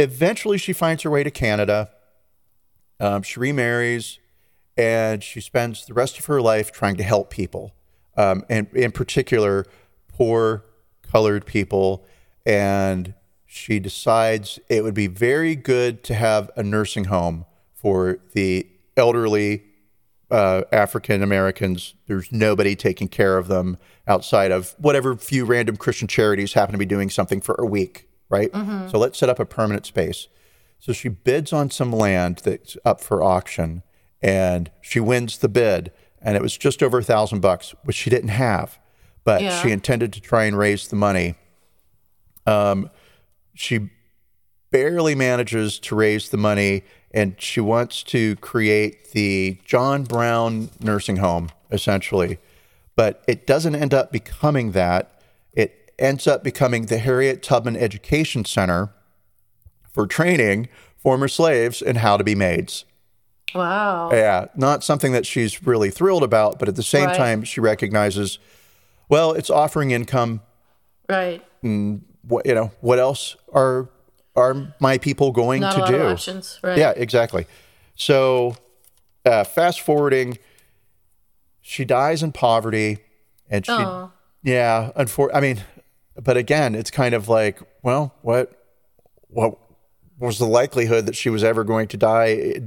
eventually 0.00 0.58
she 0.58 0.72
finds 0.72 1.02
her 1.02 1.10
way 1.10 1.22
to 1.22 1.30
Canada. 1.30 1.90
Um, 2.98 3.22
she 3.22 3.40
remarries 3.40 4.18
and 4.76 5.22
she 5.22 5.40
spends 5.40 5.86
the 5.86 5.94
rest 5.94 6.18
of 6.18 6.26
her 6.26 6.40
life 6.40 6.72
trying 6.72 6.96
to 6.96 7.02
help 7.02 7.30
people, 7.30 7.74
um, 8.16 8.44
and 8.48 8.68
in 8.74 8.92
particular, 8.92 9.66
poor 10.08 10.64
colored 11.02 11.44
people. 11.44 12.04
And 12.46 13.14
she 13.46 13.78
decides 13.78 14.58
it 14.68 14.84
would 14.84 14.94
be 14.94 15.06
very 15.06 15.56
good 15.56 16.02
to 16.04 16.14
have 16.14 16.50
a 16.56 16.62
nursing 16.62 17.04
home 17.04 17.46
for 17.74 18.18
the 18.32 18.66
elderly 18.96 19.64
uh, 20.30 20.62
African 20.72 21.22
Americans. 21.22 21.94
There's 22.06 22.30
nobody 22.30 22.76
taking 22.76 23.08
care 23.08 23.36
of 23.38 23.48
them 23.48 23.76
outside 24.06 24.52
of 24.52 24.74
whatever 24.78 25.16
few 25.16 25.44
random 25.44 25.76
Christian 25.76 26.08
charities 26.08 26.52
happen 26.52 26.72
to 26.72 26.78
be 26.78 26.86
doing 26.86 27.10
something 27.10 27.40
for 27.40 27.54
a 27.58 27.66
week, 27.66 28.08
right? 28.30 28.50
So 28.90 28.98
let's 28.98 29.18
set 29.18 29.28
up 29.28 29.38
a 29.38 29.44
permanent 29.44 29.84
space. 29.84 30.28
So 30.78 30.92
she 30.94 31.08
bids 31.10 31.52
on 31.52 31.70
some 31.70 31.92
land 31.92 32.40
that's 32.44 32.76
up 32.86 33.02
for 33.02 33.22
auction, 33.22 33.82
and 34.22 34.70
she 34.80 34.98
wins 35.00 35.38
the 35.38 35.48
bid, 35.48 35.92
and 36.22 36.36
it 36.36 36.42
was 36.42 36.56
just 36.56 36.82
over 36.82 36.98
a 36.98 37.02
thousand 37.02 37.40
bucks, 37.40 37.74
which 37.84 37.96
she 37.96 38.08
didn't 38.08 38.30
have, 38.30 38.78
but 39.24 39.42
Yeah. 39.42 39.60
she 39.60 39.70
intended 39.72 40.12
to 40.14 40.20
try 40.20 40.44
and 40.44 40.56
raise 40.56 40.88
the 40.88 40.96
money. 40.96 41.34
Um, 42.46 42.88
she 43.54 43.90
barely 44.70 45.14
manages 45.14 45.78
to 45.80 45.94
raise 45.94 46.30
the 46.30 46.36
money, 46.38 46.82
and 47.12 47.34
she 47.38 47.60
wants 47.60 48.02
to 48.04 48.36
create 48.36 49.10
the 49.12 49.58
John 49.64 50.04
Brown 50.04 50.70
nursing 50.80 51.16
home, 51.16 51.50
essentially. 51.70 52.38
But 52.96 53.22
it 53.26 53.46
doesn't 53.46 53.74
end 53.74 53.92
up 53.92 54.12
becoming 54.12 54.72
that. 54.72 55.19
Ends 56.00 56.26
up 56.26 56.42
becoming 56.42 56.86
the 56.86 56.96
Harriet 56.98 57.42
Tubman 57.42 57.76
Education 57.76 58.44
Center 58.46 58.88
for 59.92 60.06
training 60.06 60.68
former 60.96 61.28
slaves 61.28 61.82
in 61.82 61.96
how 61.96 62.16
to 62.16 62.24
be 62.24 62.34
maids. 62.34 62.84
Wow. 63.54 64.10
Yeah, 64.12 64.46
not 64.56 64.82
something 64.82 65.12
that 65.12 65.26
she's 65.26 65.62
really 65.66 65.90
thrilled 65.90 66.22
about, 66.22 66.58
but 66.58 66.68
at 66.68 66.76
the 66.76 66.82
same 66.82 67.06
Right. 67.08 67.16
time, 67.16 67.42
she 67.44 67.60
recognizes, 67.60 68.38
well, 69.10 69.32
it's 69.32 69.50
offering 69.50 69.90
income. 69.90 70.40
Right. 71.08 71.44
And 71.62 72.04
what 72.26 72.46
you 72.46 72.54
know? 72.54 72.70
What 72.80 72.98
else 72.98 73.36
are 73.52 73.90
are 74.36 74.72
my 74.78 74.96
people 74.96 75.32
going 75.32 75.60
Not 75.60 75.86
to 75.86 75.92
do? 75.92 76.02
options. 76.06 76.60
Right. 76.62 76.78
Yeah, 76.78 76.92
exactly. 76.96 77.46
So, 77.94 78.56
uh, 79.26 79.44
fast 79.44 79.80
forwarding, 79.80 80.38
she 81.60 81.84
dies 81.84 82.22
in 82.22 82.32
poverty, 82.32 82.98
and 83.50 83.66
she, 83.66 83.72
Oh. 83.72 84.12
yeah, 84.42 84.92
unfor- 84.96 85.30
I 85.34 85.40
mean, 85.40 85.62
but 86.22 86.36
again, 86.36 86.74
it's 86.74 86.90
kind 86.90 87.14
of 87.14 87.28
like, 87.28 87.60
well, 87.82 88.14
what, 88.22 88.52
what 89.28 89.58
was 90.18 90.38
the 90.38 90.46
likelihood 90.46 91.06
that 91.06 91.16
she 91.16 91.30
was 91.30 91.42
ever 91.42 91.64
going 91.64 91.88
to 91.88 91.96
die 91.96 92.60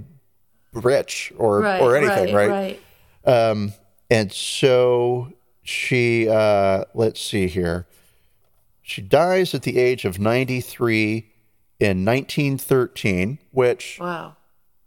rich 0.74 1.32
or 1.38 1.60
Right. 1.62 1.82
or 1.82 1.96
anything, 1.96 2.34
right? 2.34 2.50
Right. 2.50 2.82
Um, 3.26 3.74
and 4.10 4.32
so 4.32 5.32
she, 5.62 6.28
uh, 6.28 6.86
let's 6.94 7.22
see 7.22 7.48
here. 7.48 7.86
She 8.82 9.02
dies 9.02 9.54
at 9.54 9.62
the 9.64 9.78
age 9.78 10.04
of 10.04 10.20
93 10.20 11.30
in 11.80 12.04
1913, 12.06 13.38
which, 13.52 13.98
Wow. 14.00 14.36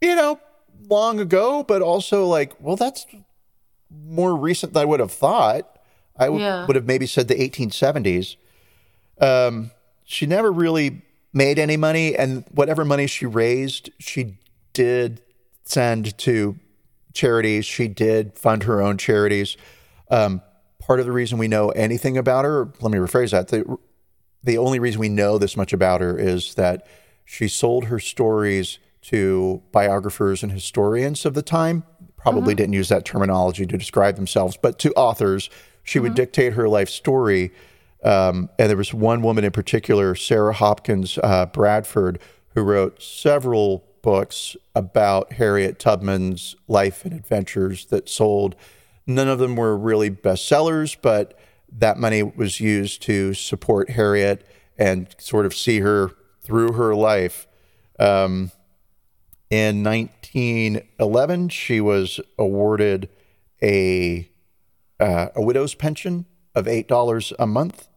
you 0.01 0.15
know, 0.17 0.39
long 0.89 1.19
ago, 1.21 1.63
but 1.63 1.83
also 1.83 2.27
like, 2.27 2.53
well, 2.61 2.77
that's 2.77 3.07
more 3.91 4.37
recent 4.37 4.73
than 4.75 4.83
I 4.83 4.85
would 4.85 5.01
have 5.01 5.13
thought. 5.13 5.79
I 6.19 6.27
w- 6.27 6.43
Yeah. 6.45 6.67
would 6.67 6.77
have 6.77 6.87
maybe 6.87 7.07
said 7.07 7.29
the 7.29 7.41
1870s. 7.41 8.37
Um, 9.21 9.71
she 10.05 10.27
never 10.27 10.53
really 10.53 11.03
made 11.33 11.59
any 11.59 11.77
money, 11.77 12.17
and 12.17 12.45
whatever 12.51 12.85
money 12.85 13.07
she 13.07 13.27
raised, 13.27 13.91
she 13.99 14.39
did 14.73 15.23
send 15.65 16.17
to 16.19 16.57
charities. 17.13 17.67
She 17.67 17.89
did 17.89 18.39
fund 18.39 18.65
her 18.65 18.81
own 18.81 18.99
charities. 18.99 19.57
Um, 20.11 20.43
part 20.79 21.01
of 21.01 21.07
the 21.07 21.13
reason 21.13 21.39
we 21.39 21.49
know 21.49 21.71
anything 21.71 22.17
about 22.17 22.45
her, 22.45 22.73
let 22.81 22.93
me 22.93 22.99
rephrase 22.99 23.33
that. 23.33 23.49
The, 23.49 23.77
the 24.45 24.59
only 24.59 24.79
reason 24.79 25.01
we 25.01 25.09
know 25.09 25.39
this 25.39 25.57
much 25.57 25.73
about 25.73 26.01
her 26.01 26.17
is 26.17 26.55
that 26.55 26.87
she 27.25 27.49
sold 27.49 27.87
her 27.87 27.99
stories 27.99 28.79
to 29.03 29.63
biographers 29.73 30.43
and 30.43 30.53
historians 30.53 31.27
of 31.27 31.35
the 31.35 31.43
time. 31.43 31.85
Probably 32.17 32.55
didn't 32.55 32.73
use 32.73 32.89
that 32.89 33.05
terminology 33.05 33.67
to 33.67 33.77
describe 33.77 34.17
themselves, 34.17 34.57
but 34.57 34.79
to 34.81 34.93
authors. 34.95 35.51
She 35.85 36.01
would 36.01 36.15
dictate 36.15 36.55
her 36.55 36.69
life 36.69 36.89
story. 36.89 37.53
Um, 38.07 38.51
and 38.59 38.71
there 38.71 38.77
was 38.77 38.95
one 38.95 39.21
woman 39.21 39.45
in 39.45 39.51
particular, 39.51 40.15
Sarah 40.15 40.53
Hopkins 40.53 41.19
uh, 41.25 41.47
Bradford, 41.47 42.21
who 42.55 42.63
wrote 42.63 43.03
several 43.03 43.85
books 44.01 44.57
about 44.77 45.33
Harriet 45.33 45.81
Tubman's 45.81 46.55
life 46.69 47.05
and 47.05 47.13
adventures 47.13 47.87
that 47.87 48.09
sold. 48.09 48.55
None 49.09 49.27
of 49.27 49.41
them 49.41 49.57
were 49.57 49.77
really 49.77 50.11
bestsellers, 50.11 50.97
but 51.03 51.37
that 51.73 51.99
money 51.99 52.23
was 52.23 52.61
used 52.61 53.03
to 53.03 53.35
support 53.35 53.91
Harriet 53.91 54.47
and 54.79 55.13
sort 55.19 55.45
of 55.45 55.53
see 55.53 55.81
her 55.81 56.13
through 56.43 56.75
her 56.75 56.95
life. 56.95 57.49
Um, 57.99 58.53
in 59.51 59.83
1911, 59.83 61.49
she 61.49 61.81
was 61.81 62.21
awarded 62.39 63.09
a 63.61 64.31
uh, 65.01 65.29
a 65.35 65.43
widow's 65.43 65.75
pension 65.75 66.27
of 66.55 66.69
eight 66.69 66.89
dollars 66.89 67.33
a 67.39 67.47
month, 67.47 67.89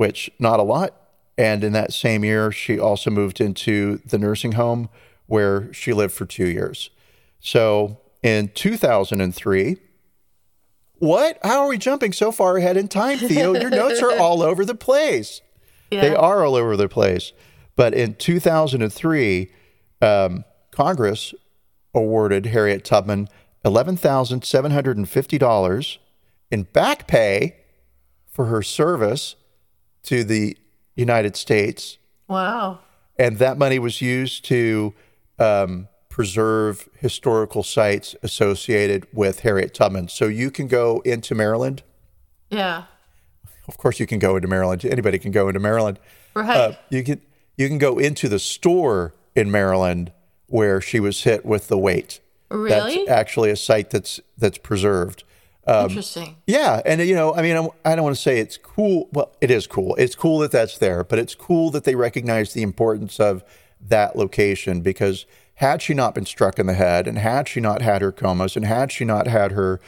which 0.00 0.30
not 0.38 0.58
a 0.58 0.62
lot. 0.62 0.94
And 1.36 1.62
in 1.62 1.74
that 1.74 1.92
same 1.92 2.24
year, 2.24 2.50
she 2.50 2.78
also 2.78 3.10
moved 3.10 3.38
into 3.38 3.98
the 3.98 4.16
nursing 4.16 4.52
home 4.52 4.88
where 5.26 5.70
she 5.74 5.92
lived 5.92 6.14
for 6.14 6.24
two 6.24 6.48
years. 6.48 6.88
So 7.38 8.00
in 8.22 8.48
2003, 8.54 9.76
what? 10.94 11.38
How 11.42 11.64
are 11.64 11.68
we 11.68 11.76
jumping 11.76 12.14
so 12.14 12.32
far 12.32 12.56
ahead 12.56 12.78
in 12.78 12.88
time, 12.88 13.18
Theo? 13.18 13.52
Your 13.60 13.68
notes 13.68 14.00
are 14.00 14.18
all 14.18 14.42
over 14.42 14.64
the 14.64 14.74
place. 14.74 15.42
Yeah. 15.90 16.00
They 16.00 16.14
are 16.14 16.44
all 16.44 16.54
over 16.54 16.78
the 16.78 16.88
place. 16.88 17.34
But 17.76 17.92
in 17.92 18.14
2003, 18.14 19.52
um, 20.00 20.44
Congress 20.70 21.34
awarded 21.92 22.46
Harriet 22.46 22.86
Tubman 22.86 23.28
$11,750 23.66 25.98
in 26.50 26.62
back 26.62 27.06
pay 27.06 27.56
for 28.30 28.46
her 28.46 28.62
service 28.62 29.36
to 30.04 30.24
the 30.24 30.56
United 30.94 31.36
States. 31.36 31.98
Wow. 32.28 32.80
And 33.18 33.38
that 33.38 33.58
money 33.58 33.78
was 33.78 34.00
used 34.00 34.44
to 34.46 34.94
um, 35.38 35.88
preserve 36.08 36.88
historical 36.98 37.62
sites 37.62 38.14
associated 38.22 39.06
with 39.12 39.40
Harriet 39.40 39.74
Tubman. 39.74 40.08
So 40.08 40.26
you 40.26 40.50
can 40.50 40.68
go 40.68 41.00
into 41.04 41.34
Maryland. 41.34 41.82
Yeah. 42.50 42.84
Of 43.68 43.78
course, 43.78 44.00
you 44.00 44.06
can 44.06 44.18
go 44.18 44.36
into 44.36 44.48
Maryland. 44.48 44.84
Anybody 44.84 45.18
can 45.18 45.32
go 45.32 45.48
into 45.48 45.60
Maryland. 45.60 45.98
Right. 46.34 46.48
Uh, 46.56 46.72
you 46.90 47.04
can 47.04 47.20
you 47.56 47.68
can 47.68 47.78
go 47.78 47.98
into 47.98 48.28
the 48.28 48.38
store 48.38 49.14
in 49.34 49.50
Maryland 49.50 50.12
where 50.46 50.80
she 50.80 50.98
was 50.98 51.22
hit 51.22 51.44
with 51.44 51.68
the 51.68 51.78
weight. 51.78 52.20
really? 52.50 52.96
That's 52.98 53.10
actually 53.10 53.50
a 53.50 53.56
site 53.56 53.90
that's 53.90 54.20
that's 54.36 54.58
preserved. 54.58 55.24
Interesting. 55.68 56.36
Yeah, 56.46 56.80
and 56.84 57.00
you 57.02 57.14
know, 57.14 57.34
I 57.34 57.42
mean, 57.42 57.54
I'm- 57.56 57.68
I 57.84 57.94
don't 57.94 58.04
want 58.04 58.16
to 58.16 58.22
say 58.22 58.38
it's 58.38 58.56
cool. 58.56 59.08
Well, 59.12 59.30
it 59.40 59.50
is 59.50 59.66
cool. 59.66 59.94
It's 59.96 60.14
cool 60.14 60.38
that 60.40 60.50
that's 60.50 60.78
there, 60.78 61.04
but 61.04 61.18
it's 61.18 61.34
cool 61.34 61.70
that 61.70 61.84
they 61.84 61.94
recognize 61.94 62.52
the 62.54 62.62
importance 62.62 63.20
of 63.20 63.44
that 63.80 64.16
location 64.16 64.80
because 64.80 65.26
had 65.54 65.80
she 65.82 65.92
not 65.94 66.14
been 66.14 66.26
struck 66.26 66.58
in 66.58 66.66
the 66.66 66.74
head, 66.74 67.06
and 67.06 67.18
had 67.18 67.46
she 67.48 67.60
not 67.60 67.82
had 67.82 68.00
her 68.02 68.10
comas, 68.12 68.56
and 68.56 68.64
had 68.64 68.90
she 68.90 69.04
not 69.04 69.26
had 69.26 69.52
her 69.52 69.80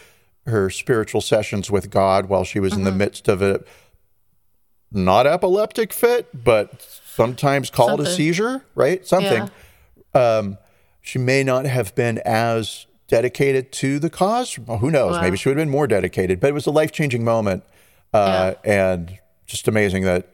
her 0.47 0.69
spiritual 0.71 1.21
sessions 1.21 1.71
with 1.71 1.89
God 1.89 2.27
while 2.27 2.43
she 2.45 2.59
was 2.61 2.73
in 2.75 2.83
the 2.85 2.91
midst 2.93 3.29
of 3.29 3.41
a 3.41 3.61
not 4.91 5.27
epileptic 5.27 5.93
fit, 5.93 6.29
but 6.45 6.83
sometimes 7.07 7.71
called 7.71 8.01
a 8.01 8.05
seizure, 8.17 8.63
right? 8.75 9.07
Something 9.07 9.51
um, 10.15 10.59
she 11.01 11.19
may 11.19 11.43
not 11.43 11.65
have 11.65 11.95
been 11.95 12.19
as 12.27 12.87
dedicated 13.13 13.71
to 13.73 13.99
the 13.99 14.09
cause. 14.09 14.59
Well, 14.59 14.79
who 14.79 14.91
knows? 14.91 15.17
Wow. 15.17 15.21
Maybe 15.21 15.37
she 15.37 15.51
would 15.51 15.59
have 15.59 15.67
been 15.67 15.71
more 15.71 15.87
dedicated. 15.87 16.41
But 16.41 16.49
it 16.49 16.55
was 16.55 16.67
a 16.67 16.71
life 16.71 16.93
changing 16.93 17.23
moment, 17.23 17.63
uh, 18.15 18.55
and 18.65 19.19
just 19.45 19.69
amazing 19.69 20.05
that 20.05 20.31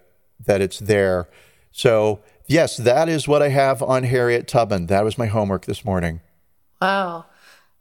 that 0.47 0.61
it's 0.61 0.79
there. 0.79 1.29
So 1.73 2.21
yes, 2.47 2.77
that 2.77 3.09
is 3.09 3.27
what 3.27 3.43
I 3.43 3.49
have 3.49 3.83
on 3.83 4.05
Harriet 4.05 4.47
Tubman. 4.47 4.87
That 4.87 5.03
was 5.03 5.19
my 5.19 5.27
homework 5.27 5.67
this 5.67 5.85
morning. 5.85 6.21
Wow. 6.81 7.27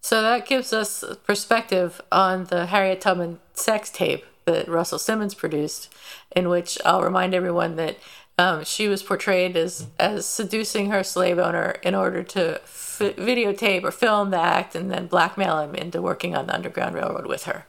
So 0.01 0.23
that 0.23 0.47
gives 0.47 0.73
us 0.73 1.03
perspective 1.23 2.01
on 2.11 2.45
the 2.45 2.65
Harriet 2.65 2.99
Tubman 2.99 3.39
sex 3.53 3.91
tape 3.91 4.25
that 4.45 4.67
Russell 4.67 4.97
Simmons 4.97 5.35
produced, 5.35 5.93
in 6.35 6.49
which 6.49 6.79
I'll 6.83 7.03
remind 7.03 7.35
everyone 7.35 7.75
that 7.75 7.97
um, 8.39 8.63
she 8.63 8.87
was 8.87 9.03
portrayed 9.03 9.55
as 9.55 9.85
as 9.99 10.25
seducing 10.25 10.89
her 10.89 11.03
slave 11.03 11.37
owner 11.37 11.75
in 11.83 11.93
order 11.93 12.23
to 12.23 12.59
f- 12.99 13.15
videotape 13.15 13.83
or 13.83 13.91
film 13.91 14.31
the 14.31 14.39
act 14.39 14.75
and 14.75 14.91
then 14.91 15.07
blackmail 15.07 15.59
him 15.59 15.75
into 15.75 16.01
working 16.01 16.35
on 16.35 16.47
the 16.47 16.55
Underground 16.55 16.95
Railroad 16.95 17.27
with 17.27 17.43
her. 17.43 17.65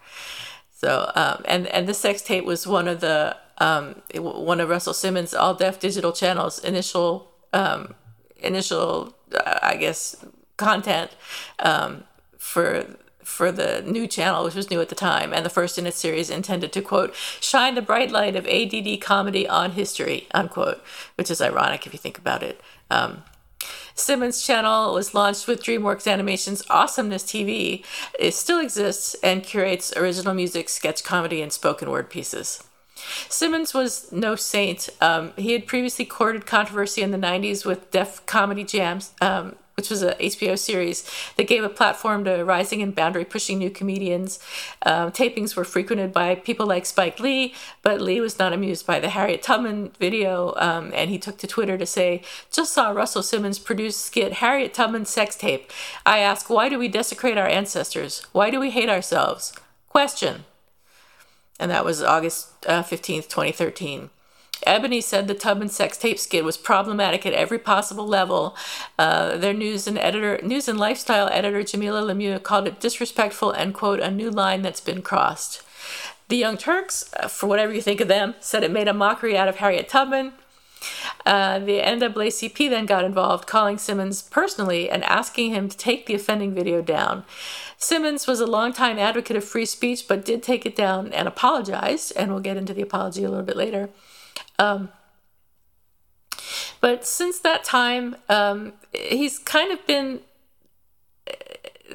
So, 0.72 1.10
um, 1.16 1.42
and 1.44 1.66
and 1.68 1.88
this 1.88 1.98
sex 1.98 2.22
tape 2.22 2.44
was 2.44 2.66
one 2.66 2.86
of 2.86 3.00
the 3.00 3.36
um, 3.58 4.02
one 4.14 4.60
of 4.60 4.68
Russell 4.68 4.94
Simmons' 4.94 5.34
All 5.34 5.54
Def 5.54 5.80
Digital 5.80 6.12
channels 6.12 6.60
initial 6.60 7.32
um, 7.52 7.94
initial 8.38 9.14
uh, 9.34 9.58
I 9.60 9.76
guess 9.76 10.24
content 10.56 11.10
um, 11.58 12.04
for 12.38 12.86
for 13.24 13.52
the 13.52 13.82
new 13.82 14.06
channel, 14.06 14.44
which 14.44 14.54
was 14.54 14.70
new 14.70 14.80
at 14.80 14.88
the 14.88 14.94
time, 14.94 15.34
and 15.34 15.44
the 15.44 15.50
first 15.50 15.78
in 15.78 15.86
its 15.86 15.98
series 15.98 16.30
intended 16.30 16.72
to 16.72 16.80
quote 16.80 17.14
shine 17.40 17.74
the 17.74 17.82
bright 17.82 18.10
light 18.12 18.36
of 18.36 18.46
ADD 18.46 19.00
comedy 19.00 19.48
on 19.48 19.72
history 19.72 20.28
unquote, 20.32 20.80
which 21.16 21.30
is 21.30 21.40
ironic 21.40 21.86
if 21.86 21.92
you 21.92 21.98
think 21.98 22.18
about 22.18 22.44
it. 22.44 22.60
Simmons' 23.98 24.46
channel 24.46 24.94
was 24.94 25.14
launched 25.14 25.46
with 25.46 25.62
DreamWorks 25.62 26.06
Animation's 26.06 26.62
Awesomeness 26.70 27.24
TV. 27.24 27.84
It 28.18 28.34
still 28.34 28.60
exists 28.60 29.16
and 29.22 29.42
curates 29.42 29.96
original 29.96 30.34
music, 30.34 30.68
sketch 30.68 31.02
comedy, 31.04 31.42
and 31.42 31.52
spoken 31.52 31.90
word 31.90 32.08
pieces. 32.10 32.62
Simmons 33.28 33.74
was 33.74 34.10
no 34.12 34.36
saint. 34.36 34.88
Um, 35.00 35.32
he 35.36 35.52
had 35.52 35.66
previously 35.66 36.04
courted 36.04 36.46
controversy 36.46 37.02
in 37.02 37.10
the 37.10 37.18
90s 37.18 37.64
with 37.64 37.90
Def 37.90 38.24
Comedy 38.26 38.64
Jams, 38.64 39.12
um, 39.20 39.56
which 39.78 39.90
was 39.90 40.02
a 40.02 40.16
HBO 40.16 40.58
series 40.58 41.08
that 41.36 41.46
gave 41.46 41.62
a 41.62 41.68
platform 41.68 42.24
to 42.24 42.44
rising 42.44 42.82
and 42.82 42.92
boundary 42.92 43.24
pushing 43.24 43.58
new 43.58 43.70
comedians. 43.70 44.40
Um, 44.82 45.12
tapings 45.12 45.54
were 45.54 45.62
frequented 45.62 46.12
by 46.12 46.34
people 46.34 46.66
like 46.66 46.84
Spike 46.84 47.20
Lee, 47.20 47.54
but 47.82 48.00
Lee 48.00 48.20
was 48.20 48.40
not 48.40 48.52
amused 48.52 48.88
by 48.88 48.98
the 48.98 49.10
Harriet 49.10 49.40
Tubman 49.40 49.92
video, 50.00 50.52
um, 50.56 50.90
and 50.96 51.10
he 51.10 51.18
took 51.18 51.38
to 51.38 51.46
Twitter 51.46 51.78
to 51.78 51.86
say, 51.86 52.22
"Just 52.50 52.72
saw 52.72 52.90
Russell 52.90 53.22
Simmons 53.22 53.60
produce 53.60 53.96
skit 53.96 54.32
Harriet 54.44 54.74
Tubman 54.74 55.04
sex 55.04 55.36
tape. 55.36 55.70
I 56.04 56.18
ask, 56.18 56.50
why 56.50 56.68
do 56.68 56.76
we 56.76 56.88
desecrate 56.88 57.38
our 57.38 57.46
ancestors? 57.46 58.26
Why 58.32 58.50
do 58.50 58.58
we 58.58 58.70
hate 58.70 58.88
ourselves? 58.88 59.52
Question." 59.88 60.44
And 61.60 61.70
that 61.70 61.84
was 61.84 62.02
August 62.02 62.66
uh, 62.66 62.82
fifteenth, 62.82 63.28
twenty 63.28 63.52
thirteen. 63.52 64.10
Ebony 64.66 65.00
said 65.00 65.28
the 65.28 65.34
Tubman 65.34 65.68
sex 65.68 65.96
tape 65.96 66.18
skit 66.18 66.44
was 66.44 66.56
problematic 66.56 67.24
at 67.24 67.32
every 67.32 67.58
possible 67.58 68.06
level. 68.06 68.56
Uh, 68.98 69.36
their 69.36 69.54
news 69.54 69.86
and 69.86 69.98
editor, 69.98 70.40
news 70.42 70.68
and 70.68 70.78
lifestyle 70.78 71.28
editor 71.28 71.60
Jamilah 71.60 72.06
Lemieux 72.12 72.42
called 72.42 72.66
it 72.66 72.80
disrespectful 72.80 73.50
and 73.50 73.74
quote 73.74 74.00
a 74.00 74.10
new 74.10 74.30
line 74.30 74.62
that's 74.62 74.80
been 74.80 75.02
crossed. 75.02 75.62
The 76.28 76.36
Young 76.36 76.58
Turks, 76.58 77.10
uh, 77.18 77.28
for 77.28 77.46
whatever 77.46 77.72
you 77.72 77.80
think 77.80 78.00
of 78.00 78.08
them, 78.08 78.34
said 78.40 78.62
it 78.62 78.70
made 78.70 78.88
a 78.88 78.94
mockery 78.94 79.36
out 79.36 79.48
of 79.48 79.56
Harriet 79.56 79.88
Tubman. 79.88 80.32
Uh, 81.26 81.58
the 81.58 81.80
NAACP 81.80 82.70
then 82.70 82.86
got 82.86 83.04
involved, 83.04 83.46
calling 83.46 83.78
Simmons 83.78 84.22
personally 84.22 84.88
and 84.88 85.02
asking 85.04 85.52
him 85.52 85.68
to 85.68 85.76
take 85.76 86.06
the 86.06 86.14
offending 86.14 86.54
video 86.54 86.80
down. 86.82 87.24
Simmons 87.76 88.26
was 88.26 88.40
a 88.40 88.46
longtime 88.46 88.98
advocate 88.98 89.36
of 89.36 89.44
free 89.44 89.66
speech, 89.66 90.06
but 90.08 90.24
did 90.24 90.42
take 90.42 90.66
it 90.66 90.76
down 90.76 91.12
and 91.12 91.28
apologized, 91.28 92.12
and 92.16 92.30
we'll 92.30 92.40
get 92.40 92.56
into 92.56 92.74
the 92.74 92.82
apology 92.82 93.24
a 93.24 93.28
little 93.28 93.44
bit 93.44 93.56
later. 93.56 93.90
Um, 94.58 94.90
but 96.80 97.06
since 97.06 97.38
that 97.40 97.64
time, 97.64 98.16
um, 98.28 98.74
he's 98.92 99.38
kind 99.38 99.72
of 99.72 99.86
been. 99.86 100.20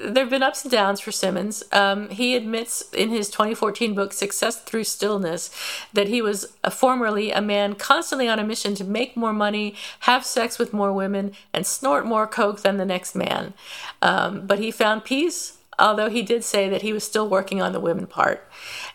There 0.05 0.24
have 0.24 0.32
been 0.32 0.41
ups 0.41 0.64
and 0.64 0.72
downs 0.72 0.99
for 0.99 1.11
Simmons. 1.11 1.64
Um, 1.72 2.09
he 2.09 2.36
admits 2.36 2.82
in 2.93 3.09
his 3.09 3.30
2014 3.30 3.93
book, 3.93 4.11
Success 4.11 4.59
Through 4.59 4.86
Stillness, 4.86 5.51
that 5.93 6.07
he 6.07 6.20
was 6.20 6.57
a, 6.64 6.72
formerly 6.72 7.32
a 7.32 7.41
man 7.41 7.76
constantly 7.76 8.28
on 8.28 8.39
a 8.39 8.43
mission 8.43 8.74
to 8.76 8.84
make 8.84 9.16
more 9.16 9.34
money, 9.34 9.76
have 10.01 10.26
sex 10.26 10.57
with 10.57 10.74
more 10.74 10.91
women, 10.91 11.32
and 11.53 11.68
snort 11.68 12.07
more 12.07 12.26
coke 12.26 12.64
than 12.64 12.78
the 12.78 12.86
next 12.86 13.14
man. 13.14 13.53
Um, 14.01 14.47
but 14.47 14.57
he 14.57 14.72
found 14.72 15.05
peace, 15.05 15.59
although 15.78 16.09
he 16.09 16.24
did 16.24 16.43
say 16.43 16.68
that 16.70 16.82
he 16.82 16.91
was 16.91 17.03
still 17.03 17.30
working 17.30 17.61
on 17.61 17.72
the 17.72 17.80
women 17.80 18.07
part. 18.07 18.49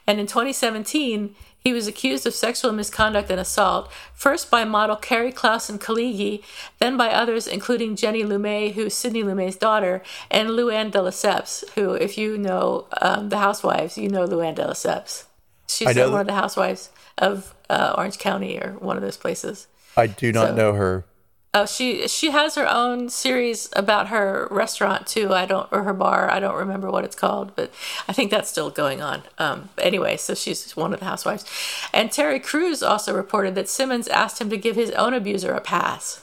And 0.05 0.19
in 0.19 0.27
2017, 0.27 1.37
he 1.69 1.75
was 1.75 1.87
accused 1.87 2.27
of 2.27 2.33
sexual 2.33 2.73
misconduct 2.73 3.31
and 3.31 3.39
assault, 3.39 3.93
first 4.15 4.51
by 4.51 4.65
model 4.65 4.97
Keri 4.97 5.31
Claussen 5.31 5.79
Khalighi, 5.79 6.43
then 6.79 6.97
by 6.97 7.09
others, 7.09 7.47
including 7.47 7.95
Jenny 7.95 8.23
Lumet, 8.23 8.73
who's 8.73 8.95
Sidney 8.95 9.23
Lumet's 9.23 9.57
daughter, 9.57 10.03
and 10.31 10.49
Luann 10.49 10.91
de 10.91 10.99
Lesseps, 10.99 11.69
who, 11.75 11.93
if 11.93 12.17
you 12.17 12.39
know 12.39 12.87
um, 13.03 13.29
the 13.29 13.37
housewives, 13.37 13.99
you 13.99 14.09
know 14.09 14.27
Luann 14.27 14.55
de 14.55 14.63
Lesseps. 14.63 15.25
She's 15.69 15.95
one 15.95 16.21
of 16.23 16.27
the 16.27 16.33
housewives 16.33 16.89
of 17.19 17.55
uh, 17.69 17.95
Orange 17.99 18.17
County 18.17 18.59
or 18.59 18.77
one 18.79 18.97
of 18.97 19.03
those 19.03 19.19
places. 19.19 19.67
I 19.95 20.07
do 20.07 20.33
not 20.33 20.49
so, 20.49 20.55
know 20.55 20.73
her. 20.73 21.05
Oh, 21.55 21.65
she 21.65 22.07
she 22.09 22.31
has 22.31 22.57
her 22.57 22.69
own 22.69 23.09
series 23.09 23.71
about 23.75 24.09
her 24.09 24.49
restaurant 24.51 25.07
too. 25.07 25.33
I 25.33 25.47
don't 25.47 25.67
or 25.73 25.83
her 25.85 25.95
bar. 25.95 26.31
I 26.31 26.41
don't 26.41 26.55
remember 26.55 26.91
what 26.91 27.05
it's 27.05 27.17
called, 27.17 27.57
but 27.57 27.73
I 28.07 28.13
think 28.13 28.31
that's 28.31 28.51
still 28.51 28.69
going 28.69 29.01
on. 29.01 29.23
Um, 29.39 29.71
anyway, 29.79 30.19
so 30.19 30.35
she's 30.35 30.77
one 30.77 30.93
of 30.93 31.01
the 31.01 31.07
housewives. 31.07 31.47
And 31.93 32.13
Terry 32.13 32.39
Crews 32.39 32.83
also 32.83 33.15
reported 33.15 33.55
that 33.55 33.69
Simmons 33.69 34.09
asked 34.09 34.41
him 34.41 34.51
to 34.51 34.59
give 34.59 34.77
his 34.77 34.91
own 34.91 35.15
abuser 35.15 35.53
a 35.53 35.61
pass. 35.61 36.23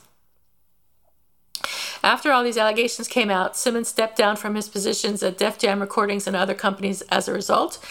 After 2.06 2.32
all 2.32 2.44
these 2.44 2.56
allegations 2.56 3.08
came 3.08 3.32
out, 3.32 3.58
Simmons 3.58 3.88
stepped 3.88 4.16
down 4.16 4.36
from 4.36 4.54
his 4.54 4.70
positions 4.70 5.24
at 5.24 5.40
Def 5.40 5.58
Jam 5.58 5.80
Recordings 5.80 6.28
and 6.28 6.36
other 6.36 6.54
companies 6.54 7.02
as 7.10 7.28
a 7.28 7.34
result, 7.34 7.84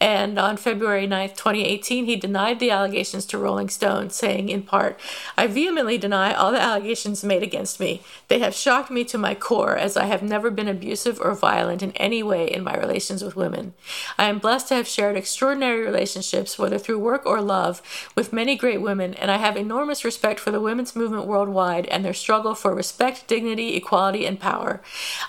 and 0.00 0.38
on 0.38 0.56
February 0.56 1.08
9th, 1.08 1.36
2018, 1.36 2.04
he 2.04 2.14
denied 2.14 2.60
the 2.60 2.70
allegations 2.70 3.26
to 3.26 3.38
Rolling 3.38 3.68
Stone, 3.68 4.10
saying 4.10 4.48
in 4.48 4.62
part, 4.62 4.98
I 5.36 5.48
vehemently 5.48 5.98
deny 5.98 6.32
all 6.32 6.52
the 6.52 6.60
allegations 6.60 7.24
made 7.24 7.42
against 7.42 7.80
me. 7.80 8.00
They 8.28 8.38
have 8.38 8.54
shocked 8.54 8.92
me 8.92 9.02
to 9.04 9.18
my 9.18 9.34
core, 9.34 9.76
as 9.76 9.96
I 9.96 10.04
have 10.04 10.22
never 10.22 10.52
been 10.52 10.68
abusive 10.68 11.20
or 11.20 11.34
violent 11.34 11.82
in 11.82 11.90
any 11.92 12.22
way 12.22 12.46
in 12.46 12.62
my 12.62 12.76
relations 12.76 13.24
with 13.24 13.34
women. 13.34 13.74
I 14.16 14.26
am 14.26 14.38
blessed 14.38 14.68
to 14.68 14.76
have 14.76 14.86
shared 14.86 15.16
extraordinary 15.16 15.80
relationships, 15.80 16.60
whether 16.60 16.78
through 16.78 17.00
work 17.00 17.26
or 17.26 17.40
love, 17.40 17.82
with 18.14 18.32
many 18.32 18.54
great 18.54 18.80
women, 18.80 19.14
and 19.14 19.32
I 19.32 19.38
have 19.38 19.56
enormous 19.56 20.04
respect 20.04 20.38
for 20.38 20.52
the 20.52 20.60
women's 20.60 20.94
movement 20.94 21.26
worldwide 21.26 21.86
and 21.86 22.04
their 22.04 22.14
struggle 22.14 22.54
for 22.54 22.72
respect, 22.72 23.26
dignity, 23.26 23.57
equality, 23.58 24.26
and 24.26 24.38
power. 24.38 24.80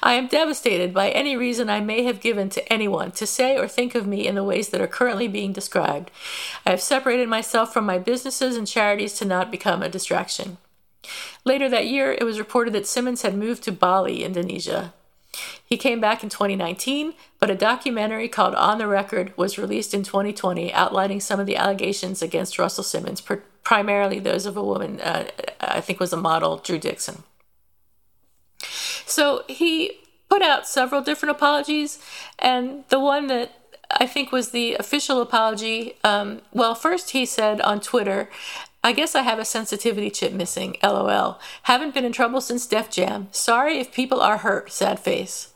I 0.02 0.14
am 0.14 0.28
devastated 0.28 0.94
by 0.94 1.10
any 1.10 1.36
reason 1.36 1.70
I 1.70 1.80
may 1.80 2.04
have 2.04 2.22
given 2.22 2.50
to 2.50 2.74
anyone 2.74 3.12
to 3.12 3.26
say 3.26 3.58
or 3.58 3.68
think 3.68 3.96
of 3.96 4.08
me 4.08 4.28
in 4.28 4.36
the 4.36 4.44
ways 4.44 4.70
that 4.70 4.82
are 4.82 4.88
currently 4.88 5.28
being 5.28 5.54
described. 5.54 6.12
I 6.66 6.72
have 6.72 6.82
separated 6.82 7.28
myself 7.28 7.74
from 7.74 7.86
my 7.86 7.98
businesses 7.98 8.56
and 8.56 8.68
charities 8.68 9.14
to 9.16 9.26
not 9.26 9.52
become 9.52 9.82
a 9.82 9.90
distraction. 9.90 10.58
Later 11.46 11.70
that 11.70 11.88
year, 11.88 12.12
it 12.12 12.24
was 12.24 12.40
reported 12.40 12.74
that 12.74 12.88
Simmons 12.88 13.22
had 13.22 13.36
moved 13.36 13.64
to 13.64 13.72
Bali, 13.72 14.24
Indonesia. 14.24 14.94
He 15.64 15.78
came 15.78 16.02
back 16.02 16.24
in 16.24 16.30
2019, 16.30 17.14
but 17.40 17.50
a 17.50 17.56
documentary 17.56 18.28
called 18.28 18.56
On 18.56 18.78
the 18.78 18.88
Record 18.88 19.32
was 19.38 19.58
released 19.58 19.94
in 19.94 20.04
2020 20.04 20.74
outlining 20.74 21.20
some 21.20 21.40
of 21.40 21.46
the 21.46 21.56
allegations 21.56 22.22
against 22.22 22.60
Russell 22.60 22.84
Simmons, 22.84 23.22
primarily 23.64 24.20
those 24.20 24.46
of 24.46 24.58
a 24.58 24.64
woman, 24.64 25.00
uh, 25.00 25.28
I 25.60 25.82
think 25.82 26.00
was 26.00 26.12
a 26.12 26.18
model, 26.18 26.58
Drew 26.58 26.80
Dixon. 26.80 27.24
So 29.10 29.44
he 29.48 30.00
put 30.30 30.42
out 30.42 30.68
several 30.68 31.02
different 31.02 31.36
apologies, 31.36 32.00
and 32.38 32.84
the 32.90 33.00
one 33.00 33.28
that 33.28 33.52
I 33.92 34.06
think 34.06 34.32
was 34.32 34.52
the 34.52 34.76
official 34.76 35.22
apology. 35.22 35.96
Um, 36.04 36.42
well, 36.54 36.76
first 36.76 37.12
he 37.12 37.26
said 37.26 37.60
on 37.62 37.80
Twitter, 37.80 38.30
I 38.84 38.94
guess 38.94 39.16
I 39.16 39.24
have 39.24 39.40
a 39.40 39.46
sensitivity 39.46 40.10
chip 40.10 40.32
missing. 40.32 40.78
LOL. 40.84 41.40
Haven't 41.64 41.94
been 41.94 42.06
in 42.06 42.12
trouble 42.12 42.40
since 42.40 42.66
Def 42.66 42.90
Jam. 42.90 43.28
Sorry 43.32 43.80
if 43.80 43.92
people 43.92 44.22
are 44.22 44.38
hurt. 44.38 44.72
Sad 44.72 45.00
face. 45.00 45.54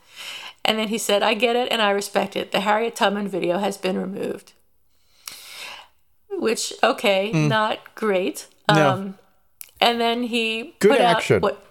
And 0.64 0.78
then 0.78 0.88
he 0.88 0.98
said, 0.98 1.22
I 1.22 1.34
get 1.34 1.56
it 1.56 1.70
and 1.70 1.80
I 1.80 1.90
respect 1.90 2.36
it. 2.36 2.50
The 2.50 2.60
Harriet 2.60 2.96
Tubman 2.96 3.28
video 3.28 3.58
has 3.58 3.76
been 3.76 3.98
removed. 3.98 4.52
Which, 6.30 6.72
okay, 6.82 7.30
mm. 7.32 7.48
not 7.48 7.94
great. 7.94 8.46
No. 8.68 8.90
Um, 8.90 9.18
and 9.80 10.00
then 10.00 10.24
he 10.24 10.74
good 10.80 11.00
action. 11.00 11.40
What, 11.40 11.64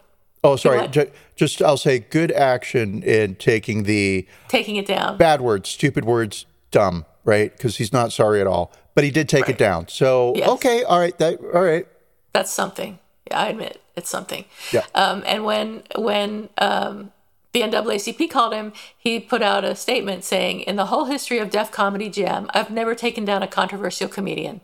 oh, 0.43 0.55
sorry. 0.55 0.87
Just 1.35 1.61
I'll 1.61 1.77
say 1.77 1.99
good 1.99 2.31
action 2.31 3.01
in 3.03 3.35
taking 3.35 3.83
the 3.83 4.27
taking 4.49 4.75
it 4.75 4.85
down. 4.85 5.17
Bad 5.17 5.41
words, 5.41 5.69
stupid 5.69 6.05
words 6.05 6.45
dumb, 6.71 7.05
right? 7.23 7.55
Because 7.55 7.77
he's 7.77 7.93
not 7.93 8.11
sorry 8.11 8.41
at 8.41 8.47
all. 8.47 8.71
But 8.95 9.03
he 9.03 9.11
did 9.11 9.29
take 9.29 9.43
right. 9.43 9.51
it 9.51 9.57
down. 9.57 9.87
So 9.87 10.33
yes. 10.35 10.47
okay, 10.49 10.83
all 10.83 10.99
right, 10.99 11.17
that 11.17 11.39
all 11.53 11.63
right. 11.63 11.87
That's 12.33 12.51
something. 12.51 12.99
Yeah, 13.27 13.39
I 13.39 13.47
admit 13.47 13.81
it's 13.95 14.09
something. 14.09 14.45
Yeah. 14.71 14.85
Um, 14.93 15.23
and 15.25 15.45
when 15.45 15.83
when 15.95 16.49
um, 16.57 17.11
the 17.53 17.61
NAACP 17.61 18.29
called 18.29 18.53
him, 18.53 18.73
he 18.97 19.19
put 19.19 19.41
out 19.43 19.63
a 19.63 19.75
statement 19.75 20.23
saying, 20.23 20.61
"In 20.61 20.75
the 20.75 20.87
whole 20.87 21.05
history 21.05 21.37
of 21.37 21.51
Def 21.51 21.71
Comedy 21.71 22.09
Jam, 22.09 22.49
I've 22.53 22.71
never 22.71 22.95
taken 22.95 23.25
down 23.25 23.43
a 23.43 23.47
controversial 23.47 24.07
comedian. 24.07 24.61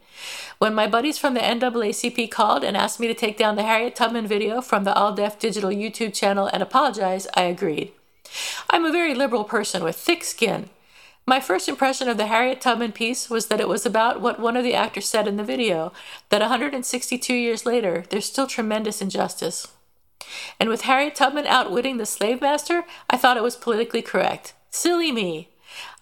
When 0.58 0.74
my 0.74 0.88
buddies 0.88 1.20
from 1.20 1.36
the 1.36 1.40
NAACP 1.40 2.30
called 2.32 2.64
and 2.64 2.76
asked 2.76 3.00
me 3.00 3.08
to 3.08 3.14
take 3.14 3.38
down 3.38 3.56
the 3.56 3.64
Harriet 3.64 3.96
Tubman 3.96 4.28
video 4.28 4.60
from 4.60 4.84
the 4.84 4.94
All 4.96 5.14
Def 5.14 5.38
Digital 5.38 5.70
YouTube 5.70 6.14
channel 6.14 6.50
and 6.52 6.64
apologize, 6.64 7.28
I 7.36 7.44
agreed." 7.44 7.92
I'm 8.70 8.86
a 8.86 8.92
very 8.92 9.14
liberal 9.14 9.44
person 9.44 9.84
with 9.84 9.96
thick 9.96 10.24
skin. 10.24 10.70
My 11.26 11.40
first 11.40 11.70
impression 11.70 12.10
of 12.10 12.18
the 12.18 12.26
Harriet 12.26 12.60
Tubman 12.60 12.92
piece 12.92 13.30
was 13.30 13.48
that 13.48 13.60
it 13.60 13.68
was 13.68 13.86
about 13.86 14.20
what 14.20 14.40
one 14.40 14.58
of 14.58 14.64
the 14.64 14.74
actors 14.74 15.08
said 15.08 15.28
in 15.28 15.38
the 15.38 15.44
video 15.44 15.94
that 16.30 16.42
162 16.42 17.36
years 17.36 17.68
later, 17.68 18.04
there's 18.10 18.26
still 18.26 18.48
tremendous 18.48 19.00
injustice. 19.00 19.68
And 20.60 20.70
with 20.70 20.82
Harriet 20.82 21.16
Tubman 21.16 21.48
outwitting 21.48 21.98
the 21.98 22.06
slave 22.06 22.42
master, 22.42 22.84
I 23.10 23.18
thought 23.18 23.38
it 23.38 23.44
was 23.44 23.56
politically 23.56 24.02
correct. 24.02 24.54
Silly 24.70 25.12
me. 25.12 25.50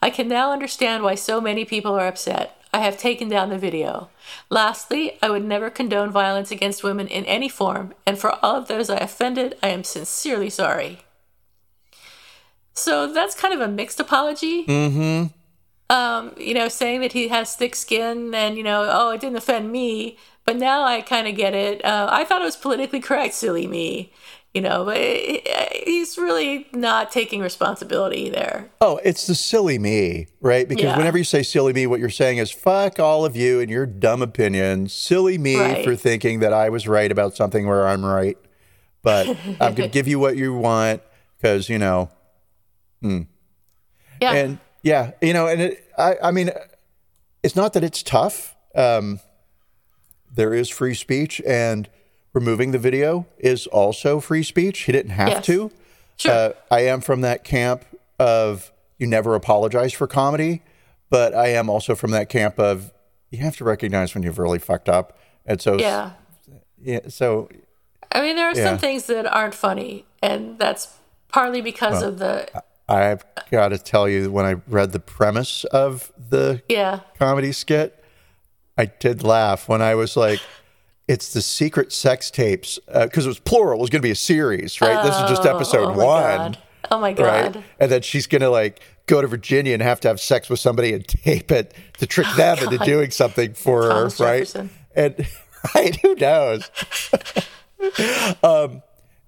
I 0.02 0.10
can 0.10 0.28
now 0.28 0.52
understand 0.52 1.04
why 1.04 1.16
so 1.16 1.40
many 1.42 1.66
people 1.66 1.94
are 1.94 2.08
upset. 2.08 2.54
I 2.74 2.80
have 2.80 2.98
taken 2.98 3.30
down 3.30 3.50
the 3.50 3.58
video. 3.58 4.10
Lastly, 4.50 5.18
I 5.22 5.30
would 5.30 5.46
never 5.46 5.70
condone 5.70 6.12
violence 6.12 6.52
against 6.52 6.84
women 6.84 7.08
in 7.08 7.26
any 7.26 7.50
form, 7.50 7.94
and 8.06 8.20
for 8.20 8.44
all 8.44 8.58
of 8.58 8.68
those 8.68 8.90
I 8.90 8.98
offended, 8.98 9.58
I 9.64 9.70
am 9.70 9.84
sincerely 9.84 10.50
sorry. 10.50 11.00
So 12.74 13.12
that's 13.12 13.34
kind 13.34 13.54
of 13.54 13.62
a 13.62 13.68
mixed 13.68 14.00
apology. 14.00 14.66
Mm-hmm. 14.66 15.28
Um, 15.90 16.34
you 16.38 16.54
know, 16.54 16.68
saying 16.68 17.02
that 17.02 17.14
he 17.14 17.30
has 17.30 17.56
thick 17.56 17.76
skin 17.76 18.36
and, 18.36 18.58
you 18.58 18.64
know, 18.64 18.88
oh, 18.92 19.12
it 19.12 19.22
didn't 19.22 19.38
offend 19.38 19.72
me. 19.72 20.18
But 20.48 20.56
now 20.56 20.86
I 20.86 21.02
kind 21.02 21.28
of 21.28 21.36
get 21.36 21.54
it. 21.54 21.84
Uh, 21.84 22.08
I 22.10 22.24
thought 22.24 22.42
it 22.42 22.46
was 22.46 22.56
politically 22.56 23.02
correct, 23.02 23.34
silly 23.34 23.68
me. 23.68 24.14
You 24.54 24.62
know, 24.62 24.86
but 24.86 24.98
he's 25.86 26.18
really 26.18 26.68
not 26.72 27.12
taking 27.12 27.42
responsibility 27.42 28.30
there. 28.30 28.70
Oh, 28.80 28.98
it's 29.04 29.28
the 29.28 29.36
silly 29.36 29.78
me, 29.78 30.28
right? 30.40 30.68
Because 30.68 30.86
yeah. 30.86 30.98
whenever 30.98 31.18
you 31.18 31.26
say 31.26 31.44
silly 31.44 31.74
me, 31.74 31.86
what 31.86 32.00
you're 32.00 32.10
saying 32.10 32.38
is 32.38 32.50
fuck 32.50 32.98
all 32.98 33.26
of 33.26 33.36
you 33.36 33.60
and 33.60 33.70
your 33.70 33.86
dumb 33.86 34.22
opinions. 34.22 34.94
Silly 34.94 35.38
me 35.38 35.60
right. 35.60 35.84
for 35.84 35.98
thinking 35.98 36.40
that 36.40 36.54
I 36.54 36.70
was 36.70 36.88
right 36.88 37.12
about 37.12 37.36
something 37.36 37.68
where 37.68 37.86
I'm 37.86 38.06
right. 38.06 38.38
but 39.04 39.28
I'm 39.60 39.76
going 39.76 39.76
to 39.76 39.90
give 39.90 40.08
you 40.08 40.18
what 40.18 40.38
you 40.38 40.54
want 40.54 41.02
because 41.38 41.68
you 41.68 41.78
know, 41.78 42.10
yeah. 43.02 43.26
and 44.22 44.60
yeah, 44.82 45.12
you 45.22 45.34
know, 45.34 45.48
and 45.48 45.62
it, 45.62 45.92
I, 45.98 46.16
I 46.24 46.32
mean, 46.32 46.52
it's 47.44 47.56
not 47.58 47.74
that 47.74 47.84
it's 47.84 48.02
tough. 48.02 48.56
Um, 48.74 49.20
there 50.38 50.54
is 50.54 50.70
free 50.70 50.94
speech, 50.94 51.42
and 51.46 51.90
removing 52.34 52.72
the 52.72 52.78
video 52.80 53.26
is 53.38 53.68
also 53.68 54.20
free 54.22 54.44
speech. 54.44 54.80
He 54.82 54.92
didn't 54.94 55.12
have 55.12 55.30
Yes. 55.30 55.46
to. 55.48 55.72
Sure. 56.16 56.32
Uh, 56.32 56.50
I 56.72 56.82
am 56.82 57.02
from 57.02 57.22
that 57.22 57.44
camp 57.44 57.84
of 58.20 58.72
you 58.98 59.06
never 59.08 59.36
apologize 59.36 59.94
for 59.94 60.08
comedy, 60.08 60.62
but 61.10 61.34
I 61.36 61.50
am 61.50 61.70
also 61.70 61.94
from 61.96 62.12
that 62.12 62.30
camp 62.30 62.58
of 62.60 62.92
you 63.30 63.40
have 63.40 63.58
to 63.58 63.64
recognize 63.64 64.16
when 64.16 64.24
you've 64.24 64.40
really 64.40 64.60
fucked 64.60 64.88
up. 64.90 65.18
And 65.46 65.62
so, 65.62 65.78
yeah. 65.78 66.12
yeah, 66.82 67.02
so 67.10 67.50
I 68.12 68.22
mean, 68.22 68.36
there 68.36 68.48
are 68.48 68.56
Yeah. 68.56 68.70
some 68.70 68.78
things 68.78 69.06
that 69.08 69.26
aren't 69.26 69.54
funny, 69.54 70.06
and 70.24 70.58
that's 70.58 70.88
partly 71.30 71.62
because 71.62 72.02
of 72.02 72.20
the 72.20 72.48
I've 72.90 73.26
got 73.52 73.70
to 73.70 73.78
tell 73.78 74.08
you, 74.08 74.32
when 74.32 74.46
I 74.46 74.56
read 74.68 74.94
the 74.94 75.00
premise 75.00 75.66
of 75.66 76.14
the 76.30 76.62
yeah. 76.70 77.02
comedy 77.20 77.52
skit, 77.52 77.97
I 78.78 78.86
did 78.86 79.24
laugh 79.24 79.68
when 79.68 79.82
I 79.82 79.96
was 79.96 80.16
like, 80.16 80.40
it's 81.08 81.34
the 81.34 81.42
secret 81.42 81.94
sex 81.94 82.30
tapes, 82.30 82.80
because 82.86 83.26
it 83.26 83.30
was 83.30 83.40
plural. 83.40 83.80
It 83.80 83.82
was 83.82 83.90
going 83.90 84.02
to 84.02 84.08
be 84.08 84.12
a 84.12 84.16
series, 84.16 84.82
right? 84.82 85.04
this 85.04 85.16
is 85.16 85.30
just 85.30 85.46
episode 85.46 85.96
oh 85.96 86.06
one. 86.06 86.52
God. 86.52 86.58
Oh 86.92 87.00
my 87.00 87.10
right? 87.10 87.54
god. 87.54 87.64
And 87.80 87.92
then 87.92 88.02
she's 88.02 88.28
gonna 88.28 88.50
like 88.50 88.82
go 89.08 89.22
to 89.22 89.28
Virginia 89.28 89.74
and 89.74 89.82
have 89.82 90.00
to 90.02 90.08
have 90.08 90.20
sex 90.20 90.50
with 90.50 90.60
somebody 90.60 90.94
and 90.94 91.06
tape 91.08 91.52
it 91.52 91.74
to 92.00 92.06
trick 92.06 92.28
them 92.36 92.58
into 92.60 92.78
doing 92.80 93.12
something 93.12 93.54
for 93.54 93.86
Oh 93.86 94.10
Thomas 94.10 94.20
her, 94.20 94.26
right? 94.26 94.70
And 94.96 95.28
right, 95.76 95.96
who 95.98 96.16
knows? 96.16 96.70
um, 98.44 98.84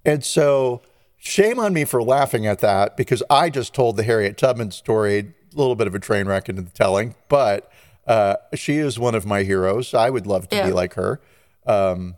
and 0.06 0.24
so 0.24 0.82
shame 1.18 1.60
on 1.60 1.74
me 1.74 1.86
for 1.86 2.02
laughing 2.02 2.48
at 2.48 2.60
that 2.60 2.96
because 2.96 3.22
I 3.30 3.50
just 3.50 3.74
told 3.74 3.98
the 3.98 4.04
Harriet 4.04 4.38
Tubman 4.38 4.72
story, 4.72 5.20
a 5.20 5.58
little 5.58 5.76
bit 5.76 5.88
of 5.88 5.96
a 5.96 6.00
train 6.00 6.28
wreck 6.28 6.50
in 6.50 6.56
the 6.56 6.64
telling, 6.64 7.16
but 7.28 7.72
uh, 8.08 8.36
she 8.56 8.78
is 8.78 8.98
one 9.00 9.16
of 9.16 9.26
my 9.26 9.44
heroes. 9.44 9.94
I 9.94 10.10
would 10.10 10.26
love 10.28 10.50
to 10.50 10.56
Yeah. 10.56 10.68
be 10.68 10.74
like 10.74 10.94
her. 10.96 11.20
Um, 11.66 12.16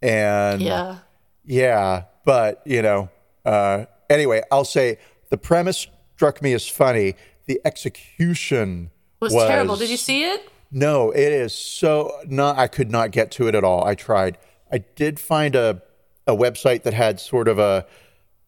and 0.00 0.60
Yeah. 0.62 0.98
yeah, 1.44 2.04
but 2.24 2.62
you 2.64 2.82
know, 2.82 3.08
uh, 3.44 3.86
anyway, 4.10 4.42
I'll 4.50 4.64
say 4.64 4.98
the 5.30 5.38
premise 5.38 5.86
struck 6.16 6.42
me 6.42 6.52
as 6.52 6.68
funny. 6.68 7.14
The 7.46 7.60
execution 7.64 8.90
Was, 9.20 9.34
terrible. 9.34 9.76
Did 9.76 9.90
you 9.90 9.96
see 9.96 10.24
it? 10.24 10.48
No, 10.70 11.10
it 11.10 11.20
is 11.32 11.54
so 11.54 12.12
not. 12.26 12.58
I 12.58 12.66
could 12.66 12.90
not 12.90 13.10
get 13.10 13.30
to 13.32 13.48
it 13.48 13.54
at 13.54 13.64
all. 13.64 13.84
I 13.84 13.94
tried. 13.94 14.38
I 14.72 14.78
did 14.78 15.20
find 15.20 15.54
a 15.54 15.82
a 16.26 16.34
website 16.36 16.84
that 16.84 16.94
had 16.94 17.18
sort 17.18 17.48
of 17.48 17.58
a 17.58 17.84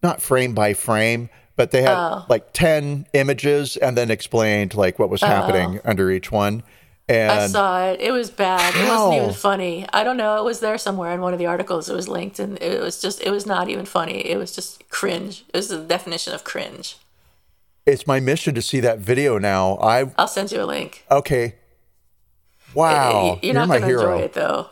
not 0.02 0.22
frame 0.22 0.54
by 0.54 0.74
frame, 0.74 1.28
but 1.56 1.70
they 1.70 1.82
had 1.82 1.96
Oh. 1.96 2.24
like 2.28 2.52
ten 2.52 3.06
images 3.12 3.76
and 3.76 3.96
then 3.96 4.10
explained 4.10 4.74
like 4.74 4.98
what 4.98 5.10
was 5.10 5.22
oh. 5.22 5.26
happening 5.26 5.80
under 5.84 6.10
each 6.10 6.30
one. 6.32 6.62
And 7.06 7.30
I 7.30 7.46
saw 7.48 7.86
it. 7.90 8.00
It 8.00 8.12
was 8.12 8.30
bad. 8.30 8.74
It 8.74 8.88
wasn't 8.88 9.14
even 9.22 9.34
funny. 9.34 9.86
I 9.92 10.04
don't 10.04 10.16
know. 10.16 10.38
It 10.38 10.44
was 10.44 10.60
there 10.60 10.78
somewhere 10.78 11.12
in 11.12 11.20
one 11.20 11.34
of 11.34 11.38
the 11.38 11.44
articles. 11.44 11.90
It 11.90 11.94
was 11.94 12.08
linked, 12.08 12.38
and 12.38 12.56
it 12.62 12.80
was 12.80 12.98
just. 13.02 13.20
It 13.20 13.30
was 13.30 13.44
not 13.44 13.68
even 13.68 13.84
funny. 13.84 14.26
It 14.26 14.38
was 14.38 14.54
just 14.54 14.88
cringe. 14.88 15.44
It 15.52 15.56
was 15.58 15.68
the 15.68 15.78
definition 15.78 16.32
of 16.32 16.44
cringe. 16.44 16.96
it's 17.84 18.06
my 18.06 18.20
mission 18.20 18.54
to 18.54 18.62
see 18.62 18.80
that 18.80 19.00
video 19.00 19.38
now. 19.38 19.76
I 19.82 20.10
I'll 20.16 20.26
send 20.28 20.50
you 20.50 20.62
a 20.62 20.64
link. 20.64 21.04
okay. 21.10 21.56
Wow, 22.74 23.38
You're, 23.42 23.54
not 23.54 23.68
my 23.68 23.78
going 23.78 23.82
to 23.82 23.86
hero. 23.98 24.12
enjoy 24.14 24.24
it 24.24 24.32
though. 24.32 24.68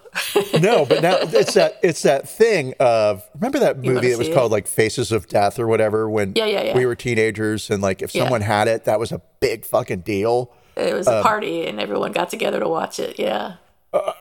No, 0.61 0.85
but 0.85 1.03
now 1.03 1.17
it's 1.21 1.55
that 1.55 1.79
it's 1.83 2.03
that 2.03 2.29
thing 2.29 2.75
of 2.79 3.23
remember 3.35 3.59
that 3.59 3.79
movie 3.79 4.11
that 4.11 4.19
was 4.19 4.29
it? 4.29 4.35
called 4.35 4.53
like 4.53 4.67
Faces 4.67 5.13
of 5.13 5.27
Death 5.29 5.59
or 5.59 5.67
whatever 5.67 6.09
when 6.09 6.33
Yeah, 6.35 6.47
yeah, 6.47 6.63
yeah. 6.63 6.77
we 6.77 6.87
were 6.87 6.95
teenagers 6.95 7.71
and 7.71 7.83
like 7.83 8.03
if 8.03 8.11
someone 8.11 8.41
had 8.43 8.69
it 8.69 8.85
that 8.85 9.01
was 9.01 9.13
a 9.13 9.23
big 9.41 9.65
fucking 9.65 10.01
deal. 10.01 10.53
It 10.77 10.95
was 10.95 11.07
a 11.07 11.19
um, 11.19 11.23
party, 11.23 11.67
and 11.67 11.79
everyone 11.79 12.13
got 12.13 12.31
together 12.31 12.59
to 12.61 12.69
watch 12.69 12.99
it. 12.99 13.19
Yeah. 13.19 13.57
Uh, 13.93 14.13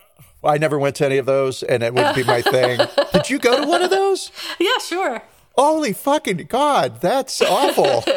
I 0.44 0.58
never 0.58 0.80
went 0.80 0.96
to 0.98 1.06
any 1.06 1.18
of 1.18 1.26
those 1.26 1.62
and 1.64 1.84
it 1.84 1.94
wouldn't 1.94 2.16
be 2.16 2.24
my 2.24 2.42
thing. 2.42 2.80
Did 3.14 3.30
you 3.30 3.40
go 3.40 3.62
to 3.62 3.68
one 3.68 3.82
of 3.82 3.90
those? 3.90 4.32
Yeah, 4.60 4.78
sure. 4.80 5.22
Holy 5.58 5.94
fucking 5.94 6.46
god, 6.50 7.02
that's 7.02 7.42
awful. 7.42 8.04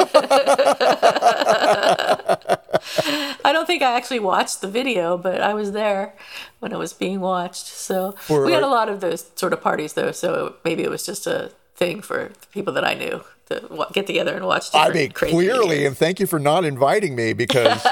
I 3.44 3.52
don't 3.52 3.66
think 3.66 3.82
I 3.82 3.96
actually 3.96 4.20
watched 4.20 4.60
the 4.60 4.68
video, 4.68 5.18
but 5.18 5.40
I 5.40 5.52
was 5.54 5.72
there 5.72 6.14
when 6.60 6.72
it 6.72 6.78
was 6.78 6.92
being 6.92 7.20
watched. 7.20 7.66
So 7.66 8.12
For- 8.12 8.44
we 8.46 8.52
had 8.52 8.62
a 8.62 8.68
lot 8.68 8.88
of 8.88 9.00
those 9.00 9.26
sort 9.34 9.52
of 9.52 9.60
parties, 9.60 9.94
though. 9.94 10.12
So 10.12 10.54
maybe 10.64 10.82
it 10.84 10.90
was 10.90 11.04
just 11.04 11.26
a 11.26 11.50
thing 11.76 12.00
for 12.02 12.30
the 12.40 12.46
people 12.52 12.72
that 12.74 12.84
I 12.84 12.94
knew 12.94 13.24
to 13.50 13.86
get 13.92 14.06
together 14.06 14.34
and 14.36 14.46
watch. 14.46 14.66
I 14.72 14.90
mean, 14.90 15.10
clearly, 15.10 15.78
videos. 15.80 15.86
and 15.88 15.96
thank 15.98 16.20
you 16.20 16.26
for 16.26 16.38
not 16.38 16.64
inviting 16.64 17.14
me 17.16 17.32
because 17.32 17.82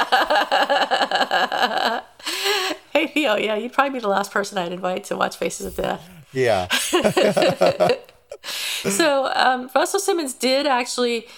Hey 2.93 3.07
Theo, 3.09 3.34
yeah, 3.36 3.57
you'd 3.57 3.72
probably 3.72 3.95
be 3.95 3.99
the 4.01 4.09
last 4.09 4.30
person 4.30 4.57
I'd 4.59 4.72
invite 4.72 5.05
to 5.05 5.16
watch 5.16 5.36
Faces 5.36 5.66
of 5.66 5.74
Death. 5.76 6.09
yeah. 6.32 6.68
So 8.82 9.30
um, 9.34 9.70
Russell 9.74 10.01
Simmons 10.01 10.34
did 10.34 10.66
actually 10.66 11.28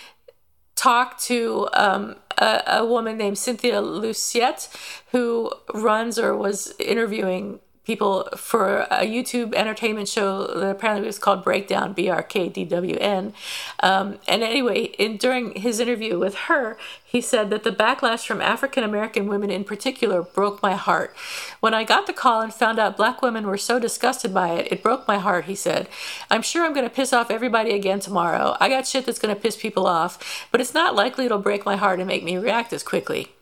talk 0.76 1.18
to 1.20 1.68
um, 1.74 2.16
a, 2.38 2.62
a 2.66 2.86
woman 2.86 3.18
named 3.18 3.38
Cynthia 3.38 3.80
Luciette, 3.80 4.68
who 5.12 5.52
runs 5.72 6.18
or 6.18 6.36
was 6.36 6.72
interviewing 6.78 7.60
people 7.84 8.28
for 8.36 8.80
a 8.90 9.04
YouTube 9.04 9.54
entertainment 9.54 10.08
show 10.08 10.46
that 10.46 10.70
apparently 10.70 11.06
was 11.06 11.18
called 11.18 11.44
Breakdown, 11.44 11.92
B 11.92 12.08
R 12.08 12.22
K 12.22 12.48
D 12.48 12.64
W 12.64 12.96
N. 12.96 13.34
Um, 13.80 14.18
and 14.26 14.42
anyway, 14.42 14.84
in, 14.98 15.16
during 15.16 15.54
his 15.54 15.80
interview 15.80 16.18
with 16.18 16.34
her, 16.34 16.78
he 17.04 17.20
said 17.20 17.50
that 17.50 17.62
the 17.62 17.70
backlash 17.70 18.26
from 18.26 18.40
African 18.40 18.82
American 18.82 19.28
women 19.28 19.50
in 19.50 19.64
particular 19.64 20.22
broke 20.22 20.62
my 20.62 20.74
heart. 20.74 21.14
When 21.60 21.74
I 21.74 21.84
got 21.84 22.06
the 22.06 22.12
call 22.12 22.40
and 22.40 22.52
found 22.52 22.78
out 22.78 22.96
black 22.96 23.22
women 23.22 23.46
were 23.46 23.58
so 23.58 23.78
disgusted 23.78 24.32
by 24.32 24.50
it, 24.50 24.72
it 24.72 24.82
broke 24.82 25.06
my 25.06 25.18
heart, 25.18 25.44
he 25.44 25.54
said. 25.54 25.88
I'm 26.30 26.42
sure 26.42 26.64
I'm 26.64 26.74
going 26.74 26.88
to 26.88 26.94
piss 26.94 27.12
off 27.12 27.30
everybody 27.30 27.72
again 27.72 28.00
tomorrow. 28.00 28.56
I 28.60 28.68
got 28.68 28.86
shit 28.86 29.06
that's 29.06 29.18
going 29.18 29.34
to 29.34 29.40
piss 29.40 29.56
people 29.56 29.86
off, 29.86 30.46
but 30.50 30.60
it's 30.60 30.74
not 30.74 30.94
likely 30.94 31.26
it'll 31.26 31.38
break 31.38 31.64
my 31.64 31.76
heart 31.76 32.00
and 32.00 32.08
make 32.08 32.24
me 32.24 32.36
react 32.36 32.72
as 32.72 32.82
quickly. 32.82 33.33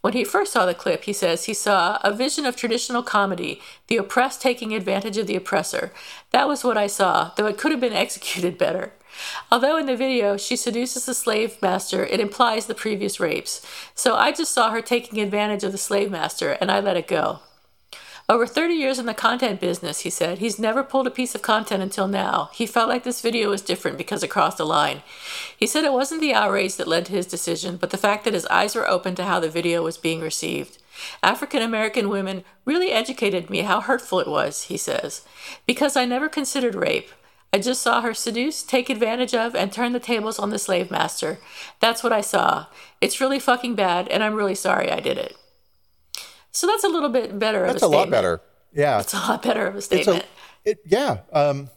When 0.00 0.12
he 0.12 0.24
first 0.24 0.52
saw 0.52 0.66
the 0.66 0.74
clip, 0.74 1.04
he 1.04 1.12
says 1.12 1.44
he 1.44 1.54
saw 1.54 1.98
a 2.02 2.12
vision 2.12 2.46
of 2.46 2.56
traditional 2.56 3.02
comedy, 3.02 3.60
the 3.88 3.96
oppressed 3.96 4.40
taking 4.40 4.74
advantage 4.74 5.18
of 5.18 5.26
the 5.26 5.36
oppressor. 5.36 5.92
That 6.30 6.48
was 6.48 6.64
what 6.64 6.78
I 6.78 6.86
saw, 6.86 7.32
though 7.36 7.46
it 7.46 7.58
could 7.58 7.72
have 7.72 7.80
been 7.80 7.92
executed 8.04 8.58
better. 8.58 8.92
Although 9.50 9.76
in 9.76 9.86
the 9.86 9.96
video 9.96 10.36
she 10.36 10.56
seduces 10.56 11.06
the 11.06 11.14
slave 11.14 11.60
master, 11.60 12.04
it 12.04 12.20
implies 12.20 12.66
the 12.66 12.74
previous 12.74 13.18
rapes. 13.18 13.66
So 13.94 14.14
I 14.14 14.32
just 14.32 14.52
saw 14.52 14.70
her 14.70 14.82
taking 14.82 15.20
advantage 15.20 15.64
of 15.64 15.72
the 15.72 15.78
slave 15.78 16.10
master, 16.10 16.52
and 16.60 16.70
I 16.70 16.80
let 16.80 16.96
it 16.96 17.08
go. 17.08 17.40
Over 18.30 18.46
30 18.46 18.74
years 18.74 18.98
in 18.98 19.06
the 19.06 19.14
content 19.14 19.58
business, 19.58 20.00
he 20.00 20.10
said, 20.10 20.36
he's 20.36 20.58
never 20.58 20.82
pulled 20.82 21.06
a 21.06 21.10
piece 21.10 21.34
of 21.34 21.40
content 21.40 21.82
until 21.82 22.06
now. 22.06 22.50
He 22.52 22.66
felt 22.66 22.90
like 22.90 23.02
this 23.02 23.22
video 23.22 23.48
was 23.48 23.62
different 23.62 23.96
because 23.96 24.22
it 24.22 24.28
crossed 24.28 24.60
a 24.60 24.66
line. 24.66 25.02
He 25.56 25.66
said 25.66 25.84
it 25.84 25.94
wasn't 25.94 26.20
the 26.20 26.34
outrage 26.34 26.76
that 26.76 26.86
led 26.86 27.06
to 27.06 27.12
his 27.12 27.24
decision, 27.24 27.78
but 27.78 27.88
the 27.88 27.96
fact 27.96 28.24
that 28.24 28.34
his 28.34 28.44
eyes 28.48 28.74
were 28.74 28.86
open 28.86 29.14
to 29.14 29.24
how 29.24 29.40
the 29.40 29.48
video 29.48 29.82
was 29.82 29.96
being 29.96 30.20
received. 30.20 30.76
African 31.22 31.62
American 31.62 32.10
women 32.10 32.44
really 32.66 32.90
educated 32.90 33.48
me 33.48 33.60
how 33.60 33.80
hurtful 33.80 34.20
it 34.20 34.28
was, 34.28 34.64
he 34.64 34.76
says, 34.76 35.22
because 35.66 35.96
I 35.96 36.04
never 36.04 36.28
considered 36.28 36.74
rape. 36.74 37.08
I 37.50 37.58
just 37.60 37.80
saw 37.80 38.02
her 38.02 38.12
seduce, 38.12 38.62
take 38.62 38.90
advantage 38.90 39.32
of, 39.32 39.54
and 39.54 39.72
turn 39.72 39.92
the 39.92 40.00
tables 40.00 40.38
on 40.38 40.50
the 40.50 40.58
slave 40.58 40.90
master. 40.90 41.38
That's 41.80 42.04
what 42.04 42.12
I 42.12 42.20
saw. 42.20 42.66
It's 43.00 43.22
really 43.22 43.38
fucking 43.38 43.74
bad, 43.74 44.06
and 44.08 44.22
I'm 44.22 44.34
really 44.34 44.54
sorry 44.54 44.90
I 44.92 45.00
did 45.00 45.16
it. 45.16 45.37
So 46.52 46.66
that's 46.66 46.84
a 46.84 46.88
little 46.88 47.08
bit 47.08 47.38
better 47.38 47.64
of 47.64 47.72
That's 47.72 47.82
a 47.82 47.86
a 47.86 47.88
lot 47.88 48.10
better. 48.10 48.40
Yeah. 48.72 49.00
It's 49.00 49.14
a 49.14 49.18
lot 49.18 49.42
better 49.42 49.66
of 49.66 49.76
a 49.76 49.82
statement. 49.82 50.24
a, 50.64 50.70
it, 50.70 50.78
yeah. 50.86 51.18
Um, 51.32 51.70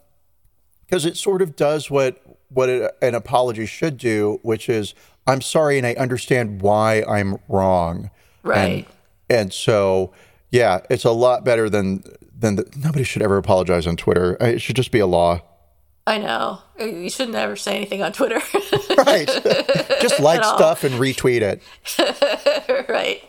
because 0.85 1.05
it 1.05 1.15
sort 1.15 1.41
of 1.41 1.55
does 1.55 1.89
what 1.89 2.21
what 2.49 2.67
it, 2.67 2.91
an 3.01 3.15
apology 3.15 3.65
should 3.65 3.97
do, 3.97 4.39
which 4.43 4.67
is 4.67 4.93
I'm 5.25 5.41
sorry 5.41 5.77
and 5.77 5.87
I 5.87 5.93
understand 5.93 6.61
why 6.61 7.03
I'm 7.07 7.37
wrong. 7.47 8.09
Right. 8.43 8.85
And, 9.29 9.39
and 9.41 9.53
so, 9.53 10.11
yeah, 10.49 10.81
it's 10.89 11.05
a 11.05 11.11
lot 11.11 11.45
better 11.45 11.69
than 11.69 12.03
than 12.37 12.55
the, 12.55 12.69
nobody 12.75 13.03
should 13.03 13.21
ever 13.21 13.37
apologize 13.37 13.87
on 13.87 13.95
Twitter. 13.95 14.35
It 14.41 14.61
should 14.61 14.75
just 14.75 14.91
be 14.91 14.99
a 14.99 15.07
law. 15.07 15.41
I 16.07 16.17
know. 16.17 16.59
You 16.79 17.09
should 17.09 17.29
never 17.29 17.55
say 17.55 17.75
anything 17.77 18.01
on 18.01 18.11
Twitter. 18.11 18.41
Right. 18.97 19.27
just 20.01 20.19
like 20.19 20.43
stuff 20.43 20.83
and 20.83 20.95
retweet 20.95 21.41
it. 21.41 21.63
right. 22.89 23.23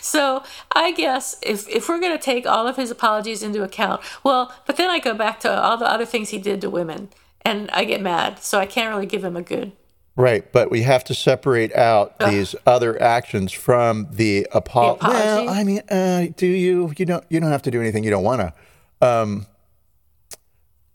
So 0.00 0.42
I 0.72 0.92
guess 0.92 1.36
if 1.42 1.68
if 1.68 1.88
we're 1.88 2.00
gonna 2.00 2.18
take 2.18 2.46
all 2.46 2.66
of 2.66 2.76
his 2.76 2.90
apologies 2.90 3.42
into 3.42 3.62
account, 3.62 4.00
well, 4.24 4.52
but 4.66 4.76
then 4.76 4.90
I 4.90 4.98
go 4.98 5.14
back 5.14 5.40
to 5.40 5.62
all 5.62 5.76
the 5.76 5.90
other 5.90 6.04
things 6.06 6.30
he 6.30 6.38
did 6.38 6.60
to 6.62 6.70
women, 6.70 7.08
and 7.42 7.70
I 7.70 7.84
get 7.84 8.00
mad. 8.00 8.42
So 8.42 8.58
I 8.58 8.66
can't 8.66 8.92
really 8.94 9.06
give 9.06 9.24
him 9.24 9.36
a 9.36 9.42
good. 9.42 9.72
Right, 10.16 10.50
but 10.50 10.68
we 10.68 10.82
have 10.82 11.04
to 11.04 11.14
separate 11.14 11.72
out 11.76 12.18
these 12.18 12.56
other 12.66 13.00
actions 13.00 13.52
from 13.52 14.08
the, 14.10 14.48
apo- 14.52 14.96
The 14.96 15.04
apology? 15.04 15.46
Well, 15.46 15.48
I 15.48 15.62
mean, 15.62 15.80
uh, 15.88 16.26
do 16.36 16.46
you? 16.46 16.92
You 16.96 17.06
don't. 17.06 17.24
You 17.28 17.38
don't 17.38 17.52
have 17.52 17.62
to 17.62 17.70
do 17.70 17.80
anything 17.80 18.02
you 18.02 18.10
don't 18.10 18.24
want 18.24 18.40
to. 18.40 19.06
Um, 19.06 19.46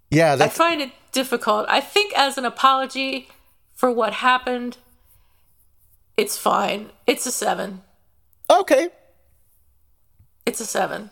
Yeah, 0.09 0.35
I 0.39 0.49
find 0.49 0.81
it 0.81 0.91
difficult. 1.13 1.65
I 1.69 1.79
think 1.79 2.11
as 2.17 2.37
an 2.37 2.43
apology 2.43 3.29
for 3.73 3.89
what 3.89 4.11
happened, 4.13 4.77
it's 6.17 6.37
fine. 6.37 6.89
It's 7.07 7.25
a 7.25 7.31
seven. 7.31 7.81
Okay. 8.49 8.89
It's 10.45 10.59
a 10.59 10.65
seven. 10.65 11.09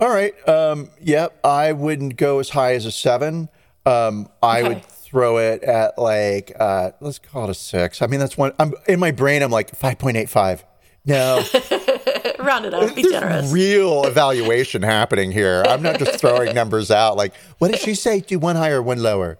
All 0.00 0.08
right. 0.08 0.34
Um, 0.48 0.90
yep. 1.00 1.38
I 1.44 1.72
wouldn't 1.72 2.16
go 2.16 2.38
as 2.40 2.50
high 2.50 2.74
as 2.74 2.86
a 2.86 2.90
seven. 2.92 3.48
Um, 3.86 4.28
I 4.42 4.60
Okay. 4.60 4.68
would 4.68 4.84
throw 4.84 5.38
it 5.38 5.62
at 5.62 5.98
like 5.98 6.52
uh, 6.58 6.90
let's 7.00 7.18
call 7.18 7.44
it 7.44 7.50
a 7.50 7.54
six. 7.54 8.02
I 8.02 8.06
mean, 8.08 8.18
that's 8.20 8.36
one. 8.36 8.52
I'm 8.58 8.74
in 8.88 8.98
my 8.98 9.12
brain. 9.12 9.42
I'm 9.42 9.50
like 9.52 9.74
five 9.76 9.98
point 9.98 10.16
eight 10.16 10.28
five. 10.28 10.64
No, 11.06 11.44
Round 12.38 12.64
it 12.64 12.72
up. 12.72 12.94
Be 12.94 13.02
there's 13.02 13.12
generous. 13.12 13.52
real 13.52 14.04
evaluation 14.06 14.80
happening 14.82 15.30
here. 15.30 15.62
I'm 15.68 15.82
not 15.82 15.98
just 15.98 16.18
throwing 16.18 16.54
numbers 16.54 16.90
out. 16.90 17.16
Like, 17.18 17.34
what 17.58 17.70
did 17.70 17.78
she 17.80 17.94
say? 17.94 18.20
Do 18.20 18.38
one 18.38 18.56
higher, 18.56 18.82
one 18.82 19.02
lower. 19.02 19.38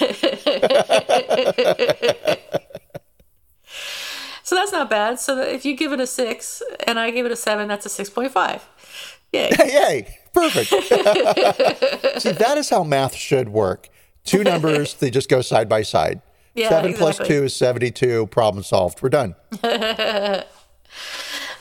So 4.46 4.54
that's 4.54 4.70
not 4.70 4.88
bad. 4.88 5.18
So 5.18 5.40
if 5.40 5.64
you 5.64 5.74
give 5.76 5.90
it 5.92 5.98
a 5.98 6.06
six 6.06 6.62
and 6.86 7.00
I 7.00 7.10
give 7.10 7.26
it 7.26 7.32
a 7.32 7.36
seven, 7.36 7.66
that's 7.66 7.84
a 7.84 7.88
six 7.88 8.08
point 8.08 8.30
five. 8.30 8.64
Yay. 9.32 9.50
Yay! 9.58 10.18
Perfect. 10.32 10.68
See, 12.22 12.30
that 12.30 12.54
is 12.56 12.70
how 12.70 12.84
math 12.84 13.16
should 13.16 13.48
work. 13.48 13.88
Two 14.22 14.44
numbers, 14.44 14.94
they 14.94 15.10
just 15.10 15.28
go 15.28 15.40
side 15.42 15.68
by 15.68 15.82
side. 15.82 16.22
Yeah, 16.54 16.68
Seven 16.68 16.92
exactly. 16.92 17.26
two 17.26 17.42
is 17.44 17.56
72. 17.56 18.28
Problem 18.28 18.62
solved. 18.62 19.02
We're 19.02 19.08
done. 19.08 19.34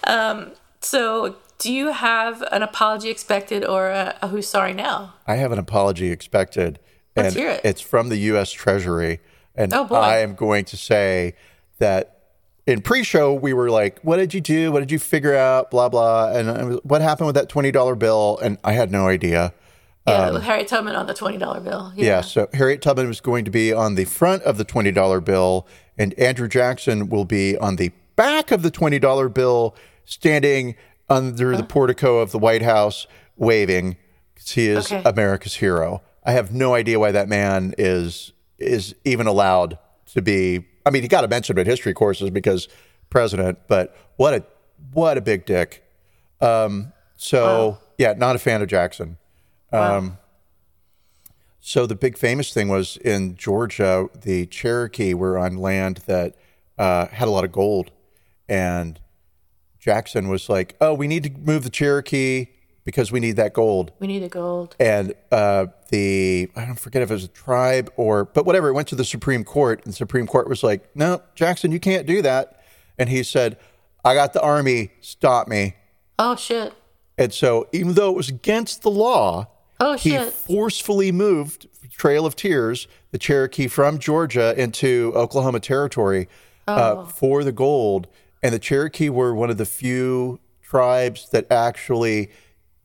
Um, 0.04 0.52
so 0.82 1.36
do 1.58 1.74
you 1.74 1.92
have 1.92 2.44
an 2.52 2.62
apology 2.62 3.10
expected 3.10 3.66
or 3.66 3.90
a, 3.90 4.16
a 4.22 4.28
who's 4.28 4.48
sorry 4.48 4.74
now? 4.74 5.16
I 5.26 5.36
have 5.38 5.52
an 5.52 5.58
apology 5.58 6.12
expected, 6.12 6.80
and 7.16 7.26
Let's 7.26 7.36
hear 7.36 7.50
it. 7.50 7.62
it's 7.64 7.82
from 7.82 8.10
the 8.10 8.18
U.S. 8.18 8.52
Treasury. 8.52 9.20
And 9.56 9.74
Oh. 9.74 9.88
I 9.96 10.18
am 10.20 10.36
going 10.36 10.66
to 10.66 10.78
say 10.78 11.34
that 11.80 12.15
in 12.68 12.82
pre-show 12.82 13.34
we 13.34 13.54
were 13.54 13.70
like, 13.70 14.00
"What 14.02 14.18
did 14.18 14.34
you 14.34 14.42
do? 14.42 14.72
What 14.72 14.80
did 14.80 14.92
you 14.92 15.00
figure 15.00 15.36
out? 15.36 15.72
Blah 15.72 15.90
blah." 15.90 16.32
And 16.32 16.50
I 16.50 16.64
what 16.84 17.02
happened 17.02 17.28
with 17.28 17.36
that 17.36 17.50
twenty 17.50 17.72
dollar 17.72 17.96
bill? 17.96 18.40
And 18.42 18.58
I 18.64 18.74
had 18.74 18.92
no 18.92 19.08
idea. 19.08 19.54
Yeah, 20.08 20.30
with 20.30 20.44
Harry 20.44 20.66
Tubman 20.66 20.96
on 20.96 21.08
the 21.08 21.16
twenty 21.16 21.38
dollar 21.38 21.60
bill. 21.60 21.80
Um, 21.88 21.94
Yeah. 21.96 22.22
So 22.22 22.48
Harriet 22.54 22.82
Tubman 22.82 23.08
was 23.08 23.22
going 23.22 23.44
to 23.46 23.52
be 23.52 23.74
on 23.74 23.96
the 23.96 24.06
front 24.06 24.44
of 24.44 24.58
the 24.58 24.64
twenty 24.64 24.92
dollar 24.92 25.20
bill, 25.20 25.68
and 25.98 26.14
Andrew 26.20 26.48
Jackson 26.48 27.10
will 27.10 27.26
be 27.26 27.58
on 27.58 27.78
the 27.78 27.92
back 28.16 28.52
of 28.52 28.62
the 28.62 28.70
twenty 28.72 29.00
dollar 29.00 29.30
bill, 29.30 29.76
standing 30.06 30.76
under 31.10 31.56
the 31.58 31.64
portico 31.64 32.20
of 32.20 32.32
the 32.32 32.40
White 32.40 32.62
House, 32.62 33.08
waving. 33.36 33.98
He 34.44 34.68
is 34.68 34.92
Okay. 34.92 35.02
America's 35.10 35.56
hero. 35.56 36.02
I 36.24 36.34
have 36.34 36.52
no 36.54 36.76
idea 36.76 37.00
why 37.00 37.12
that 37.12 37.28
man 37.28 37.74
is 37.78 38.32
is 38.60 38.94
even 39.06 39.26
allowed 39.28 39.78
to 40.14 40.22
be. 40.22 40.66
I 40.86 40.92
mean, 40.92 41.02
he 41.02 41.08
got 41.08 41.22
to 41.22 41.28
mention 41.28 41.56
him 41.56 41.62
at 41.62 41.68
history 41.68 41.94
courses 41.94 42.30
because 42.30 42.68
president. 43.10 43.60
But 43.68 43.96
what 44.18 44.34
a 44.34 44.44
what 44.94 45.18
a 45.18 45.22
big 45.22 45.46
dick. 45.46 45.84
Um, 46.42 46.94
so 47.16 47.80
yeah, 47.98 48.14
not 48.14 48.36
a 48.36 48.40
fan 48.40 48.62
of 48.62 48.68
Jackson. 48.68 49.18
Um, 49.72 50.18
so 51.60 51.86
the 51.86 51.96
big 51.96 52.18
famous 52.18 52.54
thing 52.54 52.68
was 52.68 52.98
in 52.98 53.36
Georgia, 53.36 54.08
the 54.14 54.46
Cherokee 54.46 55.14
were 55.14 55.38
on 55.38 55.58
land 55.58 55.98
that 56.06 56.36
uh, 56.78 57.08
had 57.08 57.28
a 57.28 57.32
lot 57.32 57.44
of 57.44 57.52
gold, 57.52 57.92
and 58.48 59.00
Jackson 59.80 60.30
was 60.30 60.50
like, 60.50 60.76
"Oh, 60.80 60.94
we 60.94 61.08
need 61.08 61.24
to 61.24 61.32
move 61.32 61.64
the 61.64 61.70
Cherokee 61.70 62.48
because 62.86 63.12
we 63.12 63.20
need 63.20 63.36
that 63.36 63.54
gold." 63.54 63.92
We 64.00 64.08
need 64.08 64.20
the 64.24 64.30
gold. 64.30 64.76
And 64.80 65.14
uh, 65.32 65.68
the 65.90 66.50
I 66.56 66.66
don't 66.66 66.80
forget 66.80 67.02
if 67.02 67.10
it 67.12 67.14
was 67.14 67.24
a 67.26 67.30
tribe 67.30 67.92
or, 67.98 68.26
but 68.26 68.46
whatever, 68.46 68.70
it 68.70 68.74
went 68.74 68.88
to 68.90 68.96
the 68.96 69.06
Supreme 69.06 69.44
Court, 69.44 69.82
and 69.84 69.92
the 69.92 69.98
Supreme 69.98 70.28
Court 70.28 70.48
was 70.48 70.64
like, 70.64 70.88
"No, 70.96 71.22
Jackson, 71.36 71.72
you 71.72 71.80
can't 71.80 72.06
do 72.08 72.22
that." 72.22 72.62
And 72.98 73.10
he 73.10 73.24
said, 73.24 73.58
"I 74.06 74.14
got 74.14 74.34
the 74.34 74.42
army, 74.42 74.92
stop 75.02 75.48
me." 75.48 75.76
Oh 76.18 76.36
shit. 76.36 76.74
And 77.18 77.34
so, 77.34 77.68
even 77.72 77.94
though 77.94 78.10
it 78.10 78.16
was 78.16 78.30
against 78.30 78.82
the 78.82 78.92
law, 78.92 79.48
Oh 79.80 79.96
shit, 79.98 80.22
he 80.22 80.30
forcefully 80.30 81.12
moved 81.12 81.68
Trail 81.92 82.26
of 82.26 82.36
Tears, 82.36 82.88
the 83.12 83.18
Cherokee 83.18 83.68
from 83.68 84.00
Georgia 84.00 84.54
into 84.62 85.14
Oklahoma 85.16 85.60
Territory 85.62 86.28
uh, 86.68 86.96
Oh. 86.98 87.06
for 87.06 87.44
the 87.46 87.52
gold. 87.54 88.08
And 88.44 88.54
the 88.54 88.60
Cherokee 88.60 89.10
were 89.10 89.34
one 89.34 89.50
of 89.50 89.58
the 89.58 89.66
few 89.66 90.40
tribes 90.62 91.30
that 91.32 91.50
actually 91.52 92.32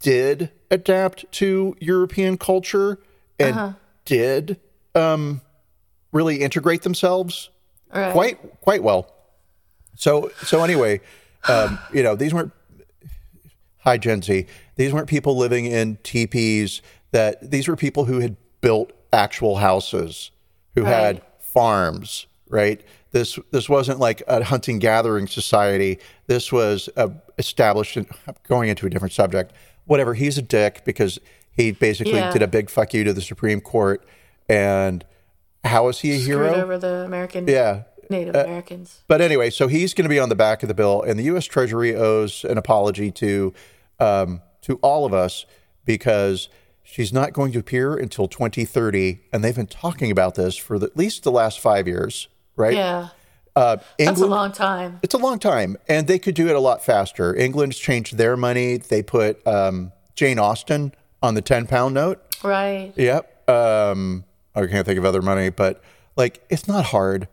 did 0.00 0.50
adapt 0.70 1.30
to 1.32 1.76
European 1.80 2.36
culture 2.38 2.98
and 3.38 3.56
Uh-huh. 3.56 3.72
did 4.04 4.58
um, 4.94 5.40
really 6.12 6.40
integrate 6.40 6.82
themselves 6.82 7.50
Right. 7.94 8.12
quite 8.12 8.60
quite 8.60 8.82
well. 8.82 9.12
So 9.96 10.30
so 10.44 10.62
anyway, 10.64 11.00
um, 11.48 11.78
you 11.92 12.02
know 12.02 12.16
these 12.16 12.32
weren't 12.34 12.52
hi 13.78 13.98
Gen 13.98 14.22
Z. 14.22 14.46
These 14.76 14.92
weren't 14.92 15.08
people 15.08 15.36
living 15.36 15.66
in 15.66 15.98
teepees. 16.02 16.82
That 17.12 17.50
these 17.50 17.66
were 17.66 17.76
people 17.76 18.04
who 18.04 18.20
had 18.20 18.36
built 18.60 18.92
actual 19.12 19.56
houses, 19.56 20.30
who 20.76 20.84
had 20.84 21.22
farms. 21.40 22.26
Right. 22.48 22.80
This 23.12 23.38
this 23.50 23.68
wasn't 23.68 23.98
like 23.98 24.22
a 24.28 24.44
hunting 24.44 24.78
gathering 24.78 25.26
society. 25.26 25.98
This 26.28 26.52
was 26.52 26.88
uh, 26.96 27.08
established. 27.38 27.96
In, 27.96 28.06
going 28.48 28.68
into 28.68 28.86
a 28.86 28.90
different 28.90 29.12
subject. 29.12 29.52
Whatever. 29.90 30.14
He's 30.14 30.38
a 30.38 30.42
dick 30.42 30.82
because 30.84 31.18
he 31.52 31.72
basically 31.72 32.12
Yeah. 32.14 32.32
did 32.32 32.42
a 32.42 32.46
big 32.46 32.70
fuck 32.70 32.94
you 32.94 33.02
to 33.02 33.12
the 33.12 33.20
Supreme 33.20 33.60
Court. 33.60 34.06
And 34.48 35.04
how 35.64 35.88
is 35.88 35.98
he 36.00 36.12
a 36.12 36.18
Screwed 36.20 36.52
hero? 36.52 36.62
over 36.62 36.78
the 36.78 37.04
American 37.04 37.48
Yeah. 37.48 37.82
Native 38.08 38.34
Americans. 38.36 39.00
But 39.08 39.20
anyway, 39.20 39.50
so 39.50 39.66
he's 39.66 39.92
going 39.92 40.04
to 40.04 40.08
be 40.08 40.18
on 40.20 40.28
the 40.28 40.36
back 40.36 40.62
of 40.62 40.68
the 40.68 40.74
bill, 40.74 41.02
and 41.02 41.18
the 41.18 41.24
U.S. 41.24 41.44
Treasury 41.44 41.94
owes 41.94 42.44
an 42.44 42.56
apology 42.56 43.10
to 43.12 43.52
um, 43.98 44.40
to 44.62 44.76
all 44.82 45.04
of 45.04 45.12
us 45.12 45.44
because 45.84 46.48
she's 46.82 47.12
not 47.12 47.32
going 47.32 47.50
to 47.52 47.58
appear 47.58 47.94
until 47.96 48.26
2030, 48.28 49.20
and 49.32 49.42
they've 49.44 49.54
been 49.56 49.66
talking 49.66 50.10
about 50.10 50.34
this 50.36 50.56
for 50.56 50.78
the, 50.78 50.86
at 50.86 50.96
least 50.96 51.22
the 51.24 51.30
last 51.32 51.58
five 51.60 51.86
years, 51.88 52.28
right? 52.56 52.74
Yeah. 52.74 53.08
Uh, 53.56 53.76
That's 53.98 54.20
a 54.20 54.26
long 54.26 54.52
time. 54.52 55.00
it's 55.02 55.14
a 55.14 55.18
long 55.18 55.38
time, 55.38 55.76
and 55.88 56.06
they 56.06 56.18
could 56.18 56.34
do 56.34 56.48
it 56.48 56.54
a 56.54 56.60
lot 56.60 56.84
faster. 56.84 57.34
England's 57.34 57.76
changed 57.78 58.16
their 58.16 58.36
money; 58.36 58.76
they 58.76 59.02
put 59.02 59.44
um, 59.46 59.92
Jane 60.14 60.38
Austen 60.38 60.92
on 61.22 61.34
the 61.34 61.42
10 61.42 61.66
pound 61.66 61.94
note. 61.94 62.20
Right. 62.42 62.92
Yep. 62.96 63.48
Um, 63.50 64.24
I 64.54 64.66
can't 64.66 64.86
think 64.86 64.98
of 64.98 65.04
other 65.04 65.20
money, 65.22 65.50
but 65.50 65.82
like 66.16 66.44
it's 66.48 66.66
not 66.68 66.86
hard. 66.86 67.28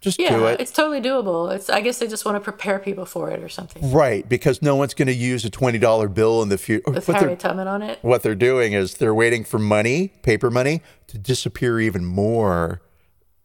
Just 0.00 0.20
Yeah, 0.20 0.36
do 0.36 0.44
it. 0.46 0.60
it's 0.60 0.70
totally 0.70 1.00
doable. 1.00 1.50
It's 1.54 1.70
I 1.70 1.80
guess 1.80 1.98
they 1.98 2.06
just 2.06 2.24
want 2.26 2.36
to 2.36 2.40
prepare 2.40 2.78
people 2.78 3.06
for 3.06 3.30
it 3.30 3.42
or 3.42 3.48
something. 3.48 3.90
Right, 3.90 4.28
because 4.28 4.60
no 4.60 4.76
one's 4.76 4.92
going 4.92 5.08
to 5.08 5.14
use 5.14 5.44
a 5.46 5.50
twenty 5.50 5.78
dollar 5.78 6.08
bill 6.08 6.42
in 6.42 6.50
the 6.50 6.58
future. 6.58 6.90
With 6.90 7.08
What 7.08 7.38
Tubman 7.40 7.66
on 7.68 7.80
it. 7.82 7.98
what 8.02 8.22
they're 8.22 8.34
doing 8.34 8.74
is 8.74 8.94
they're 8.94 9.14
waiting 9.14 9.44
for 9.44 9.58
money, 9.58 10.08
paper 10.22 10.50
money, 10.50 10.82
to 11.08 11.16
disappear 11.18 11.80
even 11.80 12.04
more. 12.04 12.82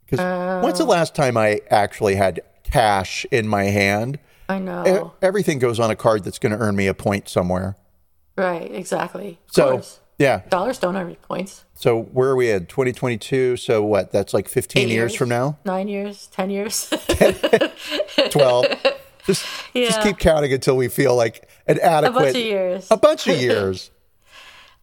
Because 0.10 0.64
when's 0.64 0.78
the 0.78 0.86
oh. 0.86 0.88
last 0.88 1.16
time 1.16 1.38
I 1.38 1.62
actually 1.70 2.16
had 2.16 2.42
cash 2.64 3.26
in 3.32 3.48
my 3.48 3.66
hand? 3.66 4.20
I 4.48 4.60
know. 4.60 5.14
Everything 5.22 5.60
goes 5.60 5.80
on 5.80 5.92
a 5.92 5.96
card 5.96 6.24
that's 6.24 6.40
going 6.40 6.52
to 6.52 6.58
earn 6.58 6.76
me 6.76 6.88
a 6.88 6.94
point 6.94 7.30
somewhere. 7.30 7.76
Right, 8.36 8.72
exactly. 8.74 9.40
Of 9.50 9.54
So 9.54 9.72
course. 9.72 10.00
yeah, 10.18 10.42
Dollars 10.50 10.80
don't 10.80 10.96
earn 10.96 11.16
points. 11.16 11.66
so 11.76 12.02
where 12.04 12.30
are 12.30 12.36
we 12.36 12.50
at? 12.52 12.70
Twenty 12.70 12.94
twenty 12.94 13.18
two. 13.18 13.58
So 13.58 13.84
what? 13.84 14.12
That's 14.12 14.34
like 14.34 14.48
15 14.48 14.88
years 14.88 15.14
from 15.14 15.30
now. 15.30 15.60
Nine 15.66 15.88
years, 15.90 16.28
ten 16.28 16.50
years. 16.50 16.90
Twelve. 18.32 18.66
just 19.26 19.46
just 19.74 20.02
keep 20.02 20.18
counting 20.18 20.54
until 20.54 20.78
we 20.78 20.88
feel 20.88 21.16
like 21.16 21.48
an 21.68 21.80
adequate. 21.80 22.20
a 22.20 22.24
bunch 22.24 22.36
of 22.36 22.42
years. 22.42 22.88
a 22.92 22.98
bunch 22.98 23.28
of 23.28 23.42
years. 23.42 23.92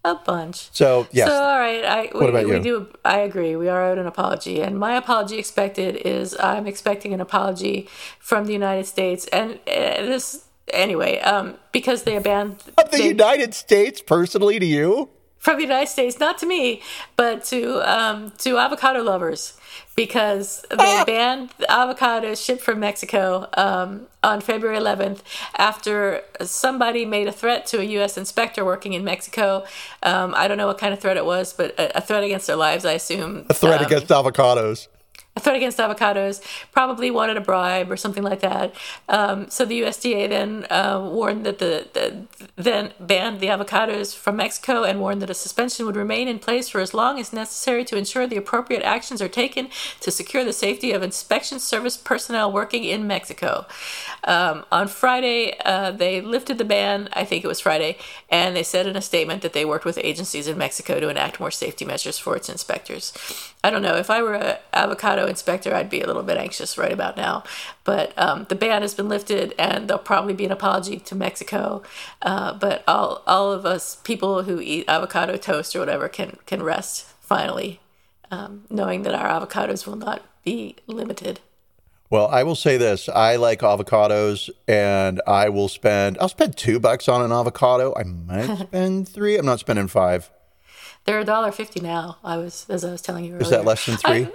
A 0.06 0.14
bunch. 0.14 0.68
So 0.72 1.08
yes, 1.10 1.28
So 1.28 1.34
all 1.34 1.58
right, 1.58 1.84
I 1.84 2.10
we, 2.14 2.28
about 2.28 2.46
we 2.46 2.60
do. 2.60 2.86
I 3.04 3.18
agree. 3.28 3.56
We 3.56 3.68
are 3.68 3.82
out 3.90 3.98
an 3.98 4.06
apology, 4.06 4.60
and 4.60 4.78
my 4.78 4.94
apology 4.96 5.36
expected 5.36 5.96
is 5.96 6.36
I'm 6.38 6.68
expecting 6.68 7.12
an 7.12 7.20
apology 7.20 7.88
from 8.20 8.46
the 8.46 8.52
United 8.52 8.86
States, 8.86 9.26
and 9.32 9.54
uh, 9.66 10.06
this 10.10 10.44
anyway, 10.72 11.18
um, 11.20 11.56
because 11.72 12.04
they 12.04 12.16
banned 12.20 12.62
of 12.78 12.90
the 12.92 12.98
they- 12.98 13.08
United 13.08 13.52
States 13.54 14.00
personally 14.00 14.60
to 14.60 14.66
you. 14.66 15.08
From 15.38 15.56
the 15.56 15.62
United 15.62 15.88
States, 15.88 16.18
not 16.18 16.38
to 16.38 16.46
me, 16.46 16.82
but 17.16 17.44
to 17.44 17.80
um, 17.88 18.32
to 18.38 18.58
avocado 18.58 19.02
lovers, 19.02 19.52
because 19.94 20.64
they 20.70 21.04
banned 21.06 21.50
the 21.58 21.66
avocados 21.66 22.44
shipped 22.44 22.62
from 22.62 22.80
Mexico 22.80 23.48
um, 23.54 24.06
on 24.24 24.40
February 24.40 24.76
11th 24.78 25.20
after 25.56 26.22
somebody 26.42 27.04
made 27.04 27.28
a 27.28 27.32
threat 27.32 27.64
to 27.66 27.78
a 27.78 27.84
U.S. 27.84 28.18
inspector 28.18 28.64
working 28.64 28.92
in 28.92 29.04
Mexico. 29.04 29.64
Um, 30.02 30.34
I 30.36 30.48
don't 30.48 30.58
know 30.58 30.66
what 30.66 30.78
kind 30.78 30.92
of 30.92 30.98
threat 31.00 31.16
it 31.16 31.24
was, 31.24 31.52
but 31.52 31.78
a, 31.78 31.98
a 31.98 32.00
threat 32.00 32.24
against 32.24 32.46
their 32.48 32.56
lives, 32.56 32.84
I 32.84 32.92
assume. 32.92 33.46
A 33.48 33.54
threat 33.54 33.80
Um, 33.80 33.86
against 33.86 34.08
avocados. 34.08 34.88
A 35.36 35.40
threat 35.40 35.54
against 35.54 35.78
avocados, 35.78 36.40
probably 36.72 37.10
wanted 37.10 37.36
a 37.36 37.40
bribe 37.40 37.90
or 37.90 37.96
something 37.96 38.22
like 38.22 38.40
that. 38.40 38.74
Um, 39.08 39.48
so 39.50 39.64
the 39.66 39.82
USDA 39.82 40.30
then 40.30 40.66
uh, 40.70 41.06
warned 41.12 41.44
that 41.44 41.58
the, 41.58 41.88
the, 41.92 42.26
then 42.56 42.92
banned 42.98 43.40
the 43.40 43.48
avocados 43.48 44.16
from 44.16 44.36
Mexico 44.36 44.82
and 44.82 44.98
warned 44.98 45.20
that 45.20 45.28
a 45.28 45.34
suspension 45.34 45.84
would 45.84 45.96
remain 45.96 46.26
in 46.26 46.38
place 46.38 46.70
for 46.70 46.80
as 46.80 46.94
long 46.94 47.20
as 47.20 47.32
necessary 47.32 47.84
to 47.84 47.96
ensure 47.96 48.26
the 48.26 48.38
appropriate 48.38 48.82
actions 48.82 49.20
are 49.20 49.28
taken 49.28 49.68
to 50.00 50.10
secure 50.10 50.42
the 50.42 50.54
safety 50.54 50.92
of 50.92 51.02
inspection 51.02 51.58
service 51.60 51.98
personnel 51.98 52.50
working 52.50 52.84
in 52.84 53.06
Mexico. 53.06 53.66
Um, 54.24 54.64
on 54.72 54.88
Friday, 54.88 55.58
uh, 55.64 55.90
they 55.90 56.22
lifted 56.22 56.56
the 56.56 56.64
ban. 56.64 57.10
I 57.12 57.24
think 57.24 57.44
it 57.44 57.48
was 57.48 57.60
Friday, 57.60 57.98
and 58.30 58.56
they 58.56 58.62
said 58.62 58.86
in 58.86 58.96
a 58.96 59.02
statement 59.02 59.42
that 59.42 59.52
they 59.52 59.66
worked 59.66 59.84
with 59.84 59.98
agencies 59.98 60.48
in 60.48 60.56
Mexico 60.56 60.98
to 60.98 61.08
enact 61.10 61.40
more 61.40 61.50
safety 61.50 61.84
measures 61.84 62.18
for 62.18 62.36
its 62.36 62.48
inspectors. 62.48 63.12
I 63.66 63.70
don't 63.70 63.82
know 63.82 63.96
if 63.96 64.10
I 64.10 64.22
were 64.22 64.34
an 64.34 64.58
avocado 64.72 65.26
inspector, 65.26 65.74
I'd 65.74 65.90
be 65.90 66.00
a 66.00 66.06
little 66.06 66.22
bit 66.22 66.36
anxious 66.36 66.78
right 66.78 66.92
about 66.92 67.16
now. 67.16 67.42
But 67.82 68.16
um, 68.16 68.46
the 68.48 68.54
ban 68.54 68.82
has 68.82 68.94
been 68.94 69.08
lifted, 69.08 69.56
and 69.58 69.88
there'll 69.88 70.00
probably 70.00 70.34
be 70.34 70.44
an 70.44 70.52
apology 70.52 71.00
to 71.00 71.16
Mexico. 71.16 71.82
Uh, 72.22 72.56
but 72.56 72.84
all 72.86 73.24
all 73.26 73.50
of 73.50 73.66
us 73.66 73.96
people 74.04 74.44
who 74.44 74.60
eat 74.60 74.84
avocado 74.86 75.36
toast 75.36 75.74
or 75.74 75.80
whatever 75.80 76.08
can 76.08 76.38
can 76.46 76.62
rest 76.62 77.06
finally, 77.20 77.80
um, 78.30 78.66
knowing 78.70 79.02
that 79.02 79.16
our 79.16 79.28
avocados 79.28 79.84
will 79.84 79.96
not 79.96 80.22
be 80.44 80.76
limited. 80.86 81.40
Well, 82.08 82.28
I 82.28 82.44
will 82.44 82.54
say 82.54 82.76
this: 82.76 83.08
I 83.08 83.34
like 83.34 83.62
avocados, 83.62 84.48
and 84.68 85.20
I 85.26 85.48
will 85.48 85.68
spend. 85.68 86.18
I'll 86.20 86.28
spend 86.28 86.56
two 86.56 86.78
bucks 86.78 87.08
on 87.08 87.20
an 87.20 87.32
avocado. 87.32 87.92
I 87.96 88.04
might 88.04 88.58
spend 88.68 89.08
three. 89.08 89.36
I'm 89.36 89.46
not 89.46 89.58
spending 89.58 89.88
five. 89.88 90.30
They're 91.06 91.20
a 91.20 91.24
dollar 91.24 91.52
fifty 91.52 91.80
now. 91.80 92.18
I 92.24 92.36
was 92.36 92.66
as 92.68 92.84
I 92.84 92.90
was 92.90 93.00
telling 93.00 93.24
you 93.24 93.32
earlier. 93.32 93.42
Is 93.42 93.50
that 93.50 93.64
less 93.64 93.86
than 93.86 93.96
three? 93.96 94.24
I- 94.24 94.32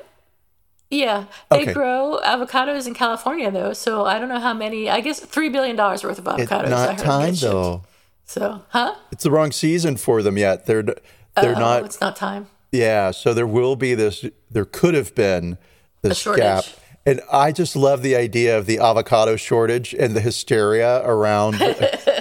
yeah, 0.90 1.26
they 1.50 1.62
Okay. 1.62 1.74
grow 1.74 2.20
avocados 2.24 2.86
in 2.86 2.94
California 2.94 3.50
though, 3.50 3.72
so 3.72 4.06
I 4.06 4.20
don't 4.20 4.28
know 4.28 4.40
how 4.42 4.54
many. 4.54 4.90
I 4.90 5.00
guess 5.00 5.22
three 5.22 5.48
billion 5.48 5.78
dollars 5.78 6.04
worth 6.04 6.20
of 6.20 6.26
avocados. 6.26 6.40
it's 6.40 6.52
I 6.52 6.66
not 6.70 6.90
heard 6.90 6.98
time 6.98 7.36
though. 7.36 7.84
So, 8.26 8.62
huh? 8.70 8.96
It's 9.12 9.24
the 9.24 9.32
wrong 9.32 9.52
season 9.52 9.96
for 9.98 10.22
them 10.22 10.38
yet. 10.38 10.66
They're 10.66 10.84
they're 10.84 10.98
oh, 11.38 11.54
not. 11.60 11.86
It's 11.86 12.02
not 12.02 12.16
time. 12.16 12.48
Yeah, 12.72 13.12
so 13.12 13.34
there 13.34 13.48
will 13.48 13.76
be 13.76 13.96
this. 13.96 14.26
There 14.50 14.66
could 14.66 14.94
have 14.94 15.16
been 15.16 15.58
this 16.02 16.20
shortage. 16.20 16.42
gap, 16.42 16.66
and 17.06 17.22
I 17.32 17.52
just 17.54 17.76
love 17.76 18.02
the 18.02 18.16
idea 18.16 18.58
of 18.58 18.66
the 18.66 18.80
avocado 18.80 19.36
shortage 19.38 19.94
and 19.94 20.14
the 20.14 20.22
hysteria 20.22 21.02
around. 21.06 21.56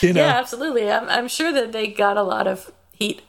you 0.00 0.12
know, 0.12 0.20
Yeah, 0.22 0.36
absolutely. 0.38 0.90
I'm, 0.90 1.08
I'm 1.08 1.28
sure 1.28 1.52
that 1.52 1.72
they 1.72 1.88
got 1.88 2.16
a 2.16 2.22
lot 2.22 2.46
of 2.46 2.70
heat, 2.92 3.22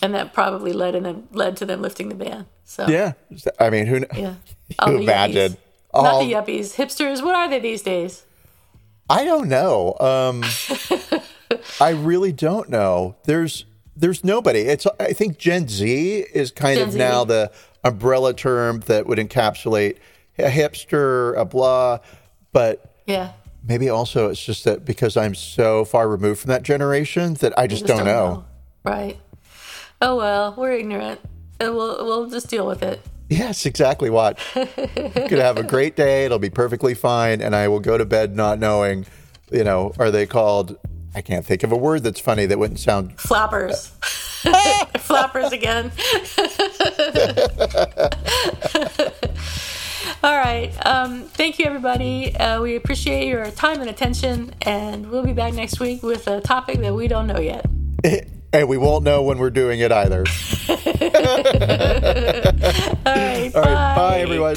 and 0.00 0.14
that 0.14 0.32
probably 0.32 0.72
led 0.72 0.94
in 0.94 1.04
them 1.04 1.28
led 1.32 1.56
to 1.58 1.66
them 1.66 1.80
lifting 1.82 2.08
the 2.08 2.14
ban. 2.14 2.46
So 2.64 2.86
yeah. 2.88 3.12
I 3.58 3.70
mean, 3.70 3.86
who? 3.86 4.04
yeah. 4.16 4.34
The 4.86 4.96
imagine? 4.98 5.56
All- 5.92 6.02
Not 6.04 6.20
the 6.20 6.32
yuppies, 6.32 6.76
hipsters. 6.76 7.22
What 7.22 7.34
are 7.34 7.48
they 7.48 7.58
these 7.60 7.82
days? 7.82 8.24
I 9.10 9.24
don't 9.24 9.48
know. 9.48 9.94
Um, 10.00 10.42
I 11.80 11.90
really 11.90 12.32
don't 12.32 12.70
know. 12.70 13.16
There's 13.24 13.66
there's 13.94 14.24
nobody. 14.24 14.60
It's 14.60 14.86
I 14.98 15.12
think 15.12 15.38
Gen 15.38 15.68
Z 15.68 16.24
is 16.32 16.50
kind 16.50 16.78
Gen 16.78 16.86
of 16.88 16.92
Z. 16.94 16.98
now 16.98 17.24
the 17.24 17.52
umbrella 17.84 18.32
term 18.32 18.80
that 18.86 19.06
would 19.06 19.18
encapsulate 19.18 19.98
a 20.38 20.44
hipster, 20.48 21.36
a 21.36 21.44
blah, 21.44 21.98
but 22.52 22.94
Yeah. 23.06 23.32
Maybe 23.66 23.88
also 23.88 24.28
it's 24.28 24.44
just 24.44 24.64
that 24.64 24.84
because 24.84 25.16
I'm 25.16 25.34
so 25.34 25.84
far 25.84 26.08
removed 26.08 26.40
from 26.40 26.48
that 26.50 26.62
generation 26.62 27.34
that 27.34 27.58
I 27.58 27.66
just, 27.66 27.86
Just 27.86 27.96
don't, 27.96 28.06
know. 28.06 28.44
Right. 28.84 29.18
Oh 30.00 30.16
well, 30.16 30.54
we're 30.56 30.72
ignorant. 30.72 31.20
And 31.60 31.74
we'll 31.74 32.04
we'll 32.04 32.28
just 32.28 32.48
deal 32.48 32.66
with 32.66 32.82
it. 32.82 33.00
Yes, 33.28 33.64
exactly. 33.66 34.10
What? 34.10 34.38
I'm 34.56 34.66
gonna 35.28 35.42
have 35.42 35.56
a 35.56 35.62
great 35.74 35.96
day. 35.96 36.24
It'll 36.24 36.38
be 36.40 36.50
perfectly 36.50 36.94
fine, 36.94 37.40
and 37.40 37.54
I 37.54 37.68
will 37.68 37.80
go 37.80 37.96
to 37.96 38.04
bed 38.04 38.34
not 38.36 38.58
knowing. 38.58 39.06
You 39.50 39.64
know, 39.64 39.92
are 39.98 40.10
they 40.10 40.26
called? 40.26 40.76
I 41.14 41.20
can't 41.20 41.44
think 41.44 41.62
of 41.62 41.70
a 41.72 41.76
word 41.76 42.02
that's 42.02 42.20
funny 42.20 42.46
that 42.46 42.58
wouldn't 42.58 42.80
sound 42.80 43.18
Flappers. 43.20 43.92
Flappers 44.98 45.52
again. 45.52 45.92
All 50.22 50.36
right. 50.36 50.72
Um, 50.86 51.22
thank 51.22 51.58
you, 51.58 51.64
everybody. 51.64 52.36
Uh, 52.36 52.62
we 52.62 52.76
appreciate 52.76 53.26
your 53.26 53.50
time 53.50 53.80
and 53.80 53.90
attention, 53.90 54.54
and 54.62 55.10
we'll 55.10 55.24
be 55.24 55.32
back 55.32 55.52
next 55.52 55.80
week 55.80 56.04
with 56.04 56.28
a 56.28 56.40
topic 56.40 56.78
that 56.80 56.94
we 56.94 57.08
don't 57.08 57.26
know 57.26 57.40
yet. 57.40 57.66
and 58.52 58.68
we 58.68 58.76
won't 58.76 59.02
know 59.02 59.22
when 59.22 59.38
we're 59.38 59.50
doing 59.50 59.80
it 59.80 59.90
either. 59.90 60.24
All 60.68 60.76
right. 63.06 63.54
All 63.56 63.62
right, 63.62 63.96
bye 63.96 64.20
everyone. 64.20 64.56